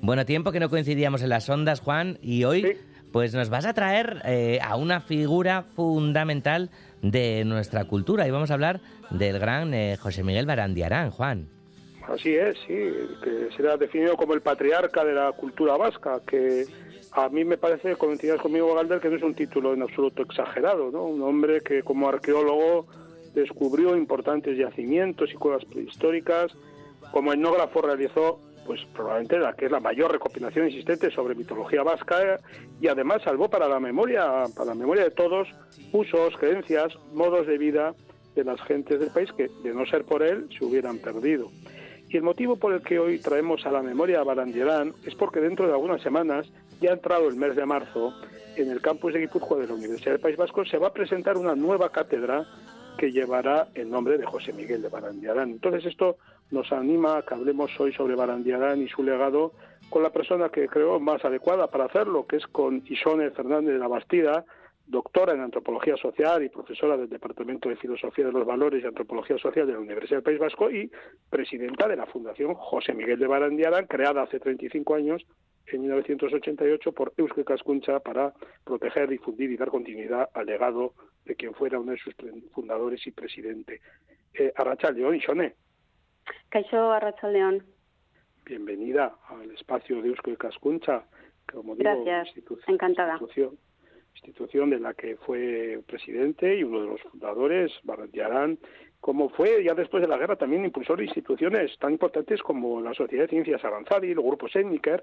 Bueno, 0.00 0.24
tiempo 0.24 0.50
que 0.50 0.60
no 0.60 0.68
coincidíamos 0.68 1.22
en 1.22 1.28
las 1.28 1.48
ondas, 1.48 1.80
Juan, 1.80 2.18
y 2.22 2.44
hoy 2.44 2.76
pues 3.12 3.34
nos 3.34 3.50
vas 3.50 3.66
a 3.66 3.74
traer 3.74 4.22
eh, 4.24 4.60
a 4.62 4.76
una 4.76 5.00
figura 5.00 5.62
fundamental 5.62 6.70
de 7.02 7.44
nuestra 7.44 7.84
cultura 7.86 8.26
y 8.26 8.30
vamos 8.30 8.50
a 8.50 8.54
hablar 8.54 8.80
del 9.10 9.38
gran 9.38 9.74
eh, 9.74 9.96
José 9.98 10.22
Miguel 10.22 10.46
Barandiarán, 10.46 11.10
Juan. 11.10 11.48
Así 12.08 12.34
es, 12.34 12.58
sí, 12.66 12.74
que 13.22 13.48
será 13.56 13.76
definido 13.76 14.16
como 14.16 14.34
el 14.34 14.40
patriarca 14.40 15.04
de 15.04 15.14
la 15.14 15.32
cultura 15.32 15.76
vasca, 15.76 16.20
que 16.26 16.66
a 17.12 17.28
mí 17.28 17.44
me 17.44 17.58
parece, 17.58 17.96
coincidirás 17.96 18.40
conmigo, 18.40 18.74
Galder, 18.74 19.00
que 19.00 19.08
no 19.08 19.16
es 19.16 19.22
un 19.22 19.34
título 19.34 19.74
en 19.74 19.82
absoluto 19.82 20.22
exagerado, 20.22 20.90
¿no? 20.90 21.04
Un 21.04 21.22
hombre 21.22 21.60
que 21.60 21.82
como 21.82 22.08
arqueólogo 22.08 22.86
descubrió 23.34 23.96
importantes 23.96 24.56
yacimientos 24.56 25.30
y 25.32 25.34
cuevas 25.34 25.64
prehistóricas, 25.64 26.52
como 27.12 27.32
etnógrafo 27.32 27.82
realizó 27.82 28.40
pues 28.66 28.80
probablemente 28.94 29.38
la 29.38 29.54
que 29.54 29.64
es 29.64 29.70
la 29.72 29.80
mayor 29.80 30.12
recopilación 30.12 30.66
existente 30.66 31.10
sobre 31.10 31.34
mitología 31.34 31.82
vasca 31.82 32.38
y 32.80 32.86
además 32.86 33.22
salvó 33.24 33.48
para 33.48 33.66
la 33.66 33.80
memoria, 33.80 34.44
para 34.54 34.66
la 34.66 34.74
memoria 34.74 35.04
de 35.04 35.10
todos, 35.10 35.48
usos, 35.92 36.36
creencias, 36.38 36.96
modos 37.12 37.46
de 37.48 37.58
vida 37.58 37.94
de 38.36 38.44
las 38.44 38.60
gentes 38.62 39.00
del 39.00 39.10
país 39.10 39.32
que 39.32 39.48
de 39.64 39.74
no 39.74 39.86
ser 39.86 40.04
por 40.04 40.22
él 40.22 40.48
se 40.56 40.64
hubieran 40.64 40.98
perdido. 40.98 41.50
Y 42.10 42.16
el 42.16 42.24
motivo 42.24 42.56
por 42.56 42.72
el 42.72 42.82
que 42.82 42.98
hoy 42.98 43.20
traemos 43.20 43.64
a 43.66 43.70
la 43.70 43.82
memoria 43.82 44.18
a 44.18 44.24
Barandierán 44.24 44.94
es 45.06 45.14
porque 45.14 45.38
dentro 45.38 45.68
de 45.68 45.72
algunas 45.72 46.02
semanas, 46.02 46.50
ya 46.80 46.90
entrado 46.90 47.28
el 47.28 47.36
mes 47.36 47.54
de 47.54 47.64
marzo, 47.64 48.12
en 48.56 48.68
el 48.68 48.80
campus 48.80 49.12
de 49.12 49.20
Guipúzcoa 49.20 49.58
de 49.60 49.68
la 49.68 49.74
Universidad 49.74 50.12
del 50.12 50.20
País 50.20 50.36
Vasco 50.36 50.64
se 50.64 50.76
va 50.76 50.88
a 50.88 50.92
presentar 50.92 51.36
una 51.36 51.54
nueva 51.54 51.92
cátedra 51.92 52.44
que 52.98 53.12
llevará 53.12 53.68
el 53.74 53.88
nombre 53.88 54.18
de 54.18 54.26
José 54.26 54.52
Miguel 54.52 54.82
de 54.82 54.88
Barandiarán. 54.88 55.50
Entonces 55.50 55.86
esto 55.86 56.16
nos 56.50 56.72
anima 56.72 57.18
a 57.18 57.22
que 57.22 57.34
hablemos 57.34 57.70
hoy 57.78 57.92
sobre 57.92 58.16
Barandiarán 58.16 58.82
y 58.82 58.88
su 58.88 59.04
legado 59.04 59.52
con 59.88 60.02
la 60.02 60.10
persona 60.10 60.48
que 60.48 60.66
creo 60.66 60.98
más 60.98 61.24
adecuada 61.24 61.68
para 61.68 61.84
hacerlo, 61.84 62.26
que 62.26 62.38
es 62.38 62.46
con 62.48 62.82
Isone 62.88 63.30
Fernández 63.30 63.74
de 63.74 63.78
la 63.78 63.86
Bastida, 63.86 64.44
doctora 64.90 65.34
en 65.34 65.40
Antropología 65.40 65.96
Social 65.96 66.42
y 66.42 66.48
profesora 66.48 66.96
del 66.96 67.08
Departamento 67.08 67.68
de 67.68 67.76
Filosofía 67.76 68.26
de 68.26 68.32
los 68.32 68.44
Valores 68.44 68.82
y 68.82 68.86
Antropología 68.86 69.38
Social 69.38 69.66
de 69.66 69.74
la 69.74 69.78
Universidad 69.78 70.16
del 70.16 70.24
País 70.24 70.38
Vasco 70.40 70.70
y 70.70 70.90
presidenta 71.30 71.86
de 71.86 71.96
la 71.96 72.06
Fundación 72.06 72.54
José 72.54 72.92
Miguel 72.92 73.18
de 73.18 73.28
Barandiarán, 73.28 73.86
creada 73.86 74.22
hace 74.22 74.40
35 74.40 74.94
años, 74.96 75.24
en 75.66 75.82
1988, 75.82 76.92
por 76.92 77.12
Eusko 77.16 77.44
Cascuncha 77.44 78.00
para 78.00 78.34
proteger, 78.64 79.08
difundir 79.08 79.52
y 79.52 79.56
dar 79.56 79.68
continuidad 79.68 80.28
al 80.34 80.46
legado 80.46 80.94
de 81.24 81.36
quien 81.36 81.54
fuera 81.54 81.78
uno 81.78 81.92
de 81.92 81.98
sus 81.98 82.14
fundadores 82.52 83.06
y 83.06 83.12
presidente. 83.12 83.80
Eh, 84.34 84.52
León 84.94 85.14
y 85.14 85.20
Xoné. 85.20 85.54
Caixo 86.48 86.92
León. 87.30 87.64
Bienvenida 88.44 89.14
al 89.28 89.52
espacio 89.52 90.02
de 90.02 90.08
Eusko 90.08 90.34
Cascuncha. 90.36 91.04
Como 91.52 91.76
digo, 91.76 92.04
Gracias, 92.04 92.36
encantada 92.66 93.12
institución 93.12 93.69
de 94.52 94.80
la 94.80 94.94
que 94.94 95.16
fue 95.16 95.80
presidente 95.86 96.56
y 96.56 96.64
uno 96.64 96.82
de 96.82 96.88
los 96.88 97.02
fundadores, 97.02 97.72
Barandiarán, 97.84 98.58
como 99.00 99.30
fue 99.30 99.64
ya 99.64 99.74
después 99.74 100.02
de 100.02 100.08
la 100.08 100.18
guerra 100.18 100.36
también 100.36 100.64
impulsor 100.64 100.98
de 100.98 101.04
instituciones 101.04 101.76
tan 101.78 101.92
importantes 101.92 102.42
como 102.42 102.80
la 102.80 102.92
Sociedad 102.94 103.24
de 103.24 103.30
Ciencias 103.30 103.64
Avanzadas 103.64 104.04
y 104.04 104.10
el 104.10 104.20
Grupo 104.20 104.48
Sénniker 104.48 105.02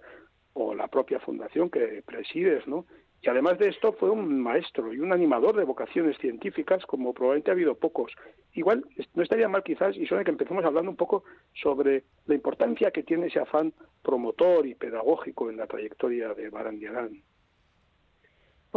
o 0.54 0.76
la 0.76 0.88
propia 0.88 1.20
fundación 1.20 1.70
que 1.70 2.04
presides, 2.06 2.68
¿no? 2.68 2.86
Y 3.22 3.30
además 3.30 3.58
de 3.58 3.70
esto 3.70 3.94
fue 3.94 4.12
un 4.12 4.40
maestro 4.42 4.94
y 4.94 5.00
un 5.00 5.12
animador 5.12 5.56
de 5.56 5.64
vocaciones 5.64 6.18
científicas 6.20 6.86
como 6.86 7.14
probablemente 7.14 7.50
ha 7.50 7.54
habido 7.54 7.76
pocos. 7.76 8.14
Igual 8.54 8.86
no 9.16 9.24
estaría 9.24 9.50
mal 9.50 9.64
quizás, 9.64 9.98
y 9.98 10.06
suena 10.06 10.24
que 10.24 10.32
empecemos 10.32 10.64
hablando 10.64 10.92
un 10.92 10.98
poco 10.98 11.24
sobre 11.54 12.04
la 12.28 12.36
importancia 12.36 12.92
que 12.92 13.04
tiene 13.04 13.28
ese 13.28 13.40
afán 13.40 13.74
promotor 14.04 14.68
y 14.68 14.76
pedagógico 14.76 15.50
en 15.50 15.58
la 15.58 15.66
trayectoria 15.66 16.36
de 16.36 16.50
Barandiarán. 16.50 17.24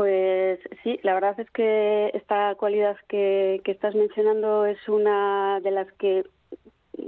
Pues 0.00 0.58
sí, 0.82 0.98
la 1.02 1.12
verdad 1.12 1.38
es 1.38 1.50
que 1.50 2.10
esta 2.14 2.54
cualidad 2.54 2.96
que, 3.06 3.60
estás 3.66 3.94
mencionando 3.94 4.64
es 4.64 4.88
una 4.88 5.60
de 5.60 5.70
las 5.70 5.92
que 5.98 6.24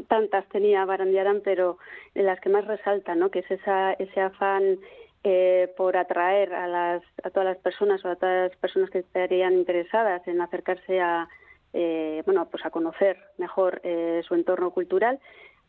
tantas 0.09 0.47
tenía 0.51 0.85
Barandiarán, 0.85 1.41
pero 1.43 1.79
de 2.15 2.23
las 2.23 2.39
que 2.41 2.51
más 2.51 2.67
resalta, 2.67 3.15
¿no? 3.15 3.31
Que 3.31 3.39
es 3.39 3.51
esa, 3.51 3.95
ese 3.95 4.21
afán 4.21 4.79
eh, 5.25 5.73
por 5.75 5.97
atraer 5.97 6.53
a, 6.53 6.67
las, 6.67 7.03
a 7.23 7.31
todas 7.31 7.47
las 7.47 7.57
personas 7.57 8.05
o 8.05 8.11
a 8.11 8.17
todas 8.17 8.51
las 8.51 8.59
personas 8.59 8.91
que 8.91 8.99
estarían 8.99 9.55
interesadas 9.55 10.29
en 10.29 10.43
acercarse 10.43 11.01
a, 11.01 11.31
eh, 11.73 12.23
bueno, 12.27 12.47
pues 12.51 12.63
a 12.67 12.71
conocer 12.71 13.17
mejor 13.39 13.81
eh, 13.85 14.21
su 14.29 14.35
entorno 14.35 14.71
cultural 14.71 15.19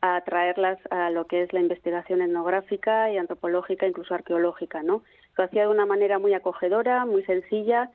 a 0.06 0.20
traerlas 0.26 0.78
a 0.92 1.10
lo 1.12 1.28
que 1.28 1.44
es 1.44 1.54
la 1.54 1.62
investigación 1.62 2.22
etnográfica 2.22 3.10
y 3.10 3.18
antropológica, 3.18 3.88
incluso 3.88 4.14
arqueológica, 4.14 4.84
¿no? 4.84 5.02
Lo 5.38 5.46
hacía 5.46 5.62
de 5.62 5.70
una 5.70 5.86
manera 5.86 6.20
muy 6.20 6.34
acogedora, 6.34 7.06
muy 7.06 7.24
sencilla 7.24 7.90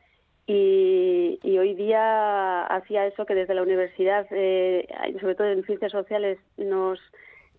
y, 0.46 1.38
hoy 1.44 1.74
día 1.74 2.64
hacía 2.64 3.06
eso 3.06 3.26
que 3.26 3.34
desde 3.34 3.54
la 3.54 3.62
universidad, 3.62 4.26
eh, 4.30 4.88
sobre 5.20 5.34
todo 5.34 5.48
en 5.48 5.64
ciencias 5.64 5.92
sociales, 5.92 6.38
nos 6.56 6.98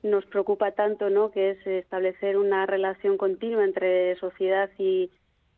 nos 0.02 0.26
preocupa 0.26 0.72
tanto, 0.72 1.12
¿no? 1.12 1.30
Que 1.30 1.52
es 1.52 1.68
establecer 1.68 2.38
una 2.38 2.66
relación 2.66 3.18
continua 3.18 3.64
entre 3.64 4.16
sociedad 4.16 4.72
y, 4.80 5.12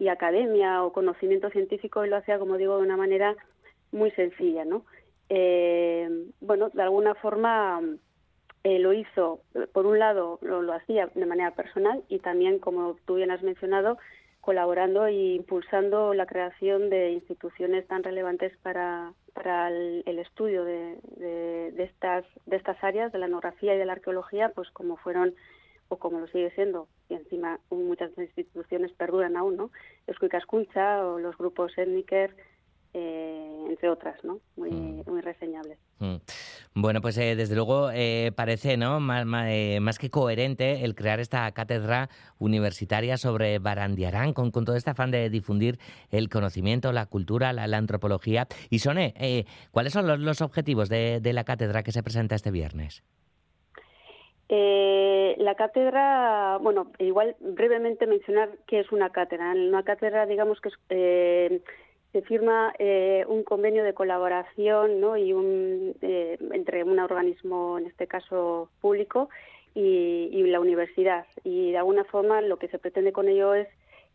academia 0.10 0.84
o 0.84 0.92
conocimiento 0.92 1.52
científico 1.52 2.04
y 2.04 2.10
lo 2.10 2.18
hacía, 2.18 2.40
como 2.40 2.58
digo, 2.58 2.76
de 2.76 2.84
una 2.84 2.98
manera 2.98 3.36
muy 3.92 4.10
sencilla, 4.12 4.66
¿no? 4.66 4.84
Eh, 5.30 6.10
bueno, 6.42 6.70
de 6.74 6.82
alguna 6.82 7.14
forma 7.14 7.80
eh, 8.64 8.80
lo 8.80 8.94
hizo, 8.94 9.42
por 9.74 9.86
un 9.86 10.00
lado, 10.00 10.38
lo, 10.42 10.72
hacía 10.74 11.08
de 11.14 11.26
manera 11.26 11.52
personal 11.52 12.04
y 12.10 12.20
también, 12.20 12.60
como 12.60 12.96
tú 13.06 13.16
bien 13.16 13.32
has 13.32 13.42
mencionado, 13.42 13.98
colaborando 14.40 15.06
e 15.06 15.36
impulsando 15.36 16.14
la 16.14 16.26
creación 16.26 16.90
de 16.90 17.12
instituciones 17.12 17.88
tan 17.88 18.04
relevantes 18.04 18.56
para, 18.58 19.14
para 19.34 19.70
el, 19.70 20.20
estudio 20.20 20.64
de, 20.64 20.98
de, 21.18 21.84
estas, 21.84 22.26
de 22.46 22.56
estas 22.56 22.84
áreas, 22.84 23.12
de 23.12 23.20
la 23.20 23.28
etnografía 23.28 23.76
y 23.76 23.78
de 23.78 23.86
la 23.86 23.94
arqueología, 23.94 24.50
pues 24.50 24.70
como 24.72 24.98
fueron 24.98 25.36
o 25.90 25.98
como 25.98 26.20
lo 26.20 26.28
sigue 26.28 26.52
siendo, 26.52 26.88
y 27.10 27.16
encima 27.16 27.60
muchas 27.70 28.18
instituciones 28.18 28.94
perduran 28.94 29.36
aún, 29.36 29.58
¿no? 29.58 29.72
Escuicascuncha 30.08 31.06
o 31.06 31.20
los 31.20 31.38
grupos 31.38 31.78
étniker, 31.78 32.34
eh, 32.94 33.66
entre 33.70 33.90
otras, 33.90 34.22
¿no? 34.26 34.40
Muy, 34.58 34.70
mm. 34.70 35.04
muy 35.10 35.22
reseñables. 35.22 35.80
Mm. 36.00 36.16
Bueno, 36.74 37.00
pues 37.00 37.18
eh, 37.18 37.38
desde 37.38 37.56
luego 37.56 37.90
eh, 37.94 38.34
parece 38.36 38.76
¿no? 38.76 39.00
Más, 39.00 39.98
que 39.98 40.10
coherente 40.10 40.84
el 40.84 40.94
crear 40.94 41.22
esta 41.22 41.50
cátedra 41.54 42.10
universitaria 42.38 43.16
sobre 43.16 43.60
Barandiarán 43.60 44.34
con, 44.34 44.52
con 44.52 44.66
todo 44.66 44.76
este 44.76 44.90
afán 44.90 45.10
de 45.12 45.30
difundir 45.30 45.80
el 46.10 46.28
conocimiento, 46.28 46.92
la 46.92 47.06
cultura, 47.06 47.54
la, 47.54 47.78
antropología. 47.78 48.48
Y 48.70 48.80
Sone, 48.80 49.46
¿cuáles 49.72 49.94
son 49.94 50.26
los, 50.26 50.42
objetivos 50.42 50.90
de, 50.90 51.22
la 51.24 51.46
cátedra 51.46 51.84
que 51.84 51.94
se 51.94 52.04
presenta 52.04 52.36
este 52.36 52.52
viernes? 52.52 53.04
la 54.50 55.56
cátedra, 55.56 56.58
bueno, 56.62 56.92
igual 57.00 57.38
brevemente 57.40 58.06
mencionar 58.06 58.50
qué 58.68 58.82
es 58.82 58.92
una 58.92 59.10
cátedra. 59.10 59.54
Una 59.54 59.84
cátedra, 59.84 60.26
digamos 60.26 60.60
que 60.60 60.70
es 60.70 61.62
se 62.12 62.22
firma 62.22 62.74
eh, 62.78 63.26
un 63.28 63.44
convenio 63.44 63.84
de 63.84 63.94
colaboración 63.94 65.00
¿no? 65.00 65.18
y 65.18 65.34
un, 65.34 65.96
eh, 66.02 66.38
entre 66.52 66.84
un 66.84 67.00
organismo, 67.00 67.78
en 67.78 67.86
este 67.86 68.08
caso 68.08 68.70
público, 68.82 69.30
y, 69.74 70.30
y, 70.32 70.44
la 70.44 70.60
universidad. 70.60 71.26
Y 71.46 71.72
de 71.72 71.78
alguna 71.78 72.04
forma 72.04 72.42
lo 72.42 72.58
que 72.58 72.68
se 72.68 72.80
pretende 72.80 73.14
con 73.14 73.30
ello 73.30 73.54
es 73.54 73.70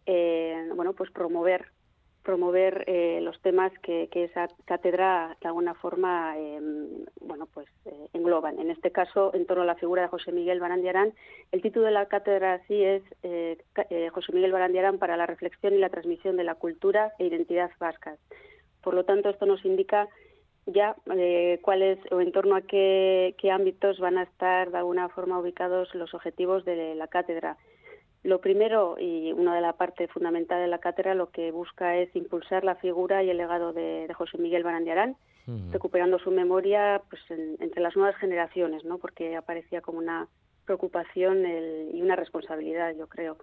eh, 0.06 0.70
bueno, 0.74 0.92
pues 0.92 1.10
promover 1.10 1.66
promover 2.26 2.82
eh, 2.88 3.20
los 3.22 3.40
temas 3.40 3.72
que, 3.84 4.08
esa 4.12 4.48
cátedra 4.64 5.36
de 5.40 5.46
alguna 5.46 5.74
forma 5.74 6.36
em, 6.36 7.04
bueno 7.20 7.46
pues 7.46 7.68
eh, 7.84 8.08
engloban. 8.14 8.58
En 8.58 8.68
este 8.68 8.90
caso 8.90 9.32
en 9.32 9.46
torno 9.46 9.62
a 9.62 9.66
la 9.66 9.76
figura 9.76 10.02
de 10.02 10.08
José 10.08 10.32
Miguel 10.32 10.58
Barandiarán 10.58 11.12
el 11.52 11.62
título 11.62 11.86
de 11.86 11.92
la 11.92 12.06
cátedra 12.06 12.54
así 12.54 12.82
es 12.82 13.02
eh, 13.22 13.58
José 14.12 14.32
Miguel 14.32 14.50
Barandiarán 14.50 14.98
para 14.98 15.16
la 15.16 15.26
reflexión 15.26 15.74
y 15.74 15.78
la 15.78 15.88
transmisión 15.88 16.36
de 16.36 16.42
la 16.42 16.56
cultura 16.56 17.12
e 17.20 17.26
identidad 17.26 17.70
vascas 17.78 18.18
por 18.82 18.94
lo 18.94 19.04
tanto 19.04 19.30
esto 19.30 19.46
nos 19.46 19.64
indica 19.64 20.08
ya 20.66 20.96
cuáles 21.62 22.00
o 22.10 22.20
en 22.20 22.32
torno 22.32 22.56
a 22.56 22.62
qué, 22.62 23.36
qué 23.38 23.52
ámbitos 23.52 24.00
van 24.00 24.18
a 24.18 24.24
estar 24.24 24.72
de 24.72 24.78
alguna 24.78 25.08
forma 25.10 25.38
ubicados 25.38 25.94
los 25.94 26.12
objetivos 26.12 26.64
de 26.64 26.96
la 26.96 27.06
cátedra 27.06 27.56
lo 28.26 28.40
primero, 28.40 28.96
y 28.98 29.32
una 29.32 29.54
de 29.54 29.60
las 29.60 29.76
partes 29.76 30.10
fundamentales 30.10 30.64
de 30.64 30.70
la 30.70 30.80
cátedra, 30.80 31.14
lo 31.14 31.30
que 31.30 31.52
busca 31.52 31.96
es 31.96 32.14
impulsar 32.16 32.64
la 32.64 32.74
figura 32.74 33.22
y 33.22 33.30
el 33.30 33.36
legado 33.36 33.72
de, 33.72 34.12
José 34.14 34.36
Miguel 34.38 34.64
Barandiarán, 34.64 35.16
recuperando 35.70 36.18
su 36.18 36.32
memoria 36.32 37.02
pues, 37.08 37.22
entre 37.30 37.80
las 37.80 37.94
nuevas 37.94 38.16
generaciones, 38.16 38.84
¿no? 38.84 38.98
porque 38.98 39.36
aparecía 39.36 39.80
como 39.80 39.98
una 39.98 40.26
preocupación 40.64 41.46
y 41.94 42.02
una 42.02 42.16
responsabilidad, 42.16 42.96
yo 42.96 43.06
creo, 43.06 43.36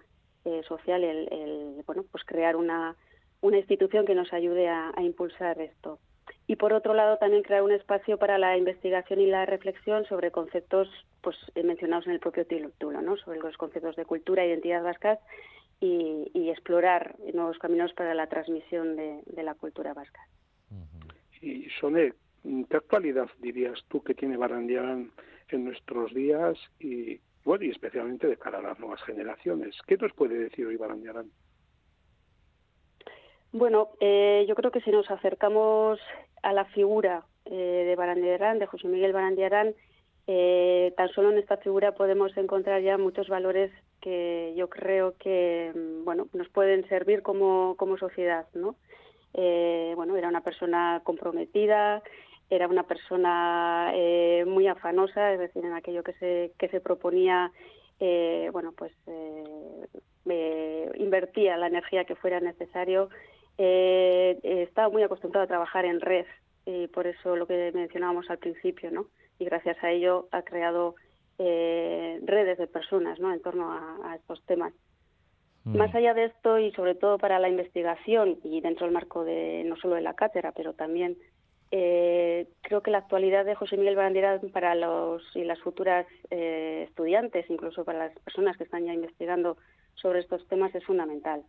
eh, 0.44 0.60
social, 0.68 1.02
el, 1.02 1.82
bueno, 1.86 2.04
pues 2.12 2.22
crear 2.24 2.56
una, 2.56 2.94
una 3.40 3.56
institución 3.56 4.04
que 4.04 4.14
nos 4.14 4.34
ayude 4.34 4.68
a 4.68 4.92
impulsar 4.98 5.58
esto 5.62 5.98
y 6.46 6.56
por 6.56 6.72
otro 6.72 6.94
lado 6.94 7.16
también 7.16 7.42
crear 7.42 7.62
un 7.62 7.72
espacio 7.72 8.18
para 8.18 8.38
la 8.38 8.56
investigación 8.56 9.20
y 9.20 9.26
la 9.26 9.46
reflexión 9.46 10.04
sobre 10.06 10.30
conceptos 10.30 10.88
pues 11.22 11.36
mencionados 11.62 12.06
en 12.06 12.12
el 12.12 12.20
propio 12.20 12.46
título, 12.46 13.00
¿no? 13.00 13.16
sobre 13.16 13.38
los 13.40 13.56
conceptos 13.56 13.96
de 13.96 14.04
cultura 14.04 14.44
e 14.44 14.48
identidad 14.48 14.82
vascas 14.82 15.18
y, 15.80 16.50
explorar 16.50 17.16
nuevos 17.34 17.58
caminos 17.58 17.92
para 17.94 18.14
la 18.14 18.26
transmisión 18.28 18.96
de, 18.96 19.22
la 19.42 19.54
cultura 19.54 19.92
vasca. 19.92 20.20
Y 21.40 21.68
Soné, 21.80 22.12
¿qué 22.42 22.76
actualidad 22.76 23.28
dirías 23.38 23.84
tú 23.88 24.02
que 24.02 24.14
tiene 24.14 24.36
Barandiarán 24.36 25.10
en 25.48 25.64
nuestros 25.64 26.14
días 26.14 26.56
y, 26.78 27.20
bueno, 27.44 27.64
y 27.64 27.70
especialmente 27.70 28.28
de 28.28 28.36
cara 28.36 28.58
a 28.58 28.62
las 28.62 28.78
nuevas 28.78 29.02
generaciones? 29.02 29.76
¿Qué 29.86 29.96
nos 29.96 30.12
puede 30.12 30.38
decir 30.38 30.66
hoy 30.66 30.76
Barandiarán? 30.76 31.30
Bueno, 33.54 33.90
eh, 34.00 34.44
yo 34.48 34.56
creo 34.56 34.72
que 34.72 34.80
si 34.80 34.90
nos 34.90 35.08
acercamos 35.08 36.00
a 36.42 36.52
la 36.52 36.64
figura 36.64 37.22
eh, 37.44 37.84
de 37.86 37.94
Barandiarán, 37.94 38.58
de 38.58 38.66
José 38.66 38.88
Miguel 38.88 39.12
Barandiarán, 39.12 39.76
eh, 40.26 40.92
tan 40.96 41.08
solo 41.10 41.30
en 41.30 41.38
esta 41.38 41.58
figura 41.58 41.92
podemos 41.94 42.36
encontrar 42.36 42.82
ya 42.82 42.98
muchos 42.98 43.28
valores 43.28 43.70
que 44.00 44.52
yo 44.56 44.68
creo 44.68 45.14
que 45.18 45.70
mm, 45.72 46.04
bueno 46.04 46.26
nos 46.32 46.48
pueden 46.48 46.88
servir 46.88 47.22
como, 47.22 47.76
como 47.76 47.96
sociedad, 47.96 48.46
¿no? 48.54 48.74
bueno, 49.32 50.16
era 50.16 50.28
una 50.28 50.40
persona 50.40 51.00
comprometida, 51.04 52.02
era 52.50 52.66
una 52.66 52.82
persona 52.82 53.92
muy 54.46 54.66
afanosa, 54.66 55.32
es 55.32 55.38
decir, 55.38 55.64
en 55.64 55.74
aquello 55.74 56.02
que 56.02 56.12
se 56.14 56.52
que 56.58 56.68
se 56.68 56.80
proponía, 56.80 57.52
bueno, 58.52 58.72
pues 58.76 58.92
invertía 60.96 61.56
la 61.56 61.66
energía 61.66 62.04
que 62.04 62.14
fuera 62.14 62.38
necesario 62.40 63.10
eh, 63.58 64.38
estaba 64.42 64.88
muy 64.88 65.02
acostumbrado 65.02 65.44
a 65.44 65.48
trabajar 65.48 65.84
en 65.84 66.00
red, 66.00 66.26
y 66.66 66.86
por 66.88 67.06
eso 67.06 67.36
lo 67.36 67.46
que 67.46 67.72
mencionábamos 67.74 68.30
al 68.30 68.38
principio, 68.38 68.90
¿no? 68.90 69.06
Y 69.38 69.44
gracias 69.44 69.82
a 69.82 69.90
ello 69.90 70.28
ha 70.30 70.42
creado 70.42 70.94
eh, 71.38 72.20
redes 72.24 72.58
de 72.58 72.66
personas, 72.66 73.18
¿no? 73.18 73.32
En 73.32 73.42
torno 73.42 73.70
a, 73.72 74.14
estos 74.16 74.42
temas. 74.44 74.72
Mm. 75.64 75.76
Más 75.76 75.94
allá 75.94 76.14
de 76.14 76.26
esto 76.26 76.58
y 76.58 76.72
sobre 76.72 76.94
todo 76.94 77.18
para 77.18 77.38
la 77.38 77.48
investigación 77.48 78.38
y 78.44 78.60
dentro 78.60 78.86
del 78.86 78.94
marco 78.94 79.24
de 79.24 79.64
no 79.64 79.76
solo 79.76 79.96
de 79.96 80.02
la 80.02 80.14
cátedra, 80.14 80.52
pero 80.52 80.74
también 80.74 81.16
eh, 81.70 82.46
creo 82.62 82.82
que 82.82 82.90
la 82.90 82.98
actualidad 82.98 83.44
de 83.44 83.56
José 83.56 83.76
Miguel 83.76 83.96
Bandera 83.96 84.40
para 84.52 84.74
los 84.74 85.22
y 85.34 85.44
las 85.44 85.60
futuras 85.60 86.06
eh, 86.30 86.84
estudiantes, 86.88 87.50
incluso 87.50 87.84
para 87.84 87.98
las 87.98 88.18
personas 88.20 88.56
que 88.56 88.64
están 88.64 88.84
ya 88.84 88.94
investigando 88.94 89.56
sobre 89.94 90.20
estos 90.20 90.46
temas, 90.48 90.74
es 90.74 90.84
fundamental. 90.84 91.42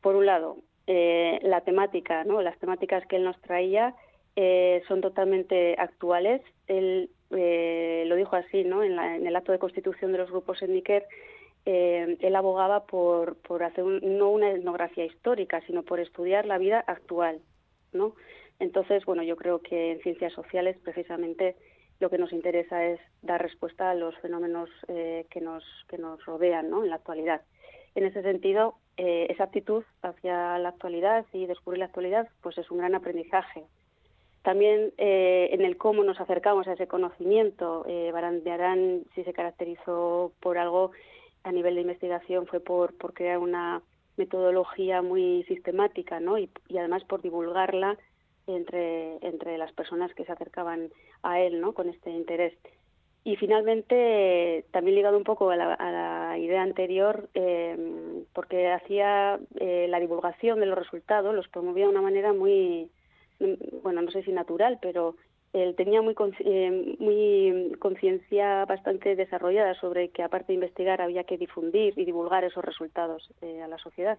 Por 0.00 0.16
un 0.16 0.26
lado, 0.26 0.58
eh, 0.86 1.38
la 1.42 1.62
temática, 1.62 2.24
¿no? 2.24 2.42
Las 2.42 2.58
temáticas 2.58 3.06
que 3.06 3.16
él 3.16 3.24
nos 3.24 3.40
traía 3.40 3.94
eh, 4.36 4.82
son 4.86 5.00
totalmente 5.00 5.76
actuales. 5.78 6.42
Él 6.66 7.08
eh, 7.30 8.04
lo 8.06 8.16
dijo 8.16 8.36
así, 8.36 8.64
¿no? 8.64 8.82
En, 8.82 8.98
el 9.26 9.34
acto 9.34 9.52
de 9.52 9.58
constitución 9.58 10.12
de 10.12 10.18
los 10.18 10.30
grupos 10.30 10.60
Endiker, 10.62 11.06
él 11.64 12.36
abogaba 12.36 12.84
por, 12.84 13.36
por 13.36 13.62
hacer 13.62 13.84
no 13.84 14.28
una 14.28 14.50
etnografía 14.50 15.06
histórica, 15.06 15.62
sino 15.66 15.82
por 15.82 15.98
estudiar 15.98 16.44
la 16.44 16.58
vida 16.58 16.84
actual, 16.86 17.40
¿no? 17.94 18.14
Entonces, 18.60 19.06
bueno, 19.06 19.22
yo 19.22 19.36
creo 19.36 19.62
que 19.62 19.92
en 19.92 20.00
ciencias 20.02 20.34
sociales 20.34 20.76
precisamente 20.84 21.56
lo 22.00 22.10
que 22.10 22.18
nos 22.18 22.34
interesa 22.34 22.84
es 22.84 23.00
dar 23.22 23.40
respuesta 23.40 23.90
a 23.90 23.94
los 23.94 24.14
fenómenos 24.18 24.68
que 24.86 25.40
nos 25.40 25.64
que 25.88 25.96
nos 25.96 26.22
rodean, 26.26 26.68
¿no? 26.68 26.84
En 26.84 26.90
la 26.90 26.96
actualidad. 26.96 27.40
En 27.94 28.04
ese 28.04 28.20
sentido, 28.20 28.76
eh, 28.96 29.26
esa 29.28 29.44
actitud 29.44 29.82
hacia 30.02 30.58
la 30.58 30.68
actualidad 30.68 31.26
y 31.32 31.46
descubrir 31.46 31.80
la 31.80 31.86
actualidad, 31.86 32.28
pues 32.42 32.58
es 32.58 32.70
un 32.70 32.78
gran 32.78 32.94
aprendizaje. 32.94 33.64
También 34.42 34.92
eh, 34.98 35.48
en 35.52 35.62
el 35.62 35.76
cómo 35.78 36.04
nos 36.04 36.20
acercamos 36.20 36.68
a 36.68 36.74
ese 36.74 36.86
conocimiento, 36.86 37.84
eh, 37.88 38.12
si 39.14 39.24
se 39.24 39.32
caracterizó 39.32 40.32
por 40.40 40.58
algo 40.58 40.92
a 41.44 41.52
nivel 41.52 41.74
de 41.74 41.80
investigación 41.80 42.46
fue 42.46 42.60
por, 42.60 42.96
por 42.96 43.14
crear 43.14 43.38
una 43.38 43.82
metodología 44.16 45.02
muy 45.02 45.44
sistemática, 45.48 46.20
¿no? 46.20 46.38
Y, 46.38 46.50
y, 46.68 46.78
además 46.78 47.04
por 47.04 47.22
divulgarla 47.22 47.96
entre, 48.46 49.16
entre 49.26 49.58
las 49.58 49.72
personas 49.72 50.12
que 50.14 50.24
se 50.24 50.32
acercaban 50.32 50.90
a 51.22 51.40
él, 51.40 51.60
¿no? 51.60 51.72
Con 51.72 51.88
este 51.88 52.10
interés. 52.10 52.54
Y 53.24 53.36
finalmente, 53.36 54.66
también 54.70 54.96
ligado 54.96 55.16
un 55.16 55.24
poco 55.24 55.50
a 55.50 55.56
la, 55.56 56.38
idea 56.38 56.62
anterior, 56.62 57.30
eh, 57.34 58.22
porque 58.34 58.70
hacía 58.70 59.40
eh, 59.60 59.86
la 59.88 59.98
divulgación 59.98 60.60
de 60.60 60.66
los 60.66 60.78
resultados, 60.78 61.34
los 61.34 61.48
promovía 61.48 61.84
de 61.84 61.90
una 61.90 62.02
manera 62.02 62.34
muy, 62.34 62.90
bueno, 63.82 64.02
no 64.02 64.10
sé 64.10 64.22
si 64.24 64.32
natural, 64.32 64.78
pero 64.82 65.16
él 65.54 65.76
tenía 65.76 66.02
muy, 66.02 66.16
eh, 66.40 66.96
muy 66.98 67.76
conciencia 67.78 68.64
bastante 68.64 69.14
desarrollada 69.14 69.74
sobre 69.74 70.08
que 70.08 70.24
aparte 70.24 70.48
de 70.48 70.54
investigar 70.54 71.00
había 71.00 71.22
que 71.22 71.38
difundir 71.38 71.94
y 71.96 72.04
divulgar 72.04 72.42
esos 72.42 72.64
resultados 72.64 73.30
eh, 73.40 73.62
a 73.62 73.68
la 73.68 73.78
sociedad. 73.78 74.18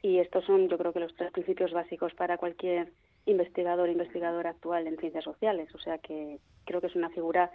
Y 0.00 0.18
estos 0.18 0.44
son, 0.44 0.68
yo 0.68 0.78
creo 0.78 0.92
que 0.92 1.00
los 1.00 1.14
tres 1.16 1.32
principios 1.32 1.72
básicos 1.72 2.14
para 2.14 2.38
cualquier 2.38 2.92
investigador 3.26 3.90
investigadora 3.90 4.50
actual 4.50 4.86
en 4.86 4.96
ciencias 4.96 5.24
sociales. 5.24 5.74
O 5.74 5.78
sea 5.78 5.98
que 5.98 6.38
creo 6.64 6.80
que 6.80 6.86
es 6.86 6.96
una 6.96 7.10
figura 7.10 7.50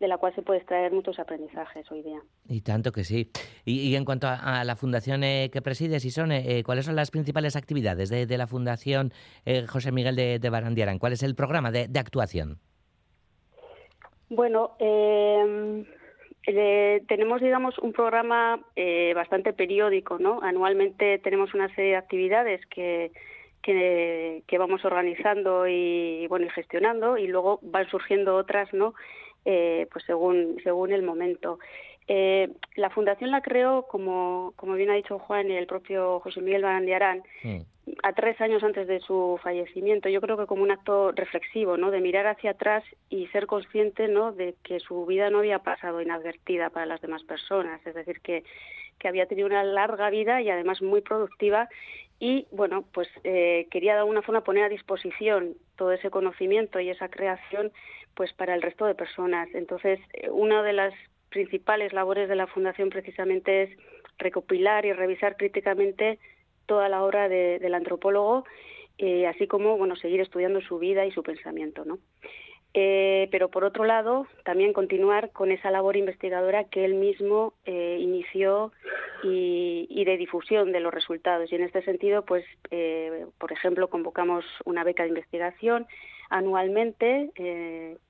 de 0.00 0.08
la 0.08 0.18
cual 0.18 0.34
se 0.34 0.42
puede 0.42 0.60
extraer 0.60 0.92
muchos 0.92 1.18
aprendizajes 1.18 1.90
hoy 1.90 2.02
día. 2.02 2.20
Y 2.48 2.60
tanto 2.60 2.92
que 2.92 3.04
sí. 3.04 3.30
Y, 3.64 3.94
en 3.96 4.04
cuanto 4.04 4.28
a, 4.28 4.62
la 4.64 4.76
fundación 4.76 5.24
eh, 5.24 5.50
que 5.52 5.60
presides, 5.60 6.04
Isone, 6.04 6.44
eh, 6.46 6.62
¿cuáles 6.62 6.84
son 6.84 6.96
las 6.96 7.10
principales 7.10 7.56
actividades 7.56 8.08
de, 8.08 8.38
la 8.38 8.46
Fundación 8.46 9.12
eh, 9.44 9.66
José 9.66 9.90
Miguel 9.90 10.14
de, 10.14 10.38
de, 10.38 10.50
Barandiarán? 10.50 10.98
¿Cuál 10.98 11.14
es 11.14 11.22
el 11.22 11.34
programa 11.34 11.70
de, 11.72 11.88
actuación? 11.98 12.58
Bueno, 14.30 14.76
em, 14.78 15.84
tenemos, 17.06 17.40
digamos, 17.40 17.76
un 17.78 17.92
programa 17.92 18.62
bastante 19.14 19.52
periódico, 19.52 20.18
¿no? 20.18 20.40
Anualmente 20.42 21.18
tenemos 21.18 21.52
una 21.54 21.74
serie 21.74 21.92
de 21.92 21.96
actividades 21.96 22.64
que, 22.66 23.10
que, 23.62 24.44
que, 24.46 24.58
vamos 24.58 24.84
organizando 24.84 25.66
y, 25.66 26.26
bueno, 26.28 26.46
y 26.46 26.50
gestionando 26.50 27.18
y 27.18 27.26
luego 27.26 27.58
van 27.62 27.88
surgiendo 27.88 28.36
otras, 28.36 28.72
¿no? 28.72 28.94
Eh, 29.44 29.86
pues 29.92 30.04
según, 30.04 30.56
según 30.62 30.92
el 30.92 31.02
momento. 31.02 31.58
Eh, 32.10 32.48
la 32.74 32.88
fundación 32.88 33.30
la 33.30 33.42
creó, 33.42 33.86
como, 33.86 34.54
como 34.56 34.74
bien 34.74 34.90
ha 34.90 34.94
dicho 34.94 35.18
Juan 35.18 35.50
y 35.50 35.56
el 35.56 35.66
propio 35.66 36.20
José 36.20 36.40
Miguel 36.40 36.62
Barandiarán, 36.62 37.22
mm. 37.42 37.58
a 38.02 38.12
tres 38.14 38.40
años 38.40 38.62
antes 38.62 38.88
de 38.88 39.00
su 39.00 39.38
fallecimiento. 39.42 40.08
Yo 40.08 40.22
creo 40.22 40.38
que 40.38 40.46
como 40.46 40.62
un 40.62 40.70
acto 40.70 41.12
reflexivo, 41.12 41.76
¿no? 41.76 41.90
De 41.90 42.00
mirar 42.00 42.26
hacia 42.26 42.52
atrás 42.52 42.82
y 43.10 43.26
ser 43.28 43.46
consciente, 43.46 44.08
¿no? 44.08 44.32
De 44.32 44.54
que 44.62 44.80
su 44.80 45.04
vida 45.04 45.28
no 45.28 45.40
había 45.40 45.58
pasado 45.58 46.00
inadvertida 46.00 46.70
para 46.70 46.86
las 46.86 47.02
demás 47.02 47.22
personas. 47.24 47.86
Es 47.86 47.94
decir, 47.94 48.20
que, 48.20 48.42
que 48.98 49.08
había 49.08 49.26
tenido 49.26 49.46
una 49.46 49.62
larga 49.62 50.08
vida 50.08 50.40
y 50.40 50.48
además 50.48 50.80
muy 50.80 51.02
productiva 51.02 51.68
y 52.20 52.46
bueno 52.50 52.84
pues 52.92 53.08
eh, 53.22 53.68
quería 53.70 53.92
de 53.92 54.00
alguna 54.00 54.22
forma 54.22 54.42
poner 54.42 54.64
a 54.64 54.68
disposición 54.68 55.54
todo 55.76 55.92
ese 55.92 56.10
conocimiento 56.10 56.80
y 56.80 56.90
esa 56.90 57.08
creación 57.08 57.70
pues 58.18 58.32
para 58.32 58.56
el 58.56 58.62
resto 58.62 58.84
de 58.84 58.96
personas 58.96 59.48
entonces 59.54 60.00
eh, 60.12 60.28
una 60.28 60.64
de 60.64 60.72
las 60.72 60.92
principales 61.28 61.92
labores 61.92 62.28
de 62.28 62.34
la 62.34 62.48
fundación 62.48 62.90
precisamente 62.90 63.62
es 63.62 63.70
recopilar 64.18 64.84
y 64.84 64.92
revisar 64.92 65.36
críticamente 65.36 66.18
toda 66.66 66.88
la 66.88 67.04
obra 67.04 67.28
del 67.28 67.74
antropólogo 67.74 68.44
eh, 68.98 69.28
así 69.28 69.46
como 69.46 69.78
bueno 69.78 69.94
seguir 69.94 70.20
estudiando 70.20 70.60
su 70.62 70.80
vida 70.80 71.06
y 71.06 71.12
su 71.12 71.22
pensamiento 71.22 71.84
no 71.84 72.00
eh, 72.74 73.28
pero 73.30 73.48
por 73.48 73.64
otro 73.64 73.84
lado, 73.84 74.26
también 74.44 74.74
continuar 74.74 75.30
con 75.32 75.50
esa 75.50 75.70
labor 75.70 75.96
investigadora 75.96 76.64
que 76.64 76.84
él 76.84 76.94
mismo 76.94 77.54
inició 77.64 78.72
y, 79.24 80.04
de 80.04 80.16
difusión 80.18 80.70
de 80.70 80.80
los 80.80 80.92
resultados. 80.92 81.50
Y 81.50 81.56
en 81.56 81.62
este 81.62 81.82
sentido, 81.82 82.26
pues, 82.26 82.44
por 83.38 83.52
ejemplo, 83.52 83.88
convocamos 83.88 84.44
una 84.66 84.84
beca 84.84 85.02
de 85.02 85.08
investigación 85.08 85.86
anualmente 86.30 87.30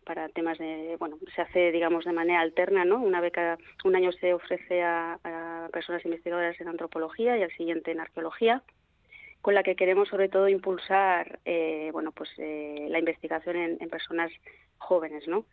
para 0.04 0.28
temas 0.28 0.58
de, 0.58 0.96
bueno, 0.98 1.18
se 1.34 1.42
hace, 1.42 1.72
digamos, 1.72 2.04
de 2.04 2.12
manera 2.12 2.40
alterna, 2.40 2.84
¿no? 2.84 3.00
Una 3.00 3.20
beca, 3.20 3.58
un 3.84 3.96
año 3.96 4.12
se 4.12 4.34
ofrece 4.34 4.82
a 4.82 5.68
personas 5.72 6.04
investigadoras 6.04 6.60
en 6.60 6.68
antropología 6.68 7.36
y 7.36 7.42
al 7.42 7.52
siguiente 7.52 7.92
en 7.92 8.00
arqueología 8.00 8.62
con 9.40 9.54
la 9.54 9.62
que 9.62 9.76
queremos 9.76 10.08
sobre 10.08 10.28
todo 10.28 10.48
impulsar 10.48 11.38
eh, 11.44 11.90
bueno 11.92 12.12
pues 12.12 12.30
eh, 12.38 12.86
la 12.90 12.98
investigación 12.98 13.56
en, 13.56 13.88
personas 13.88 14.30
jóvenes 14.78 15.26
no 15.28 15.44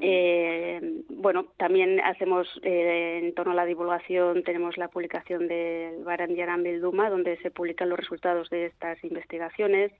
eh, 0.00 0.80
bueno 1.08 1.46
también 1.56 2.00
hacemos 2.00 2.48
en 2.62 3.34
torno 3.34 3.52
a 3.52 3.56
la 3.56 3.66
divulgación 3.66 4.42
tenemos 4.42 4.78
la 4.78 4.88
publicación 4.88 5.48
del 5.48 6.02
Barandiaran 6.04 6.62
Bilduma 6.62 7.10
donde 7.10 7.36
se 7.38 7.50
publican 7.50 7.88
los 7.88 7.98
resultados 7.98 8.48
de 8.48 8.66
estas 8.66 9.02
investigaciones 9.04 9.92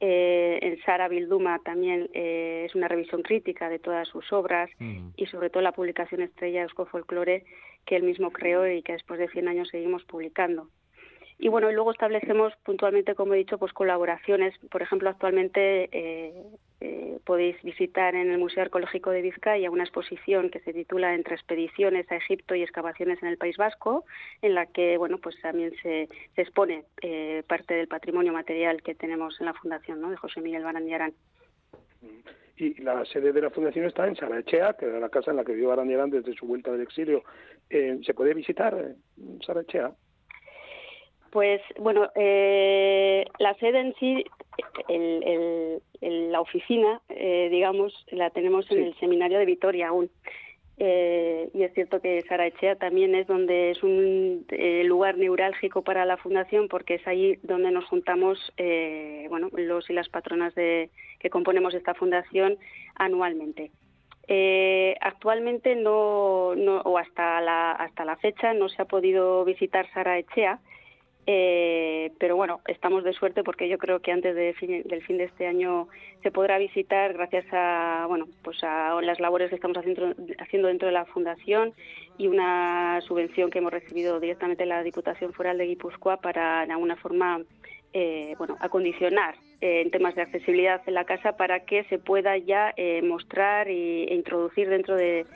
en 0.00 0.80
Sara 0.82 1.08
Bilduma 1.08 1.58
también 1.64 2.08
es 2.12 2.74
una 2.74 2.88
revisión 2.88 3.22
crítica 3.22 3.68
de 3.68 3.78
todas 3.78 4.06
sus 4.08 4.32
obras 4.32 4.70
y 5.16 5.26
sobre 5.26 5.50
todo 5.50 5.62
la 5.62 5.72
publicación 5.72 6.22
estrella 6.22 6.62
Eusko 6.62 6.86
Folklore 6.86 7.44
que 7.84 7.96
él 7.96 8.02
mismo 8.02 8.30
creó 8.30 8.70
y 8.70 8.82
que 8.82 8.92
después 8.92 9.18
de 9.18 9.28
100 9.28 9.48
años 9.48 9.68
seguimos 9.68 10.04
publicando. 10.04 10.68
Y 11.40 11.48
bueno, 11.48 11.70
y 11.70 11.74
luego 11.74 11.92
establecemos 11.92 12.52
puntualmente, 12.64 13.14
como 13.14 13.34
he 13.34 13.38
dicho, 13.38 13.58
pues 13.58 13.72
colaboraciones. 13.72 14.58
Por 14.70 14.82
ejemplo, 14.82 15.08
actualmente 15.08 15.88
eh, 15.92 16.42
eh, 16.80 17.20
podéis 17.24 17.62
visitar 17.62 18.16
en 18.16 18.32
el 18.32 18.38
Museo 18.38 18.64
Arqueológico 18.64 19.10
de 19.10 19.22
Vizcaya 19.22 19.70
una 19.70 19.84
exposición 19.84 20.50
que 20.50 20.58
se 20.60 20.72
titula 20.72 21.14
Entre 21.14 21.36
expediciones 21.36 22.10
a 22.10 22.16
Egipto 22.16 22.56
y 22.56 22.62
excavaciones 22.62 23.22
en 23.22 23.28
el 23.28 23.38
País 23.38 23.56
Vasco, 23.56 24.04
en 24.42 24.56
la 24.56 24.66
que 24.66 24.98
bueno, 24.98 25.18
pues 25.18 25.40
también 25.40 25.72
se, 25.80 26.08
expone 26.36 26.86
eh, 27.02 27.44
parte 27.46 27.74
del 27.74 27.86
patrimonio 27.86 28.32
material 28.32 28.82
que 28.82 28.96
tenemos 28.96 29.38
en 29.38 29.46
la 29.46 29.54
Fundación 29.54 30.10
de 30.10 30.16
José 30.16 30.40
Miguel 30.40 30.64
Barandiarán. 30.64 31.12
Y 32.56 32.82
la 32.82 33.04
sede 33.04 33.32
de 33.32 33.42
la 33.42 33.50
Fundación 33.50 33.84
está 33.84 34.08
en 34.08 34.16
Sarachea, 34.16 34.72
que 34.72 34.86
era 34.86 34.98
la 34.98 35.08
casa 35.08 35.30
en 35.30 35.36
la 35.36 35.44
que 35.44 35.52
vivió 35.52 35.68
Barandiarán 35.68 36.10
desde 36.10 36.34
su 36.34 36.46
vuelta 36.46 36.72
del 36.72 36.80
exilio. 36.80 37.22
¿Se 37.70 38.14
puede 38.14 38.34
visitar 38.34 38.96
Sarachea? 39.46 39.92
Pues 41.30 41.60
bueno, 41.78 42.10
eh, 42.14 43.26
la 43.38 43.54
sede 43.54 43.80
en 43.80 43.94
sí, 43.96 44.24
la 46.00 46.40
oficina, 46.40 47.02
eh, 47.08 47.48
digamos, 47.50 47.92
la 48.10 48.30
tenemos 48.30 48.70
en 48.70 48.82
el 48.82 48.94
seminario 48.98 49.38
de 49.38 49.44
Vitoria 49.44 49.88
aún. 49.88 50.10
Eh, 50.80 51.50
y 51.54 51.64
es 51.64 51.74
cierto 51.74 52.00
que 52.00 52.18
Echea 52.18 52.76
también 52.76 53.16
es 53.16 53.26
donde 53.26 53.72
es 53.72 53.82
un 53.82 54.46
lugar 54.84 55.18
neurálgico 55.18 55.82
para 55.82 56.06
la 56.06 56.16
fundación 56.18 56.68
porque 56.68 56.94
es 56.94 57.06
ahí 57.08 57.36
donde 57.42 57.72
nos 57.72 57.84
juntamos 57.86 58.38
bueno 59.28 59.48
los 59.54 59.90
y 59.90 59.92
las 59.92 60.08
patronas 60.08 60.54
de 60.54 60.90
que 61.18 61.30
componemos 61.30 61.74
esta 61.74 61.94
fundación 61.94 62.58
anualmente 62.94 63.72
actualmente 65.00 65.74
no, 65.74 66.54
no, 66.54 66.76
o 66.82 66.96
hasta 66.96 67.40
la 67.40 67.72
hasta 67.72 68.04
la 68.04 68.14
fecha 68.14 68.54
no 68.54 68.68
se 68.68 68.80
ha 68.80 68.84
podido 68.84 69.44
visitar 69.44 69.88
Echea 70.16 70.60
eh, 71.30 72.10
pero 72.18 72.36
bueno, 72.36 72.62
estamos 72.66 73.04
de 73.04 73.12
suerte 73.12 73.44
porque 73.44 73.68
yo 73.68 73.76
creo 73.76 74.00
que 74.00 74.12
antes 74.12 74.34
del 74.34 74.54
fin 74.54 75.18
de 75.18 75.24
este 75.24 75.46
año 75.46 75.86
se 76.22 76.30
podrá 76.30 76.56
visitar 76.56 77.12
gracias 77.12 77.44
a 77.52 78.06
bueno 78.08 78.26
pues 78.42 78.64
a 78.64 78.98
las 79.02 79.20
labores 79.20 79.50
que 79.50 79.56
estamos 79.56 79.76
haciendo, 79.76 80.14
haciendo 80.38 80.68
dentro 80.68 80.86
de 80.88 80.94
la 80.94 81.04
fundación 81.04 81.74
y 82.16 82.28
una 82.28 83.02
subvención 83.02 83.50
que 83.50 83.58
hemos 83.58 83.74
recibido 83.74 84.20
directamente 84.20 84.62
de 84.62 84.70
la 84.70 84.82
Diputación 84.82 85.34
Foral 85.34 85.58
de 85.58 85.66
Guipúzcoa 85.66 86.16
para 86.16 86.64
de 86.64 86.72
alguna 86.72 86.96
forma 86.96 87.42
eh, 87.92 88.34
bueno 88.38 88.56
acondicionar 88.60 89.34
eh, 89.60 89.82
en 89.82 89.90
temas 89.90 90.14
de 90.14 90.22
accesibilidad 90.22 90.80
en 90.86 90.94
la 90.94 91.04
casa 91.04 91.36
para 91.36 91.60
que 91.66 91.84
se 91.90 91.98
pueda 91.98 92.38
ya 92.38 92.72
mostrar 93.02 93.68
e 93.68 94.14
introducir 94.14 94.70
dentro 94.70 94.96
de, 94.96 95.26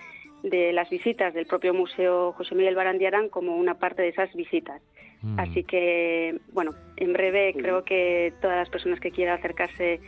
de 0.43 0.73
las 0.73 0.91
visitas 0.91 1.35
del 1.35 1.47
propio 1.47 1.73
Museo 1.75 2.33
José 2.33 2.55
Miguel 2.55 2.75
Barandiarán 2.75 3.29
como 3.29 3.57
una 3.57 3.79
parte 3.79 4.03
de 4.03 4.09
esas 4.09 4.33
visitas. 4.35 4.83
Mm. 5.23 5.39
Así 5.39 5.65
que, 5.65 6.39
bueno, 6.53 6.75
en 6.97 7.13
breve 7.13 7.55
creo 7.57 7.85
que 7.85 8.33
todas 8.41 8.57
las 8.57 8.69
personas 8.69 9.01
que 9.01 9.11
quieran 9.11 9.39
acercarse 9.39 10.01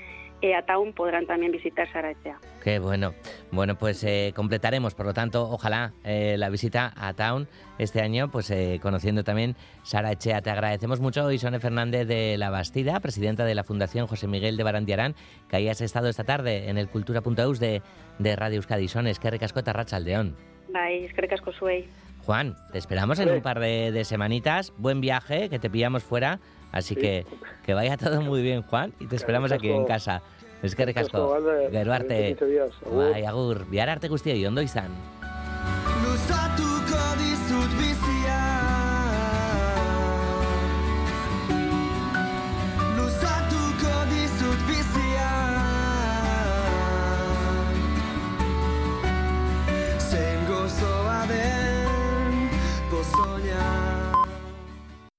eh, 0.42 0.54
a 0.54 0.62
Town 0.62 0.92
podrán 0.92 1.26
también 1.26 1.52
visitar 1.52 1.90
Sarachea. 1.92 2.38
Qué 2.62 2.78
bueno. 2.78 3.14
Bueno, 3.50 3.76
pues 3.76 4.04
eh, 4.04 4.32
completaremos, 4.34 4.94
por 4.94 5.06
lo 5.06 5.14
tanto, 5.14 5.48
ojalá 5.50 5.92
eh, 6.04 6.36
la 6.38 6.48
visita 6.48 6.92
a 6.96 7.14
Town 7.14 7.48
este 7.78 8.00
año, 8.00 8.30
pues 8.30 8.52
conociendo 8.80 9.24
también 9.24 9.56
Echea. 9.84 10.42
Te 10.42 10.50
agradecemos 10.50 11.00
mucho, 11.00 11.30
Isone 11.30 11.60
Fernández 11.60 12.06
de 12.06 12.36
La 12.38 12.50
Bastida, 12.50 13.00
presidenta 13.00 13.44
de 13.44 13.54
la 13.54 13.64
Fundación 13.64 14.06
José 14.06 14.26
Miguel 14.26 14.56
de 14.56 14.64
Barandiarán, 14.64 15.14
que 15.48 15.56
hayas 15.56 15.80
estado 15.80 16.08
esta 16.08 16.24
tarde 16.24 16.68
en 16.68 16.78
el 16.78 16.88
Cultura.eus 16.88 17.60
de, 17.60 17.82
de 18.18 18.36
Radio 18.36 18.56
Euskadi. 18.56 18.88
Son, 18.88 19.06
es 19.06 19.18
que 19.18 19.30
recasco 19.30 19.62
Tarrachaldeón. 19.62 20.36
Bye, 20.68 21.06
es 21.06 21.14
que 21.14 21.20
recasco 21.22 21.52
Suey. 21.52 21.88
Juan, 22.24 22.56
te 22.72 22.78
esperamos 22.78 23.18
en 23.18 23.30
un 23.30 23.42
par 23.42 23.60
de, 23.60 24.02
semanitas. 24.04 24.72
Buen 24.78 25.02
viaje, 25.02 25.50
que 25.50 25.58
te 25.58 25.68
pillamos 25.68 26.02
fuera. 26.02 26.40
Así 26.74 26.94
sí. 26.94 27.00
que 27.00 27.26
que 27.64 27.72
vaya 27.72 27.96
todo 27.96 28.20
muy 28.20 28.42
bien, 28.42 28.62
Juan, 28.62 28.92
y 28.98 29.06
te 29.06 29.16
esperamos 29.16 29.52
aquí 29.52 29.70
en 29.70 29.86
casa. 29.86 30.22
Es 30.62 30.74
que 30.74 30.84
ricasco, 30.84 31.36
geroarte, 31.70 32.36
bai, 32.90 33.24
agur, 33.24 33.66
bihar 33.68 33.90
arte 33.90 34.08
guztia 34.08 34.34
ondo 34.48 34.60
izan. 34.60 34.90
Luzatu 36.02 36.73